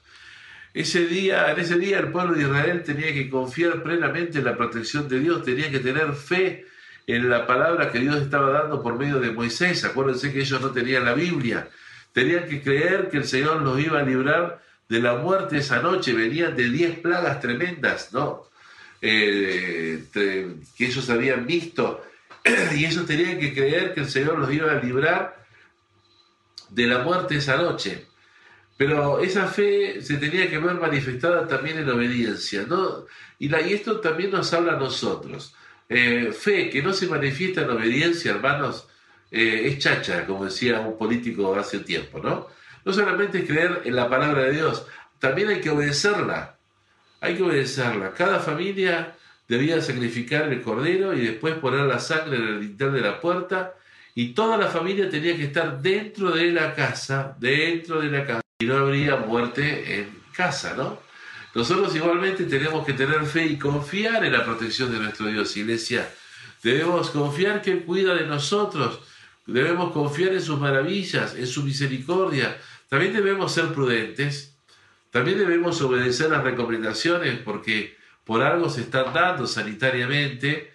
Ese 0.73 1.05
día, 1.05 1.51
en 1.51 1.59
ese 1.59 1.77
día 1.77 1.99
el 1.99 2.11
pueblo 2.11 2.33
de 2.33 2.43
Israel 2.43 2.83
tenía 2.83 3.13
que 3.13 3.29
confiar 3.29 3.83
plenamente 3.83 4.39
en 4.39 4.45
la 4.45 4.57
protección 4.57 5.07
de 5.07 5.19
Dios, 5.19 5.43
tenía 5.43 5.69
que 5.69 5.79
tener 5.79 6.13
fe 6.13 6.65
en 7.05 7.29
la 7.29 7.45
palabra 7.45 7.91
que 7.91 7.99
Dios 7.99 8.17
estaba 8.17 8.49
dando 8.49 8.81
por 8.81 8.97
medio 8.97 9.19
de 9.19 9.31
Moisés. 9.31 9.85
Acuérdense 9.85 10.33
que 10.33 10.41
ellos 10.41 10.59
no 10.59 10.71
tenían 10.71 11.05
la 11.05 11.13
Biblia. 11.13 11.69
Tenían 12.13 12.47
que 12.47 12.61
creer 12.61 13.09
que 13.09 13.17
el 13.17 13.25
Señor 13.25 13.61
los 13.61 13.79
iba 13.79 13.99
a 13.99 14.03
librar 14.03 14.61
de 14.87 14.99
la 14.99 15.15
muerte 15.15 15.57
esa 15.57 15.81
noche. 15.81 16.13
Venían 16.13 16.55
de 16.55 16.69
diez 16.69 16.99
plagas 16.99 17.41
tremendas, 17.41 18.13
¿no? 18.13 18.45
Eh, 19.01 20.05
que 20.13 20.85
ellos 20.85 21.09
habían 21.09 21.45
visto. 21.45 22.03
y 22.75 22.85
ellos 22.85 23.05
tenían 23.05 23.39
que 23.39 23.53
creer 23.53 23.93
que 23.93 24.01
el 24.01 24.09
Señor 24.09 24.37
los 24.37 24.51
iba 24.53 24.71
a 24.71 24.81
librar 24.81 25.43
de 26.69 26.87
la 26.87 26.99
muerte 26.99 27.37
esa 27.37 27.57
noche. 27.57 28.05
Pero 28.77 29.19
esa 29.19 29.47
fe 29.47 30.01
se 30.01 30.17
tenía 30.17 30.49
que 30.49 30.57
ver 30.57 30.75
manifestada 30.75 31.47
también 31.47 31.77
en 31.77 31.89
obediencia, 31.89 32.65
¿no? 32.67 33.05
Y, 33.39 33.49
la, 33.49 33.61
y 33.61 33.73
esto 33.73 33.99
también 33.99 34.31
nos 34.31 34.51
habla 34.53 34.73
a 34.73 34.79
nosotros. 34.79 35.55
Eh, 35.89 36.31
fe 36.31 36.69
que 36.69 36.81
no 36.81 36.93
se 36.93 37.07
manifiesta 37.07 37.61
en 37.61 37.69
obediencia, 37.69 38.31
hermanos, 38.31 38.87
eh, 39.33 39.67
es 39.67 39.79
chacha, 39.79 40.27
como 40.27 40.45
decía 40.45 40.79
un 40.79 40.95
político 40.95 41.55
hace 41.55 41.79
tiempo, 41.79 42.19
¿no? 42.19 42.47
No 42.85 42.93
solamente 42.93 43.39
es 43.39 43.45
creer 43.45 43.81
en 43.83 43.95
la 43.95 44.07
palabra 44.07 44.43
de 44.43 44.51
Dios, 44.51 44.85
también 45.17 45.47
hay 45.47 45.59
que 45.59 45.71
obedecerla. 45.71 46.55
Hay 47.19 47.35
que 47.35 47.43
obedecerla. 47.43 48.13
Cada 48.13 48.39
familia 48.39 49.15
debía 49.47 49.81
sacrificar 49.81 50.53
el 50.53 50.61
cordero 50.61 51.15
y 51.15 51.25
después 51.25 51.55
poner 51.55 51.85
la 51.85 51.97
sangre 51.97 52.37
en 52.37 52.47
el 52.47 52.61
dintel 52.61 52.93
de 52.93 53.01
la 53.01 53.19
puerta 53.19 53.73
y 54.13 54.33
toda 54.33 54.55
la 54.55 54.67
familia 54.67 55.09
tenía 55.09 55.35
que 55.35 55.45
estar 55.45 55.81
dentro 55.81 56.29
de 56.29 56.51
la 56.51 56.75
casa, 56.75 57.35
dentro 57.39 58.01
de 58.01 58.11
la 58.11 58.27
casa, 58.27 58.41
y 58.59 58.65
no 58.65 58.75
habría 58.75 59.15
muerte 59.15 59.99
en 59.99 60.19
casa, 60.31 60.75
¿no? 60.77 60.99
Nosotros 61.55 61.95
igualmente 61.95 62.43
tenemos 62.43 62.85
que 62.85 62.93
tener 62.93 63.25
fe 63.25 63.45
y 63.45 63.57
confiar 63.57 64.23
en 64.25 64.33
la 64.33 64.45
protección 64.45 64.91
de 64.91 64.99
nuestro 64.99 65.25
Dios, 65.25 65.57
iglesia. 65.57 66.07
Debemos 66.61 67.09
confiar 67.09 67.61
que 67.61 67.71
Él 67.71 67.83
cuida 67.83 68.13
de 68.13 68.27
nosotros, 68.27 68.99
debemos 69.45 69.91
confiar 69.91 70.33
en 70.33 70.41
sus 70.41 70.59
maravillas, 70.59 71.35
en 71.35 71.47
su 71.47 71.63
misericordia. 71.63 72.57
También 72.89 73.13
debemos 73.13 73.51
ser 73.51 73.73
prudentes, 73.73 74.55
también 75.11 75.37
debemos 75.37 75.81
obedecer 75.81 76.29
las 76.29 76.43
recomendaciones 76.43 77.39
porque 77.39 77.97
por 78.23 78.41
algo 78.41 78.69
se 78.69 78.81
están 78.81 79.13
dando 79.13 79.45
sanitariamente. 79.47 80.71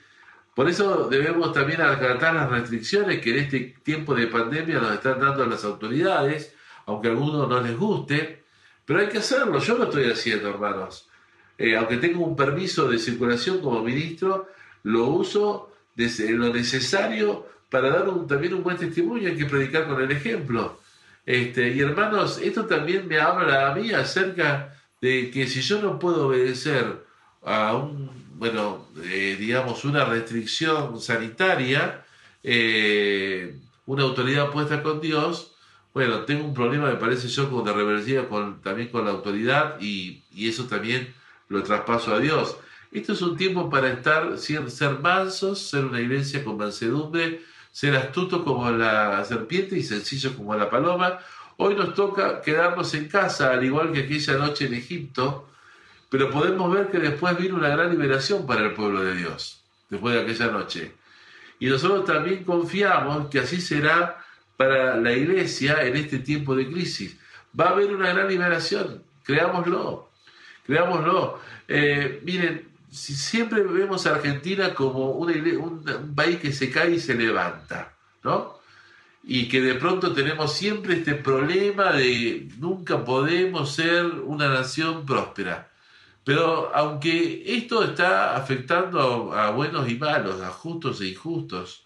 Por 0.54 0.68
eso 0.68 1.08
debemos 1.08 1.52
también 1.52 1.80
acatar 1.80 2.34
las 2.34 2.50
restricciones 2.50 3.20
que 3.20 3.30
en 3.30 3.38
este 3.38 3.76
tiempo 3.82 4.14
de 4.14 4.26
pandemia 4.26 4.80
nos 4.80 4.92
están 4.92 5.20
dando 5.20 5.46
las 5.46 5.64
autoridades, 5.64 6.54
aunque 6.86 7.08
a 7.08 7.10
algunos 7.12 7.48
no 7.48 7.60
les 7.60 7.76
guste. 7.76 8.44
Pero 8.84 9.00
hay 9.00 9.08
que 9.08 9.18
hacerlo, 9.18 9.58
yo 9.60 9.78
lo 9.78 9.84
estoy 9.84 10.10
haciendo, 10.10 10.48
hermanos. 10.48 11.08
Eh, 11.56 11.76
aunque 11.76 11.96
tengo 11.96 12.24
un 12.24 12.36
permiso 12.36 12.88
de 12.88 12.98
circulación 12.98 13.60
como 13.60 13.82
ministro, 13.82 14.48
lo 14.84 15.06
uso 15.06 15.72
de 15.94 16.08
lo 16.30 16.52
necesario 16.52 17.46
para 17.70 17.90
dar 17.90 18.08
un, 18.08 18.26
también 18.26 18.54
un 18.54 18.62
buen 18.62 18.76
testimonio, 18.76 19.28
hay 19.28 19.36
que 19.36 19.46
predicar 19.46 19.86
con 19.86 20.00
el 20.00 20.10
ejemplo. 20.10 20.80
Este, 21.26 21.70
y 21.70 21.80
hermanos, 21.80 22.38
esto 22.42 22.66
también 22.66 23.06
me 23.06 23.20
habla 23.20 23.70
a 23.70 23.74
mí 23.74 23.92
acerca 23.92 24.74
de 25.00 25.30
que 25.30 25.46
si 25.46 25.60
yo 25.60 25.80
no 25.80 25.98
puedo 25.98 26.28
obedecer 26.28 27.04
a 27.44 27.74
un, 27.76 28.10
bueno, 28.36 28.86
eh, 29.04 29.36
digamos, 29.38 29.84
una 29.84 30.04
restricción 30.04 31.00
sanitaria, 31.00 32.04
eh, 32.42 33.58
una 33.86 34.04
autoridad 34.04 34.50
puesta 34.50 34.82
con 34.82 35.00
Dios, 35.00 35.54
bueno, 35.92 36.20
tengo 36.20 36.44
un 36.44 36.54
problema, 36.54 36.88
me 36.88 36.96
parece 36.96 37.28
yo, 37.28 37.50
con 37.50 37.66
la 37.66 37.72
rebeldía 37.72 38.28
con, 38.28 38.60
también 38.62 38.88
con 38.88 39.04
la 39.04 39.10
autoridad 39.10 39.80
y, 39.80 40.22
y 40.32 40.48
eso 40.48 40.64
también 40.64 41.12
lo 41.48 41.62
traspaso 41.62 42.14
a 42.14 42.20
Dios. 42.20 42.56
Esto 42.90 43.12
es 43.12 43.22
un 43.22 43.36
tiempo 43.36 43.68
para 43.68 43.90
estar, 43.90 44.38
ser, 44.38 44.98
mansos, 45.00 45.58
ser 45.68 45.84
una 45.84 46.00
iglesia 46.00 46.42
con 46.42 46.56
mansedumbre, 46.56 47.42
ser 47.72 47.96
astuto 47.96 48.44
como 48.44 48.70
la 48.70 49.24
serpiente 49.24 49.76
y 49.76 49.82
sencillo 49.82 50.34
como 50.36 50.54
la 50.54 50.70
paloma. 50.70 51.18
Hoy 51.56 51.74
nos 51.74 51.94
toca 51.94 52.40
quedarnos 52.40 52.94
en 52.94 53.08
casa, 53.08 53.50
al 53.52 53.64
igual 53.64 53.92
que 53.92 54.00
aquella 54.00 54.34
noche 54.34 54.66
en 54.66 54.74
Egipto, 54.74 55.48
pero 56.10 56.30
podemos 56.30 56.72
ver 56.72 56.90
que 56.90 56.98
después 56.98 57.36
vino 57.36 57.56
una 57.56 57.68
gran 57.68 57.90
liberación 57.90 58.46
para 58.46 58.62
el 58.62 58.74
pueblo 58.74 59.02
de 59.02 59.16
Dios, 59.16 59.62
después 59.90 60.14
de 60.14 60.22
aquella 60.22 60.46
noche. 60.48 60.92
Y 61.58 61.66
nosotros 61.66 62.04
también 62.04 62.44
confiamos 62.44 63.28
que 63.28 63.40
así 63.40 63.60
será 63.60 64.24
para 64.56 64.96
la 64.96 65.12
iglesia 65.12 65.82
en 65.82 65.96
este 65.96 66.18
tiempo 66.18 66.54
de 66.54 66.70
crisis. 66.70 67.16
Va 67.58 67.66
a 67.66 67.70
haber 67.70 67.94
una 67.94 68.12
gran 68.12 68.28
liberación, 68.28 69.02
creámoslo, 69.24 70.10
creámoslo. 70.66 71.40
Eh, 71.66 72.20
miren, 72.24 72.67
siempre 72.90 73.62
vemos 73.62 74.06
a 74.06 74.14
Argentina 74.14 74.74
como 74.74 75.12
un, 75.12 75.30
un 75.30 76.14
país 76.14 76.38
que 76.38 76.52
se 76.52 76.70
cae 76.70 76.92
y 76.92 77.00
se 77.00 77.14
levanta, 77.14 77.94
¿no? 78.22 78.58
Y 79.24 79.48
que 79.48 79.60
de 79.60 79.74
pronto 79.74 80.12
tenemos 80.14 80.54
siempre 80.54 80.94
este 80.94 81.14
problema 81.14 81.92
de 81.92 82.48
nunca 82.58 83.04
podemos 83.04 83.74
ser 83.74 84.06
una 84.06 84.48
nación 84.48 85.04
próspera. 85.04 85.70
Pero 86.24 86.70
aunque 86.74 87.42
esto 87.46 87.82
está 87.82 88.36
afectando 88.36 89.32
a, 89.32 89.48
a 89.48 89.50
buenos 89.50 89.88
y 89.90 89.96
malos, 89.96 90.40
a 90.40 90.50
justos 90.50 91.00
e 91.00 91.08
injustos, 91.08 91.84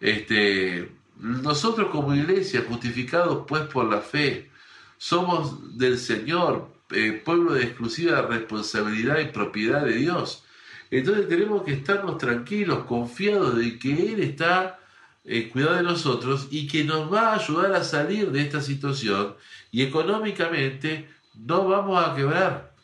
este, 0.00 0.92
nosotros 1.18 1.88
como 1.90 2.14
iglesia, 2.14 2.64
justificados 2.68 3.44
pues 3.46 3.62
por 3.64 3.90
la 3.90 4.00
fe, 4.00 4.50
somos 4.98 5.78
del 5.78 5.98
Señor, 5.98 6.70
eh, 6.90 7.20
pueblo 7.24 7.54
de 7.54 7.64
exclusiva 7.64 8.22
responsabilidad 8.22 9.18
y 9.18 9.26
propiedad 9.26 9.84
de 9.84 9.94
Dios. 9.94 10.44
Entonces 10.90 11.28
tenemos 11.28 11.62
que 11.62 11.72
estarnos 11.72 12.18
tranquilos, 12.18 12.84
confiados 12.84 13.56
de 13.56 13.78
que 13.78 14.12
Él 14.12 14.20
está 14.20 14.78
eh, 15.24 15.50
cuidado 15.50 15.76
de 15.76 15.82
nosotros 15.82 16.48
y 16.50 16.66
que 16.66 16.84
nos 16.84 17.12
va 17.12 17.32
a 17.32 17.36
ayudar 17.36 17.74
a 17.74 17.84
salir 17.84 18.30
de 18.30 18.40
esta 18.40 18.62
situación 18.62 19.36
y 19.70 19.82
económicamente 19.82 21.10
no 21.34 21.68
vamos 21.68 22.02
a 22.02 22.14
quebrar, 22.14 22.74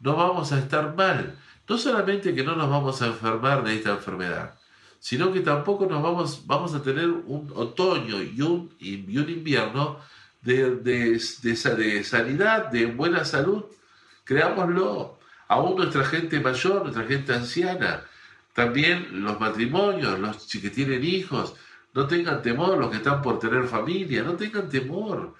no 0.00 0.16
vamos 0.16 0.52
a 0.52 0.58
estar 0.58 0.96
mal. 0.96 1.36
No 1.68 1.78
solamente 1.78 2.34
que 2.34 2.42
no 2.42 2.56
nos 2.56 2.70
vamos 2.70 3.02
a 3.02 3.08
enfermar 3.08 3.62
de 3.62 3.76
esta 3.76 3.90
enfermedad, 3.90 4.54
sino 4.98 5.32
que 5.32 5.40
tampoco 5.40 5.86
nos 5.86 6.02
vamos, 6.02 6.46
vamos 6.46 6.74
a 6.74 6.82
tener 6.82 7.08
un 7.08 7.52
otoño 7.54 8.22
y 8.22 8.40
un, 8.40 8.74
y 8.80 9.16
un 9.18 9.28
invierno 9.28 9.98
de, 10.42 10.76
de, 10.76 11.20
de, 11.42 11.74
de 11.76 12.04
sanidad, 12.04 12.66
de 12.70 12.86
buena 12.86 13.24
salud. 13.24 13.64
Creámoslo. 14.24 15.18
Aún 15.48 15.76
nuestra 15.76 16.04
gente 16.04 16.38
mayor, 16.38 16.82
nuestra 16.82 17.04
gente 17.04 17.34
anciana, 17.34 18.04
también 18.54 19.24
los 19.24 19.40
matrimonios, 19.40 20.18
los 20.18 20.46
que 20.46 20.70
tienen 20.70 21.02
hijos, 21.02 21.54
no 21.92 22.06
tengan 22.06 22.40
temor, 22.40 22.78
los 22.78 22.90
que 22.90 22.98
están 22.98 23.20
por 23.20 23.38
tener 23.38 23.66
familia, 23.66 24.22
no 24.22 24.34
tengan 24.34 24.68
temor. 24.68 25.34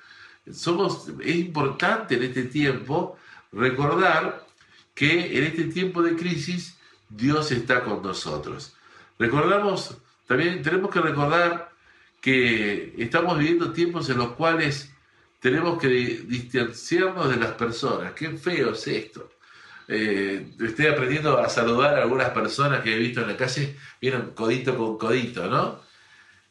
Somos, 0.53 1.09
es 1.21 1.37
importante 1.37 2.17
en 2.17 2.25
este 2.25 2.45
tiempo 2.45 3.17
recordar 3.53 4.47
que 4.95 5.39
en 5.39 5.45
este 5.45 5.65
tiempo 5.65 6.03
de 6.03 6.17
crisis 6.17 6.77
Dios 7.09 7.53
está 7.53 7.85
con 7.85 8.03
nosotros. 8.03 8.75
Recordamos, 9.19 9.97
también 10.27 10.63
tenemos 10.63 10.91
que 10.91 11.01
recordar 11.01 11.70
que 12.21 12.95
estamos 12.99 13.39
viviendo 13.39 13.73
tiempos 13.73 14.09
en 14.11 14.19
los 14.19 14.33
cuales 14.33 14.93
tenemos 15.41 15.79
que 15.79 15.89
di- 15.89 16.17
distanciarnos 16.29 17.29
de 17.31 17.37
las 17.37 17.53
personas. 17.53 18.13
Qué 18.13 18.31
feo 18.37 18.73
es 18.73 18.87
esto. 18.87 19.31
Eh, 19.89 20.53
estoy 20.61 20.87
aprendiendo 20.87 21.39
a 21.39 21.49
saludar 21.49 21.99
a 21.99 22.03
algunas 22.03 22.31
personas 22.31 22.83
que 22.83 22.95
he 22.95 22.99
visto 22.99 23.23
en 23.23 23.29
la 23.29 23.37
calle, 23.37 23.77
vieron 24.01 24.33
codito 24.35 24.77
con 24.77 24.99
codito, 24.99 25.49
¿no? 25.49 25.81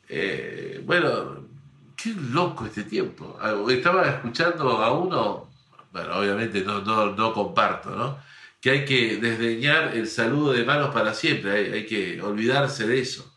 Eh, 0.09 0.81
bueno, 0.85 1.47
qué 1.95 2.13
loco 2.31 2.65
este 2.65 2.83
tiempo. 2.83 3.37
Estaba 3.69 4.07
escuchando 4.09 4.69
a 4.79 4.91
uno, 4.91 5.49
bueno, 5.91 6.17
obviamente 6.19 6.61
no, 6.63 6.81
no, 6.81 7.15
no 7.15 7.33
comparto, 7.33 7.91
¿no? 7.95 8.17
Que 8.59 8.71
hay 8.71 8.85
que 8.85 9.17
desdeñar 9.17 9.95
el 9.95 10.07
saludo 10.07 10.51
de 10.53 10.65
manos 10.65 10.93
para 10.93 11.13
siempre, 11.13 11.73
hay 11.73 11.85
que 11.85 12.21
olvidarse 12.21 12.87
de 12.87 12.99
eso. 12.99 13.33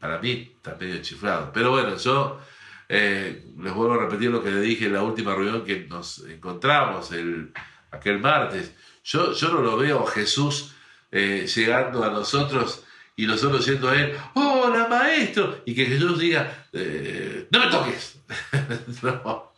Para 0.00 0.18
mí 0.18 0.52
está 0.56 0.76
medio 0.78 1.00
chiflado. 1.02 1.50
Pero 1.52 1.70
bueno, 1.70 1.96
yo 1.96 2.40
eh, 2.88 3.44
les 3.58 3.74
vuelvo 3.74 3.94
a 3.94 4.04
repetir 4.04 4.30
lo 4.30 4.42
que 4.42 4.50
le 4.50 4.60
dije 4.60 4.86
en 4.86 4.92
la 4.92 5.02
última 5.02 5.34
reunión 5.34 5.64
que 5.64 5.86
nos 5.88 6.24
encontramos 6.26 7.12
el, 7.12 7.52
aquel 7.90 8.18
martes. 8.18 8.72
Yo, 9.04 9.32
yo 9.32 9.48
no 9.48 9.60
lo 9.60 9.76
veo 9.76 10.04
Jesús 10.06 10.74
eh, 11.10 11.46
llegando 11.54 12.04
a 12.04 12.10
nosotros 12.10 12.84
y 13.16 13.26
nosotros 13.26 13.64
yendo 13.64 13.88
a 13.88 13.94
él, 13.94 14.14
hola 14.34 14.88
maestro, 14.88 15.62
y 15.64 15.74
que 15.74 15.86
Jesús 15.86 16.18
diga, 16.18 16.66
eh, 16.72 17.48
no 17.50 17.60
me 17.60 17.66
toques. 17.68 18.20
no, 19.02 19.52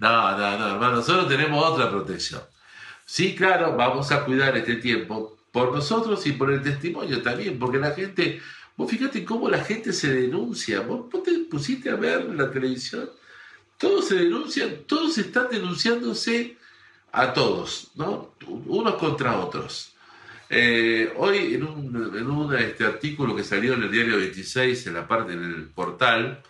no, 0.00 0.38
no, 0.38 0.68
hermano, 0.68 0.96
nosotros 0.96 1.28
tenemos 1.28 1.64
otra 1.64 1.90
protección. 1.90 2.40
Sí, 3.04 3.34
claro, 3.34 3.76
vamos 3.76 4.12
a 4.12 4.24
cuidar 4.24 4.56
este 4.56 4.76
tiempo 4.76 5.36
por 5.50 5.74
nosotros 5.74 6.24
y 6.26 6.32
por 6.32 6.52
el 6.52 6.62
testimonio 6.62 7.20
también, 7.22 7.58
porque 7.58 7.78
la 7.78 7.90
gente, 7.90 8.40
vos 8.80 8.90
fíjate 8.90 9.26
cómo 9.26 9.50
la 9.50 9.62
gente 9.62 9.92
se 9.92 10.10
denuncia, 10.10 10.80
vos, 10.80 11.04
te 11.22 11.32
pusiste 11.50 11.90
a 11.90 11.96
ver 11.96 12.24
la 12.34 12.50
televisión, 12.50 13.10
todos 13.76 14.08
se 14.08 14.14
denuncian, 14.14 14.84
todos 14.86 15.18
están 15.18 15.48
denunciándose 15.50 16.56
a 17.12 17.34
todos, 17.34 17.90
¿no? 17.94 18.32
Unos 18.46 18.94
contra 18.94 19.38
otros. 19.38 19.92
Eh, 20.48 21.12
hoy 21.18 21.56
en 21.56 21.64
un, 21.64 22.16
en 22.16 22.30
un, 22.30 22.56
este, 22.56 22.86
artículo 22.86 23.36
que 23.36 23.44
salió 23.44 23.74
en 23.74 23.82
el 23.82 23.90
diario 23.90 24.16
26, 24.16 24.86
en 24.86 24.94
la 24.94 25.06
parte 25.06 25.34
en 25.34 25.44
el 25.44 25.64
portal, 25.66 26.42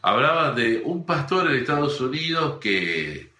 hablaba 0.00 0.52
de 0.52 0.80
un 0.82 1.04
pastor 1.04 1.50
en 1.50 1.58
Estados 1.58 2.00
Unidos 2.00 2.58
que, 2.58 3.32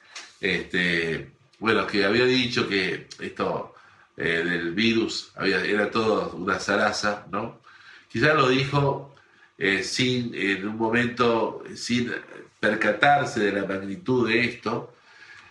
este, 0.43 1.31
bueno, 1.59 1.87
que 1.87 2.05
había 2.05 2.27
dicho 2.27 2.69
que 2.69 3.09
esto 3.19 3.75
eh, 4.19 4.43
del 4.45 4.75
virus 4.75 5.33
había, 5.37 5.65
era 5.65 5.91
todo 5.91 6.33
una 6.37 6.59
zaraza, 6.59 7.27
¿no? 7.33 7.65
Quizás 8.09 8.35
lo 8.35 8.49
dijo 8.49 9.15
eh, 9.59 9.83
sin, 9.83 10.35
en 10.35 10.67
un 10.69 10.77
momento, 10.77 11.65
sin 11.75 12.13
percatarse 12.61 13.41
de 13.41 13.53
la 13.53 13.67
magnitud 13.67 14.29
de 14.29 14.45
esto, 14.45 14.95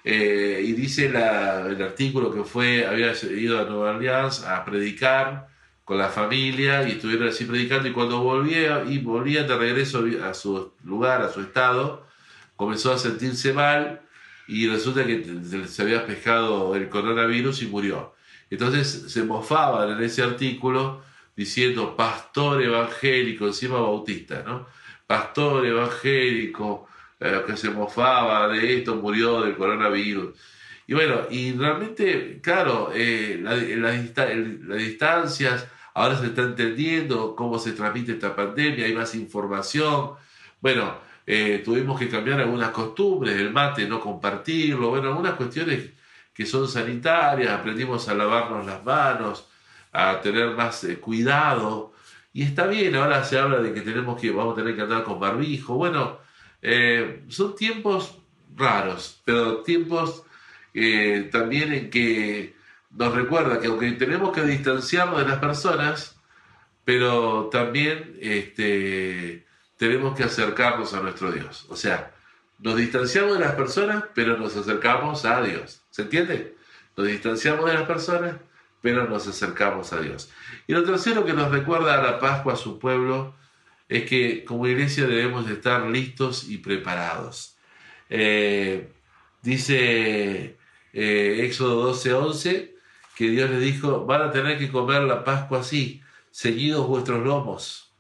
eh, 0.04 0.62
y 0.64 0.74
dice 0.74 1.10
la, 1.10 1.62
el 1.68 1.82
artículo 1.82 2.32
que 2.34 2.44
fue, 2.44 2.86
había 2.86 3.14
ido 3.32 3.60
a 3.60 3.66
Nueva 3.66 3.92
Orleans 3.92 4.44
a 4.44 4.64
predicar 4.64 5.48
con 5.84 5.98
la 5.98 6.10
familia 6.10 6.88
y 6.88 6.94
estuvieron 6.94 7.28
así 7.28 7.46
predicando 7.46 7.88
y 7.88 7.92
cuando 7.92 8.22
volvía 8.22 8.84
y 8.88 8.98
volvían 9.00 9.48
de 9.48 9.58
regreso 9.58 10.04
a 10.24 10.34
su 10.34 10.74
lugar, 10.84 11.22
a 11.22 11.32
su 11.32 11.42
estado, 11.42 12.06
comenzó 12.56 12.92
a 12.92 12.98
sentirse 12.98 13.54
mal 13.54 14.02
y 14.48 14.68
resulta 14.68 15.06
que 15.06 15.24
se 15.68 15.82
había 15.82 16.06
pescado 16.06 16.76
el 16.76 16.90
coronavirus 16.90 17.62
y 17.62 17.68
murió. 17.68 18.14
Entonces 18.50 19.06
se 19.12 19.24
mofaban 19.24 19.92
en 19.92 20.04
ese 20.04 20.24
artículo 20.24 21.04
diciendo 21.36 21.96
pastor 21.96 22.62
evangélico, 22.64 23.46
encima 23.48 23.80
bautista, 23.80 24.44
¿no? 24.46 24.68
Pastor 25.08 25.66
evangélico 25.66 26.88
eh, 27.20 27.42
que 27.46 27.58
se 27.58 27.70
mofaba 27.70 28.48
de 28.50 28.78
esto, 28.80 28.96
murió 28.96 29.42
del 29.42 29.56
coronavirus. 29.56 30.36
Y 30.88 30.94
bueno, 30.94 31.22
y 31.30 31.54
realmente, 31.54 32.40
claro, 32.42 32.92
eh, 32.94 33.34
el- 33.44 33.82
las 34.68 34.78
distancias, 34.78 35.68
ahora 35.94 36.18
se 36.20 36.28
está 36.28 36.44
entendiendo 36.44 37.36
cómo 37.36 37.58
se 37.60 37.72
transmite 37.74 38.14
esta 38.14 38.36
pandemia, 38.36 38.86
hay 38.86 38.94
más 38.94 39.16
información. 39.16 40.12
Bueno, 40.62 40.98
eh, 41.26 41.62
tuvimos 41.66 42.00
que 42.00 42.10
cambiar 42.10 42.40
algunas 42.42 42.70
costumbres, 42.72 43.36
el 43.40 43.52
mate, 43.52 43.88
no 43.88 44.00
compartirlo, 44.00 44.90
bueno, 44.90 45.10
algunas 45.10 45.34
cuestiones 45.36 45.92
que 46.34 46.46
son 46.46 46.68
sanitarias, 46.68 47.52
aprendimos 47.52 48.08
a 48.10 48.14
lavarnos 48.16 48.66
las 48.66 48.84
manos, 48.84 49.48
a 49.96 50.22
tener 50.22 50.52
más 50.52 50.84
eh, 50.84 50.98
cuidado. 51.00 51.94
Y 52.34 52.44
está 52.44 52.68
bien, 52.68 52.96
ahora 52.96 53.24
se 53.24 53.40
habla 53.40 53.60
de 53.60 53.74
que 53.74 53.82
tenemos 53.82 54.20
que, 54.20 54.32
vamos 54.32 54.54
a 54.54 54.62
tener 54.62 54.76
que 54.76 54.82
andar 54.82 55.04
con 55.04 55.20
barbijo. 55.20 55.76
Bueno, 55.76 56.20
eh, 56.62 57.24
son 57.30 57.56
tiempos 57.56 58.20
raros, 58.56 59.22
pero 59.26 59.62
tiempos 59.62 60.24
eh, 60.74 61.30
también 61.32 61.72
en 61.74 61.90
que 61.90 62.56
nos 62.92 63.14
recuerda 63.14 63.60
que 63.60 63.68
aunque 63.68 63.92
tenemos 63.94 64.34
que 64.34 64.42
distanciarnos 64.44 65.20
de 65.20 65.28
las 65.28 65.40
personas, 65.40 66.18
pero 66.84 67.50
también 67.52 68.18
este, 68.22 69.46
tenemos 69.78 70.16
que 70.16 70.24
acercarnos 70.24 70.94
a 70.94 71.02
nuestro 71.02 71.32
Dios. 71.32 71.66
O 71.70 71.76
sea, 71.76 72.14
nos 72.60 72.76
distanciamos 72.76 73.38
de 73.38 73.46
las 73.46 73.56
personas, 73.56 74.04
pero 74.14 74.38
nos 74.38 74.56
acercamos 74.56 75.26
a 75.26 75.42
Dios. 75.42 75.82
¿Se 75.90 76.04
entiende? 76.04 76.56
Nos 76.96 77.08
distanciamos 77.08 77.66
de 77.66 77.74
las 77.74 77.88
personas, 77.88 78.36
pero 78.86 79.10
nos 79.10 79.28
acercamos 79.28 79.94
a 79.94 80.00
Dios. 80.00 80.30
Y 80.68 80.74
lo 80.74 80.84
tercero 80.84 81.26
que 81.26 81.34
nos 81.34 81.50
recuerda 81.50 81.96
a 81.96 82.04
la 82.04 82.20
Pascua 82.20 82.54
a 82.54 82.56
su 82.56 82.78
pueblo 82.78 83.34
es 83.90 84.08
que 84.08 84.46
como 84.46 84.68
iglesia 84.68 85.08
debemos 85.08 85.48
de 85.48 85.54
estar 85.54 85.90
listos 85.90 86.48
y 86.48 86.60
preparados. 86.60 87.58
Eh, 88.12 88.92
dice 89.42 90.60
eh, 90.94 91.46
Éxodo 91.46 91.82
12, 91.82 92.14
11, 92.14 92.76
que 93.16 93.30
Dios 93.32 93.50
les 93.50 93.62
dijo, 93.62 94.06
van 94.06 94.22
a 94.22 94.32
tener 94.32 94.60
que 94.60 94.72
comer 94.72 95.02
la 95.02 95.24
Pascua 95.24 95.62
así, 95.62 96.04
ceñidos 96.32 96.86
vuestros 96.86 97.26
lomos, 97.26 97.92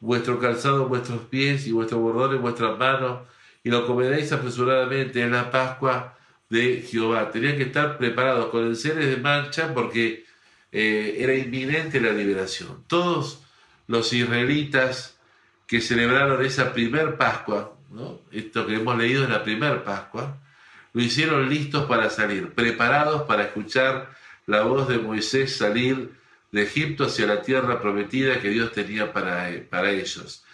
vuestro 0.00 0.40
calzado 0.40 0.88
vuestros 0.88 1.20
pies 1.26 1.68
y 1.68 1.70
vuestro 1.70 1.98
bordón 1.98 2.42
vuestras 2.42 2.76
manos, 2.76 3.20
y 3.62 3.70
lo 3.70 3.86
comeréis 3.86 4.32
apresuradamente, 4.32 5.22
en 5.22 5.30
la 5.30 5.52
Pascua 5.52 6.18
de 6.52 6.82
Jehová. 6.82 7.30
Tenían 7.30 7.56
que 7.56 7.62
estar 7.62 7.96
preparados 7.96 8.50
con 8.50 8.66
el 8.66 8.76
ceres 8.76 9.08
de 9.08 9.16
mancha 9.16 9.72
porque 9.72 10.26
eh, 10.70 11.16
era 11.18 11.34
inminente 11.34 11.98
la 11.98 12.12
liberación. 12.12 12.84
Todos 12.86 13.42
los 13.86 14.12
israelitas 14.12 15.16
que 15.66 15.80
celebraron 15.80 16.44
esa 16.44 16.74
primer 16.74 17.16
Pascua, 17.16 17.74
¿no? 17.90 18.20
esto 18.30 18.66
que 18.66 18.74
hemos 18.74 18.98
leído 18.98 19.24
es 19.24 19.30
la 19.30 19.42
primer 19.42 19.82
Pascua, 19.82 20.36
lo 20.92 21.02
hicieron 21.02 21.48
listos 21.48 21.86
para 21.86 22.10
salir, 22.10 22.52
preparados 22.52 23.22
para 23.22 23.44
escuchar 23.44 24.10
la 24.44 24.60
voz 24.60 24.88
de 24.88 24.98
Moisés 24.98 25.56
salir 25.56 26.10
de 26.50 26.64
Egipto 26.64 27.04
hacia 27.04 27.26
la 27.26 27.40
tierra 27.40 27.80
prometida 27.80 28.40
que 28.40 28.50
Dios 28.50 28.72
tenía 28.72 29.10
para, 29.10 29.48
para 29.70 29.90
ellos. 29.90 30.44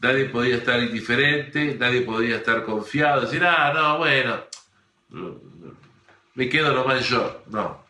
Nadie 0.00 0.26
podía 0.26 0.56
estar 0.56 0.82
indiferente, 0.82 1.74
nadie 1.80 2.02
podía 2.02 2.36
estar 2.36 2.62
confiado, 2.62 3.22
decir, 3.22 3.42
ah, 3.42 3.72
no, 3.74 3.96
bueno, 3.96 4.44
me 6.34 6.48
quedo 6.48 6.72
nomás 6.72 7.08
yo. 7.08 7.42
No, 7.46 7.84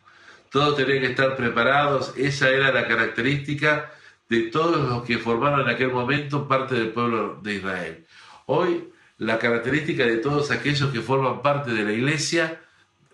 todos 0.51 0.77
tenían 0.77 1.01
que 1.01 1.11
estar 1.11 1.37
preparados, 1.37 2.15
esa 2.17 2.49
era 2.49 2.73
la 2.73 2.87
característica 2.87 3.93
de 4.29 4.43
todos 4.45 4.89
los 4.89 5.05
que 5.05 5.19
formaron 5.19 5.61
en 5.61 5.69
aquel 5.69 5.93
momento 5.93 6.49
parte 6.49 6.75
del 6.75 6.89
pueblo 6.91 7.39
de 7.43 7.55
Israel. 7.55 8.07
Hoy, 8.47 8.89
la 9.19 9.39
característica 9.39 10.05
de 10.05 10.19
todos 10.19 10.51
aquellos 10.51 10.91
que 10.91 11.01
forman 11.01 11.43
parte 11.43 11.73
de 11.73 11.85
la 11.85 11.93
iglesia, 11.93 12.61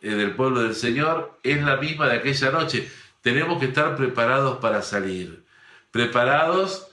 eh, 0.00 0.10
del 0.10 0.34
pueblo 0.34 0.62
del 0.62 0.74
Señor, 0.74 1.38
es 1.42 1.62
la 1.62 1.76
misma 1.76 2.08
de 2.08 2.18
aquella 2.18 2.50
noche. 2.50 2.90
Tenemos 3.20 3.58
que 3.58 3.66
estar 3.66 3.96
preparados 3.96 4.58
para 4.58 4.82
salir, 4.82 5.44
preparados 5.90 6.88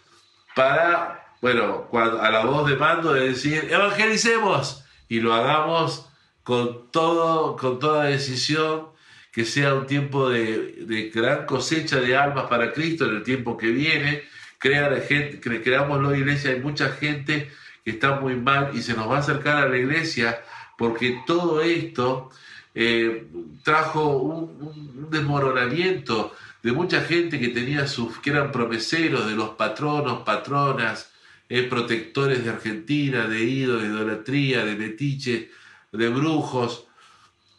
para, 0.55 1.33
bueno, 1.41 1.87
cuando, 1.89 2.21
a 2.21 2.29
la 2.29 2.45
voz 2.45 2.69
de 2.69 2.75
mando 2.75 3.13
de 3.13 3.29
decir, 3.29 3.67
evangelicemos, 3.69 4.83
y 5.07 5.21
lo 5.21 5.33
hagamos 5.33 6.08
con, 6.49 6.89
todo, 6.89 7.55
con 7.57 7.77
toda 7.77 8.05
decisión, 8.05 8.87
que 9.31 9.45
sea 9.45 9.75
un 9.75 9.85
tiempo 9.85 10.29
de, 10.31 11.11
gran 11.13 11.45
cosecha 11.45 11.99
de 11.99 12.17
almas 12.17 12.45
para 12.49 12.73
Cristo 12.73 13.05
en 13.05 13.17
el 13.17 13.21
tiempo 13.21 13.55
que 13.55 13.67
viene. 13.67 14.23
Crear 14.57 14.99
gente, 15.03 15.39
cre, 15.39 15.61
creámoslo, 15.61 16.15
iglesia, 16.15 16.49
hay 16.49 16.59
mucha 16.59 16.89
gente 16.89 17.51
que 17.85 17.91
está 17.91 18.19
muy 18.19 18.35
mal 18.35 18.71
y 18.73 18.81
se 18.81 18.95
nos 18.95 19.07
va 19.07 19.17
a 19.17 19.19
acercar 19.19 19.57
a 19.57 19.69
la 19.69 19.77
iglesia 19.77 20.41
porque 20.75 21.21
todo 21.27 21.61
esto 21.61 22.31
eh, 22.73 23.27
trajo 23.63 24.17
un, 24.17 25.07
desmoronamiento 25.11 26.33
de 26.63 26.71
mucha 26.71 27.01
gente 27.01 27.39
que 27.39 27.49
tenía 27.49 27.85
sus, 27.85 28.17
que 28.21 28.31
eran 28.31 28.51
promeseros 28.51 29.27
de 29.27 29.35
los 29.35 29.49
patronos, 29.49 30.23
patronas, 30.23 31.11
eh, 31.47 31.61
protectores 31.61 32.43
de 32.43 32.49
Argentina, 32.49 33.27
de 33.27 33.43
ídolos, 33.43 33.83
de 33.83 33.87
idolatría, 33.89 34.65
de 34.65 34.75
metiche, 34.75 35.51
de 35.91 36.09
brujos, 36.09 36.85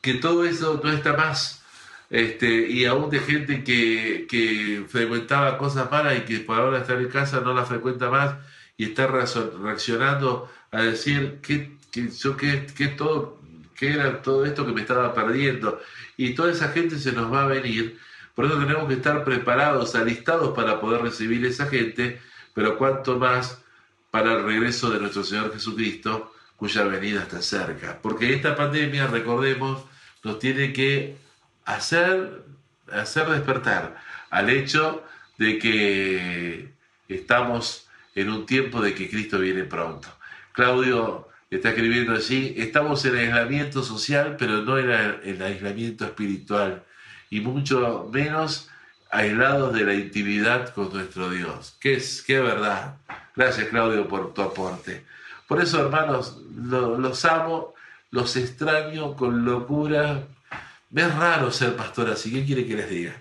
que 0.01 0.14
todo 0.14 0.45
eso 0.45 0.81
no 0.83 0.91
está 0.91 1.14
más. 1.14 1.62
Este, 2.11 2.68
y 2.68 2.87
aún 2.87 3.09
de 3.09 3.20
gente 3.20 3.62
que, 3.62 4.26
que 4.28 4.85
frecuentaba 4.89 5.57
cosas 5.59 5.89
malas 5.91 6.18
y 6.18 6.22
que 6.22 6.41
por 6.41 6.59
ahora 6.59 6.78
está 6.78 6.95
en 6.95 7.09
casa 7.09 7.41
no 7.41 7.55
la 7.55 7.64
frecuenta 7.64 8.11
más 8.11 8.35
y 8.76 8.87
está 8.87 9.07
reaccionando 9.07 10.51
a 10.72 10.83
decir 10.83 11.39
que, 11.41 11.76
que 11.93 12.09
yo 12.09 12.37
que, 12.37 12.66
que 12.66 12.89
todo 12.89 13.39
que 13.76 13.93
era 13.93 14.22
todo 14.22 14.45
esto 14.45 14.66
que 14.66 14.72
me 14.72 14.81
estaba 14.81 15.14
perdiendo 15.14 15.81
y 16.16 16.35
toda 16.35 16.51
esa 16.51 16.70
gente 16.70 16.99
se 16.99 17.12
nos 17.12 17.33
va 17.33 17.45
a 17.45 17.47
venir 17.47 17.99
por 18.35 18.47
eso 18.47 18.59
tenemos 18.59 18.89
que 18.89 18.95
estar 18.95 19.22
preparados 19.22 19.95
alistados 19.95 20.55
para 20.57 20.81
poder 20.81 21.03
recibir 21.03 21.45
esa 21.47 21.66
gente 21.66 22.20
pero 22.55 22.76
cuanto 22.76 23.18
más 23.18 23.62
para 24.11 24.33
el 24.35 24.45
regreso 24.45 24.91
de 24.91 24.99
nuestro 24.99 25.22
Señor 25.22 25.53
Jesucristo 25.53 26.33
cuya 26.61 26.84
venida 26.84 27.22
está 27.22 27.42
cerca 27.42 27.98
porque 28.00 28.32
esta 28.32 28.54
pandemia 28.54 29.08
recordemos 29.08 29.82
nos 30.22 30.38
tiene 30.38 30.72
que 30.72 31.16
hacer 31.64 32.44
hacer 32.92 33.28
despertar 33.28 33.96
al 34.30 34.50
hecho 34.50 35.02
de 35.38 35.58
que 35.58 36.68
estamos 37.08 37.88
en 38.14 38.30
un 38.30 38.46
tiempo 38.46 38.80
de 38.80 38.94
que 38.94 39.08
Cristo 39.08 39.38
viene 39.38 39.64
pronto. 39.64 40.08
Claudio 40.52 41.28
está 41.50 41.70
escribiendo 41.70 42.12
así, 42.12 42.54
estamos 42.58 43.04
en 43.04 43.16
aislamiento 43.16 43.82
social, 43.82 44.36
pero 44.38 44.62
no 44.62 44.78
en 44.78 44.90
el 44.90 45.42
aislamiento 45.42 46.04
espiritual, 46.04 46.82
y 47.30 47.40
mucho 47.40 48.08
menos 48.12 48.68
aislados 49.11 49.72
de 49.72 49.84
la 49.84 49.94
intimidad 49.94 50.72
con 50.74 50.92
nuestro 50.92 51.30
Dios. 51.30 51.76
Qué, 51.80 51.94
es, 51.94 52.22
qué 52.22 52.38
verdad. 52.38 52.96
Gracias 53.34 53.68
Claudio 53.68 54.06
por 54.06 54.34
tu 54.34 54.42
aporte. 54.42 55.04
Por 55.51 55.61
eso, 55.61 55.80
hermanos, 55.80 56.40
lo, 56.55 56.96
los 56.96 57.24
amo, 57.24 57.74
los 58.12 58.36
extraño 58.36 59.16
con 59.16 59.44
locura. 59.44 60.22
Me 60.90 61.03
es 61.03 61.12
raro 61.16 61.51
ser 61.51 61.74
pastor 61.74 62.09
así, 62.09 62.32
¿qué 62.32 62.44
quiere 62.44 62.64
que 62.64 62.76
les 62.76 62.88
diga? 62.88 63.20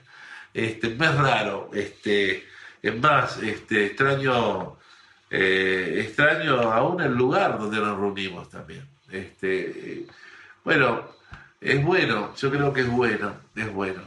Este, 0.53 0.89
me 0.89 1.07
es 1.07 1.15
raro, 1.15 1.71
este, 1.73 2.43
es 2.83 3.01
más, 3.01 3.41
este, 3.41 3.87
extraño, 3.87 4.77
eh, 5.31 6.03
extraño 6.05 6.71
aún 6.71 7.01
el 7.01 7.15
lugar 7.15 7.57
donde 7.57 7.77
nos 7.77 7.97
reunimos 7.97 8.47
también. 8.47 8.87
Este, 9.09 9.93
eh, 9.93 10.07
bueno, 10.63 11.09
es 11.59 11.83
bueno, 11.83 12.35
yo 12.35 12.51
creo 12.51 12.71
que 12.71 12.81
es 12.81 12.91
bueno, 12.91 13.37
es 13.55 13.73
bueno. 13.73 14.03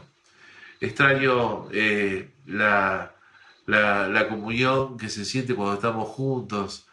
Extraño 0.80 1.66
eh, 1.72 2.30
la, 2.46 3.14
la, 3.66 4.06
la, 4.06 4.28
comunión 4.28 4.96
que 4.96 5.08
se 5.08 5.24
siente 5.24 5.56
cuando 5.56 5.74
estamos 5.74 6.08
juntos. 6.08 6.86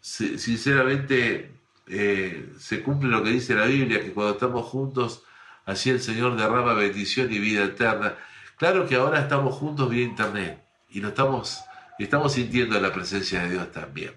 Sinceramente, 0.00 1.52
eh, 1.86 2.52
se 2.58 2.82
cumple 2.82 3.08
lo 3.08 3.22
que 3.22 3.30
dice 3.30 3.54
la 3.54 3.66
Biblia, 3.66 4.00
que 4.00 4.12
cuando 4.12 4.34
estamos 4.34 4.66
juntos, 4.66 5.22
así 5.66 5.90
el 5.90 6.00
Señor 6.00 6.36
derrama 6.36 6.74
bendición 6.74 7.32
y 7.32 7.38
vida 7.38 7.64
eterna. 7.64 8.14
Claro 8.56 8.86
que 8.86 8.96
ahora 8.96 9.20
estamos 9.20 9.54
juntos 9.54 9.90
vía 9.90 10.04
internet 10.04 10.62
y 10.90 11.00
no 11.00 11.08
estamos, 11.08 11.60
estamos 11.98 12.32
sintiendo 12.32 12.80
la 12.80 12.92
presencia 12.92 13.42
de 13.42 13.50
Dios 13.50 13.72
también. 13.72 14.12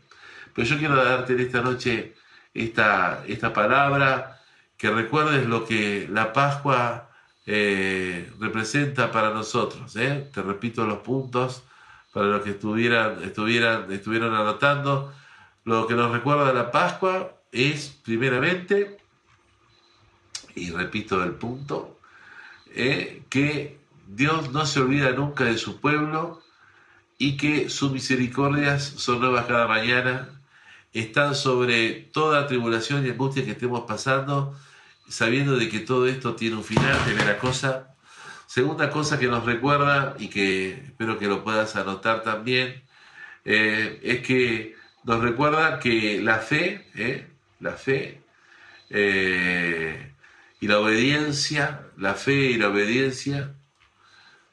Pero 0.54 0.68
yo 0.68 0.78
quiero 0.78 0.96
darte 0.96 1.34
en 1.34 1.40
esta 1.40 1.62
noche 1.62 2.16
esta, 2.54 3.24
esta 3.28 3.54
palabra, 3.54 4.40
que 4.78 4.90
recuerdes 4.90 5.46
lo 5.46 5.66
que 5.66 6.08
la 6.12 6.34
Pascua 6.34 7.10
eh, 7.46 8.32
representa 8.40 9.12
para 9.12 9.30
nosotros. 9.30 9.96
¿eh? 9.96 10.30
Te 10.34 10.42
repito 10.42 10.86
los 10.86 11.00
puntos 11.00 11.64
para 12.12 12.28
los 12.28 12.42
que 12.42 12.52
estuvieran, 12.52 13.24
estuvieran, 13.24 13.92
estuvieron 13.92 14.34
anotando. 14.34 15.14
Lo 15.64 15.88
que 15.88 15.94
nos 15.94 16.12
recuerda 16.12 16.54
la 16.54 16.72
Pascua 16.72 17.34
es, 17.52 18.00
primeramente, 18.04 18.98
y 20.56 20.72
repito 20.72 21.24
el 21.24 21.34
punto, 21.34 22.00
eh, 22.74 23.24
que 23.30 23.78
Dios 24.08 24.52
no 24.52 24.66
se 24.66 24.80
olvida 24.80 25.12
nunca 25.12 25.46
de 25.46 25.58
su 25.58 25.80
pueblo 25.80 26.42
y 27.18 27.38
que 27.38 27.70
sus 27.70 27.92
misericordias 27.92 28.84
son 28.84 29.20
nuevas 29.20 29.46
cada 29.46 29.68
mañana, 29.68 30.42
están 30.94 31.36
sobre 31.36 31.92
toda 32.12 32.48
tribulación 32.48 33.06
y 33.06 33.12
angustia 33.12 33.46
que 33.46 33.52
estemos 33.52 33.82
pasando, 33.88 34.58
sabiendo 35.08 35.56
de 35.56 35.70
que 35.70 35.80
todo 35.80 36.08
esto 36.08 36.36
tiene 36.36 36.56
un 36.56 36.64
final, 36.64 36.98
primera 37.06 37.38
cosa. 37.38 37.96
Segunda 38.48 38.90
cosa 38.90 39.20
que 39.20 39.28
nos 39.28 39.46
recuerda 39.46 40.16
y 40.20 40.28
que 40.28 40.72
espero 40.74 41.18
que 41.18 41.28
lo 41.28 41.44
puedas 41.44 41.76
anotar 41.76 42.24
también, 42.24 42.84
eh, 43.46 44.00
es 44.04 44.26
que 44.26 44.76
nos 45.04 45.22
recuerda 45.22 45.80
que 45.80 46.22
la 46.22 46.40
fe, 46.40 46.88
eh, 46.96 47.28
la 47.60 47.74
fe 47.74 48.22
eh, 48.90 50.14
y 50.60 50.68
la 50.68 50.80
obediencia, 50.80 51.88
la 51.98 52.14
fe 52.14 52.34
y 52.34 52.58
la 52.58 52.70
obediencia, 52.70 53.54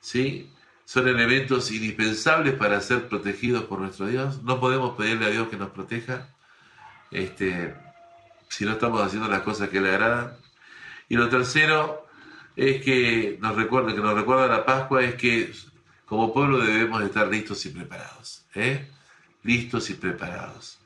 ¿sí? 0.01 0.51
son 0.85 1.07
elementos 1.07 1.71
indispensables 1.71 2.55
para 2.55 2.81
ser 2.81 3.09
protegidos 3.09 3.65
por 3.65 3.81
nuestro 3.81 4.07
Dios. 4.07 4.43
No 4.43 4.59
podemos 4.59 4.97
pedirle 4.97 5.27
a 5.27 5.31
Dios 5.31 5.49
que 5.49 5.59
nos 5.59 5.71
proteja 5.71 6.29
este, 7.11 7.75
si 8.49 8.65
no 8.65 8.73
estamos 8.73 9.03
haciendo 9.03 9.29
las 9.29 9.43
cosas 9.43 9.69
que 9.69 9.83
le 9.83 9.91
agradan. 9.91 10.33
Y 11.11 11.17
lo 11.17 11.29
tercero 11.29 12.07
es 12.57 12.83
que 12.83 13.37
nos 13.41 13.55
recuerda, 13.55 13.95
que 13.95 14.01
nos 14.01 14.15
recuerda 14.15 14.47
la 14.47 14.65
Pascua, 14.65 15.03
es 15.05 15.15
que 15.17 15.53
como 16.07 16.33
pueblo 16.33 16.59
debemos 16.59 17.03
estar 17.03 17.29
listos 17.29 17.67
y 17.67 17.69
preparados. 17.69 18.47
¿eh? 18.55 18.89
Listos 19.43 19.91
y 19.91 19.95
preparados. 19.95 20.79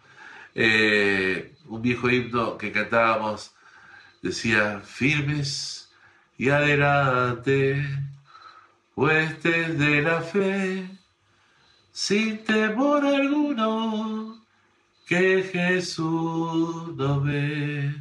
Eh, 0.54 1.54
un 1.66 1.80
viejo 1.82 2.10
himno 2.10 2.58
que 2.58 2.72
cantábamos 2.72 3.52
decía, 4.22 4.80
firmes 4.84 5.90
y 6.38 6.50
adelante 6.50 7.84
huestes 8.94 9.78
de 9.78 10.02
la 10.02 10.20
fe, 10.20 10.88
sin 11.92 12.44
temor 12.44 13.04
alguno, 13.04 14.44
que 15.06 15.42
Jesús 15.42 16.94
nos 16.96 17.24
ve. 17.24 17.94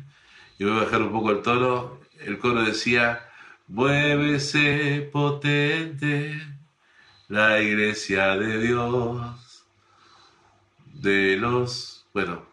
Y 0.60 0.64
voy 0.64 0.78
a 0.78 0.84
bajar 0.84 1.02
un 1.02 1.12
poco 1.12 1.32
el 1.32 1.42
tono. 1.42 2.00
El 2.20 2.38
coro 2.38 2.64
decía, 2.64 3.28
muévese 3.68 5.10
potente 5.12 6.40
la 7.28 7.60
iglesia 7.62 8.38
de 8.38 8.60
Dios, 8.60 9.20
de 11.02 11.36
los, 11.38 12.06
bueno, 12.14 12.46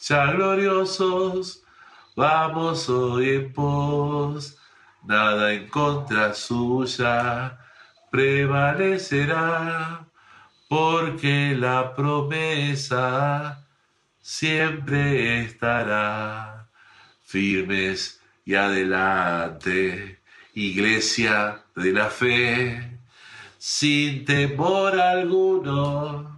ya 0.00 0.32
gloriosos, 0.32 1.62
vamos 2.14 2.88
hoy 2.88 3.30
en 3.30 3.52
pos, 3.52 4.56
nada 5.04 5.52
en 5.52 5.68
contra 5.68 6.32
suya 6.34 7.58
prevalecerá, 8.10 10.06
porque 10.68 11.54
la 11.56 11.94
promesa 11.94 13.66
siempre 14.20 15.42
estará. 15.42 16.68
Firmes 17.22 18.20
y 18.44 18.54
adelante, 18.54 20.20
iglesia 20.54 21.62
de 21.74 21.92
la 21.92 22.08
fe, 22.08 23.00
sin 23.58 24.24
temor 24.24 24.98
alguno, 24.98 26.35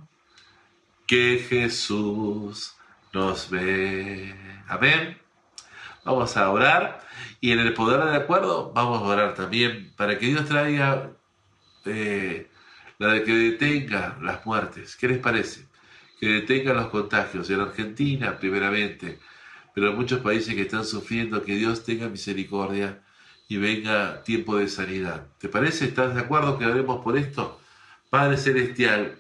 que 1.08 1.44
Jesús 1.48 2.76
nos 3.14 3.48
ve. 3.48 4.34
Amén. 4.68 5.18
Vamos 6.04 6.36
a 6.36 6.50
orar 6.50 7.00
y 7.40 7.50
en 7.50 7.60
el 7.60 7.72
poder 7.72 8.04
del 8.04 8.14
acuerdo 8.14 8.72
vamos 8.74 9.02
a 9.02 9.06
orar 9.06 9.34
también 9.34 9.90
para 9.96 10.18
que 10.18 10.26
Dios 10.26 10.46
traiga 10.46 11.10
eh, 11.86 12.50
la 12.98 13.14
de 13.14 13.24
que 13.24 13.32
detenga 13.32 14.18
las 14.20 14.44
muertes. 14.44 14.96
¿Qué 14.96 15.08
les 15.08 15.18
parece? 15.18 15.66
Que 16.20 16.28
detenga 16.28 16.74
los 16.74 16.88
contagios 16.88 17.48
en 17.48 17.60
Argentina 17.60 18.38
primeramente, 18.38 19.18
pero 19.74 19.90
en 19.90 19.96
muchos 19.96 20.20
países 20.20 20.54
que 20.54 20.62
están 20.62 20.84
sufriendo, 20.84 21.42
que 21.42 21.56
Dios 21.56 21.84
tenga 21.84 22.08
misericordia 22.08 23.02
y 23.48 23.56
venga 23.56 24.22
tiempo 24.24 24.58
de 24.58 24.68
sanidad. 24.68 25.26
¿Te 25.38 25.48
parece? 25.48 25.86
¿Estás 25.86 26.14
de 26.14 26.20
acuerdo 26.20 26.58
que 26.58 26.66
oremos 26.66 27.02
por 27.02 27.16
esto? 27.16 27.58
Padre 28.10 28.36
Celestial, 28.36 29.18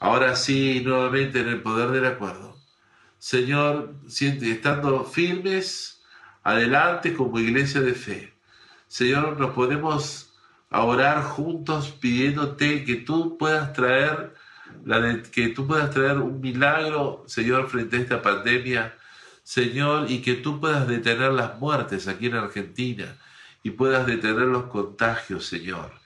ahora 0.00 0.34
sí, 0.36 0.82
nuevamente 0.84 1.40
en 1.40 1.48
el 1.48 1.62
poder 1.62 1.90
del 1.90 2.06
acuerdo. 2.06 2.56
Señor, 3.18 3.94
estando 4.08 5.04
firmes, 5.04 6.02
adelante 6.42 7.14
como 7.14 7.38
iglesia 7.38 7.80
de 7.82 7.94
fe. 7.94 8.34
Señor, 8.88 9.38
nos 9.38 9.54
podemos 9.54 10.32
orar 10.70 11.22
juntos 11.22 11.90
pidiéndote 12.00 12.84
que 12.84 12.96
tú 12.96 13.36
puedas 13.38 13.72
traer 13.72 14.34
la 14.84 15.22
que 15.22 15.48
tú 15.48 15.66
puedas 15.66 15.90
traer 15.90 16.18
un 16.18 16.40
milagro, 16.40 17.24
Señor, 17.26 17.68
frente 17.68 17.96
a 17.96 18.00
esta 18.00 18.22
pandemia, 18.22 18.94
Señor, 19.42 20.10
y 20.10 20.22
que 20.22 20.34
tú 20.34 20.60
puedas 20.60 20.86
detener 20.86 21.32
las 21.32 21.58
muertes 21.58 22.08
aquí 22.08 22.26
en 22.26 22.36
Argentina 22.36 23.16
y 23.62 23.70
puedas 23.70 24.06
detener 24.06 24.46
los 24.46 24.64
contagios, 24.64 25.46
Señor. 25.46 25.99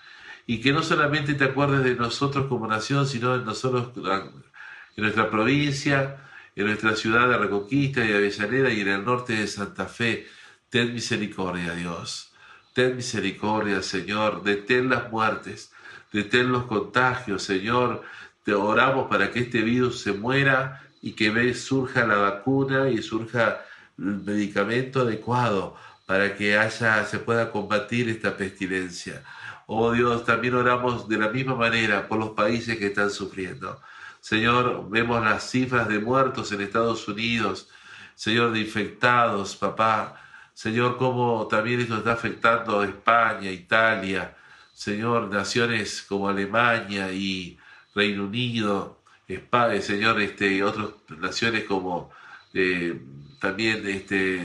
Y 0.46 0.60
que 0.60 0.72
no 0.72 0.82
solamente 0.82 1.34
te 1.34 1.44
acuerdes 1.44 1.84
de 1.84 1.94
nosotros 1.94 2.46
como 2.46 2.66
nación, 2.66 3.06
sino 3.06 3.38
de 3.38 3.44
nosotros 3.44 3.90
en 3.96 5.02
nuestra 5.02 5.30
provincia, 5.30 6.16
en 6.56 6.66
nuestra 6.66 6.94
ciudad 6.96 7.28
de 7.28 7.38
Reconquista 7.38 8.04
y 8.04 8.08
de 8.08 8.16
Avellaneda 8.16 8.70
y 8.70 8.80
en 8.80 8.88
el 8.88 9.04
norte 9.04 9.34
de 9.34 9.46
Santa 9.46 9.86
Fe. 9.86 10.26
Ten 10.68 10.92
misericordia, 10.92 11.74
Dios. 11.74 12.32
Ten 12.74 12.96
misericordia, 12.96 13.82
Señor. 13.82 14.42
Detén 14.42 14.90
las 14.90 15.10
muertes. 15.10 15.72
Detén 16.12 16.52
los 16.52 16.64
contagios, 16.64 17.42
Señor. 17.42 18.02
Te 18.44 18.54
oramos 18.54 19.08
para 19.08 19.30
que 19.30 19.40
este 19.40 19.62
virus 19.62 20.00
se 20.00 20.12
muera 20.12 20.82
y 21.00 21.12
que 21.12 21.54
surja 21.54 22.06
la 22.06 22.16
vacuna 22.16 22.88
y 22.88 23.02
surja 23.02 23.60
el 23.98 24.22
medicamento 24.24 25.00
adecuado 25.00 25.76
para 26.06 26.36
que 26.36 26.58
haya, 26.58 27.04
se 27.04 27.18
pueda 27.18 27.50
combatir 27.50 28.08
esta 28.08 28.36
pestilencia. 28.36 29.22
Oh 29.66 29.92
Dios, 29.92 30.24
también 30.24 30.54
oramos 30.54 31.08
de 31.08 31.18
la 31.18 31.28
misma 31.28 31.54
manera 31.54 32.06
por 32.06 32.18
los 32.18 32.30
países 32.30 32.76
que 32.78 32.86
están 32.86 33.10
sufriendo. 33.10 33.80
Señor, 34.20 34.88
vemos 34.90 35.22
las 35.24 35.50
cifras 35.50 35.88
de 35.88 35.98
muertos 35.98 36.52
en 36.52 36.60
Estados 36.62 37.06
Unidos, 37.08 37.68
Señor, 38.14 38.52
de 38.52 38.60
infectados, 38.60 39.56
papá. 39.56 40.20
Señor, 40.54 40.96
cómo 40.98 41.46
también 41.48 41.80
esto 41.80 41.98
está 41.98 42.12
afectando 42.12 42.80
a 42.80 42.86
España, 42.86 43.50
Italia, 43.50 44.36
Señor, 44.72 45.28
naciones 45.30 46.02
como 46.02 46.28
Alemania 46.28 47.12
y 47.12 47.58
Reino 47.94 48.24
Unido, 48.24 49.00
España, 49.28 49.80
Señor, 49.80 50.20
este, 50.20 50.62
otras 50.62 50.90
naciones 51.18 51.64
como 51.64 52.10
eh, 52.52 53.00
también 53.40 53.86
este, 53.86 54.36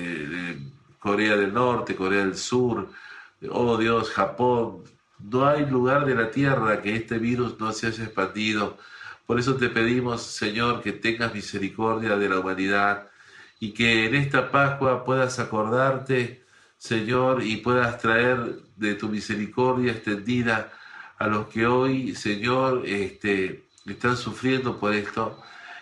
eh, 0.52 0.58
Corea 1.00 1.36
del 1.38 1.54
Norte, 1.54 1.96
Corea 1.96 2.26
del 2.26 2.38
Sur, 2.38 2.90
oh 3.50 3.78
Dios, 3.78 4.10
Japón. 4.12 4.84
No 5.20 5.48
hay 5.48 5.66
lugar 5.66 6.06
de 6.06 6.16
la 6.16 6.32
tierra 6.32 6.82
que 6.82 6.96
este 6.96 7.18
virus 7.20 7.60
no 7.60 7.72
se 7.72 7.88
haya 7.88 8.06
expandido. 8.06 8.78
Por 9.26 9.40
eso 9.40 9.56
te 9.56 9.70
pedimos, 9.70 10.24
Señor, 10.24 10.82
que 10.82 10.94
tengas 10.94 11.34
misericordia 11.34 12.18
de 12.18 12.30
la 12.30 12.40
humanidad 12.40 13.10
y 13.60 13.74
que 13.74 14.06
en 14.06 14.16
esta 14.16 14.52
Pascua 14.52 15.04
puedas 15.06 15.40
acordarte, 15.40 16.44
Señor, 16.78 17.44
y 17.44 17.58
puedas 17.58 18.00
traer 18.00 18.60
de 18.78 18.96
tu 18.96 19.10
misericordia 19.10 19.92
extendida 19.92 20.72
a 21.18 21.28
los 21.28 21.48
que 21.48 21.68
hoy, 21.68 22.16
Señor, 22.16 22.84
este, 22.86 23.66
están 23.86 24.18
sufriendo 24.18 24.80
por 24.80 24.94
esto 24.94 25.42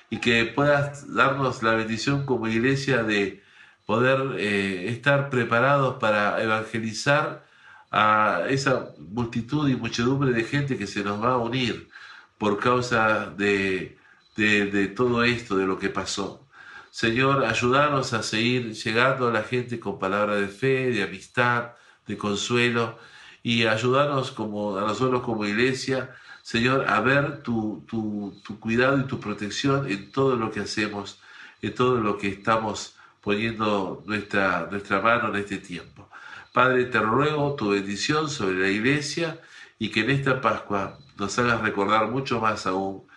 y 0.10 0.18
que 0.20 0.46
puedas 0.46 1.14
darnos 1.14 1.64
la 1.64 1.76
bendición 1.76 2.26
como 2.26 2.48
iglesia 2.48 3.04
de 3.04 3.44
poder 3.86 4.40
eh, 4.40 4.90
estar 4.90 5.30
preparados 5.30 5.98
para 6.00 6.42
evangelizar 6.42 7.47
a 7.92 8.44
esa 8.50 8.94
multitud 9.00 9.70
y 9.70 9.76
muchedumbre 9.76 10.32
de 10.32 10.44
gente 10.44 10.78
que 10.78 10.88
se 10.88 11.04
nos 11.04 11.24
va 11.24 11.34
a 11.34 11.38
unir 11.38 11.90
por 12.38 12.60
causa 12.60 13.28
de, 13.28 13.98
de, 14.36 14.88
todo 14.88 15.24
esto, 15.24 15.58
de 15.58 15.66
lo 15.66 15.80
que 15.80 15.90
pasó. 15.90 16.46
Señor, 16.92 17.46
ayúdanos 17.46 18.14
a 18.14 18.24
seguir 18.24 18.74
llegando 18.74 19.28
a 19.28 19.32
la 19.32 19.44
gente 19.44 19.80
con 19.80 20.00
palabra 20.00 20.36
de 20.36 20.48
fe, 20.48 20.92
de 20.92 21.04
amistad, 21.04 21.72
de 22.08 22.18
consuelo, 22.18 22.98
y 23.44 23.66
ayúdanos 23.66 24.32
como, 24.32 24.78
a 24.78 24.82
nosotros 24.82 25.22
como 25.22 25.46
iglesia, 25.46 26.16
Señor, 26.42 26.86
a 26.88 27.02
ver 27.02 27.44
tu, 27.44 27.84
tu, 27.88 28.42
tu 28.44 28.60
cuidado 28.60 29.00
y 29.00 29.04
tu 29.04 29.20
protección 29.20 29.90
en 29.92 30.12
todo 30.12 30.36
lo 30.36 30.52
que 30.52 30.62
hacemos, 30.62 31.20
en 31.62 31.74
todo 31.74 31.98
lo 32.00 32.18
que 32.18 32.30
estamos 32.30 32.96
poniendo 33.22 34.04
nuestra, 34.06 34.68
nuestra 34.72 35.02
mano 35.02 35.30
en 35.30 35.36
este 35.36 35.58
tiempo. 35.58 36.10
Padre, 36.58 36.86
te 36.86 36.99
ruego 36.99 37.55
tu 37.55 37.70
bendición 37.70 38.32
sobre 38.32 38.58
la 38.58 38.68
iglesia 38.68 39.39
y 39.78 39.89
que 39.89 39.99
en 39.99 40.10
esta 40.10 40.41
Pascua 40.41 40.97
nos 41.16 41.38
hagas 41.38 41.62
recordar 41.62 42.10
mucho 42.10 42.41
más 42.41 42.66
aún, 42.66 43.08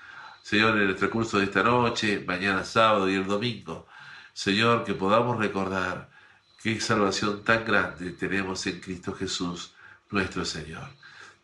Señor, 0.42 0.76
en 0.76 0.90
el 0.90 0.94
transcurso 0.94 1.38
de 1.38 1.44
esta 1.44 1.62
noche, 1.62 2.22
mañana 2.26 2.64
sábado 2.64 3.08
y 3.08 3.14
el 3.14 3.26
domingo, 3.26 3.86
Señor, 4.34 4.84
que 4.84 4.92
podamos 4.92 5.38
recordar 5.38 6.10
qué 6.62 6.78
salvación 6.82 7.42
tan 7.42 7.64
grande 7.64 8.10
tenemos 8.10 8.66
en 8.66 8.78
Cristo 8.78 9.14
Jesús, 9.14 9.72
nuestro 10.10 10.44
Señor. 10.44 10.90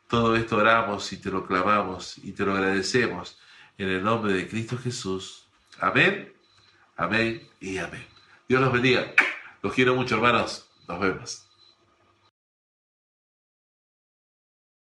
Todo 0.07 0.37
esto 0.37 0.59
oramos 0.59 1.11
y 1.15 1.17
te 1.17 1.31
lo 1.31 1.47
clamamos 1.47 2.19
y 2.19 2.33
te 2.33 2.45
lo 2.45 2.53
agradecemos 2.53 3.39
en 3.79 3.89
el 3.89 4.05
nombre 4.05 4.35
de 4.35 4.47
Cristo 4.47 4.77
Jesús. 4.77 5.47
Amén, 5.81 6.31
amén 6.99 7.49
y 7.59 7.79
amén. 7.79 8.05
Dios 8.47 8.61
los 8.61 8.71
bendiga. 8.71 9.15
Los 9.63 9.73
quiero 9.73 9.95
mucho, 9.95 10.17
hermanos. 10.17 10.69
Nos 10.87 11.01
vemos. 11.01 11.46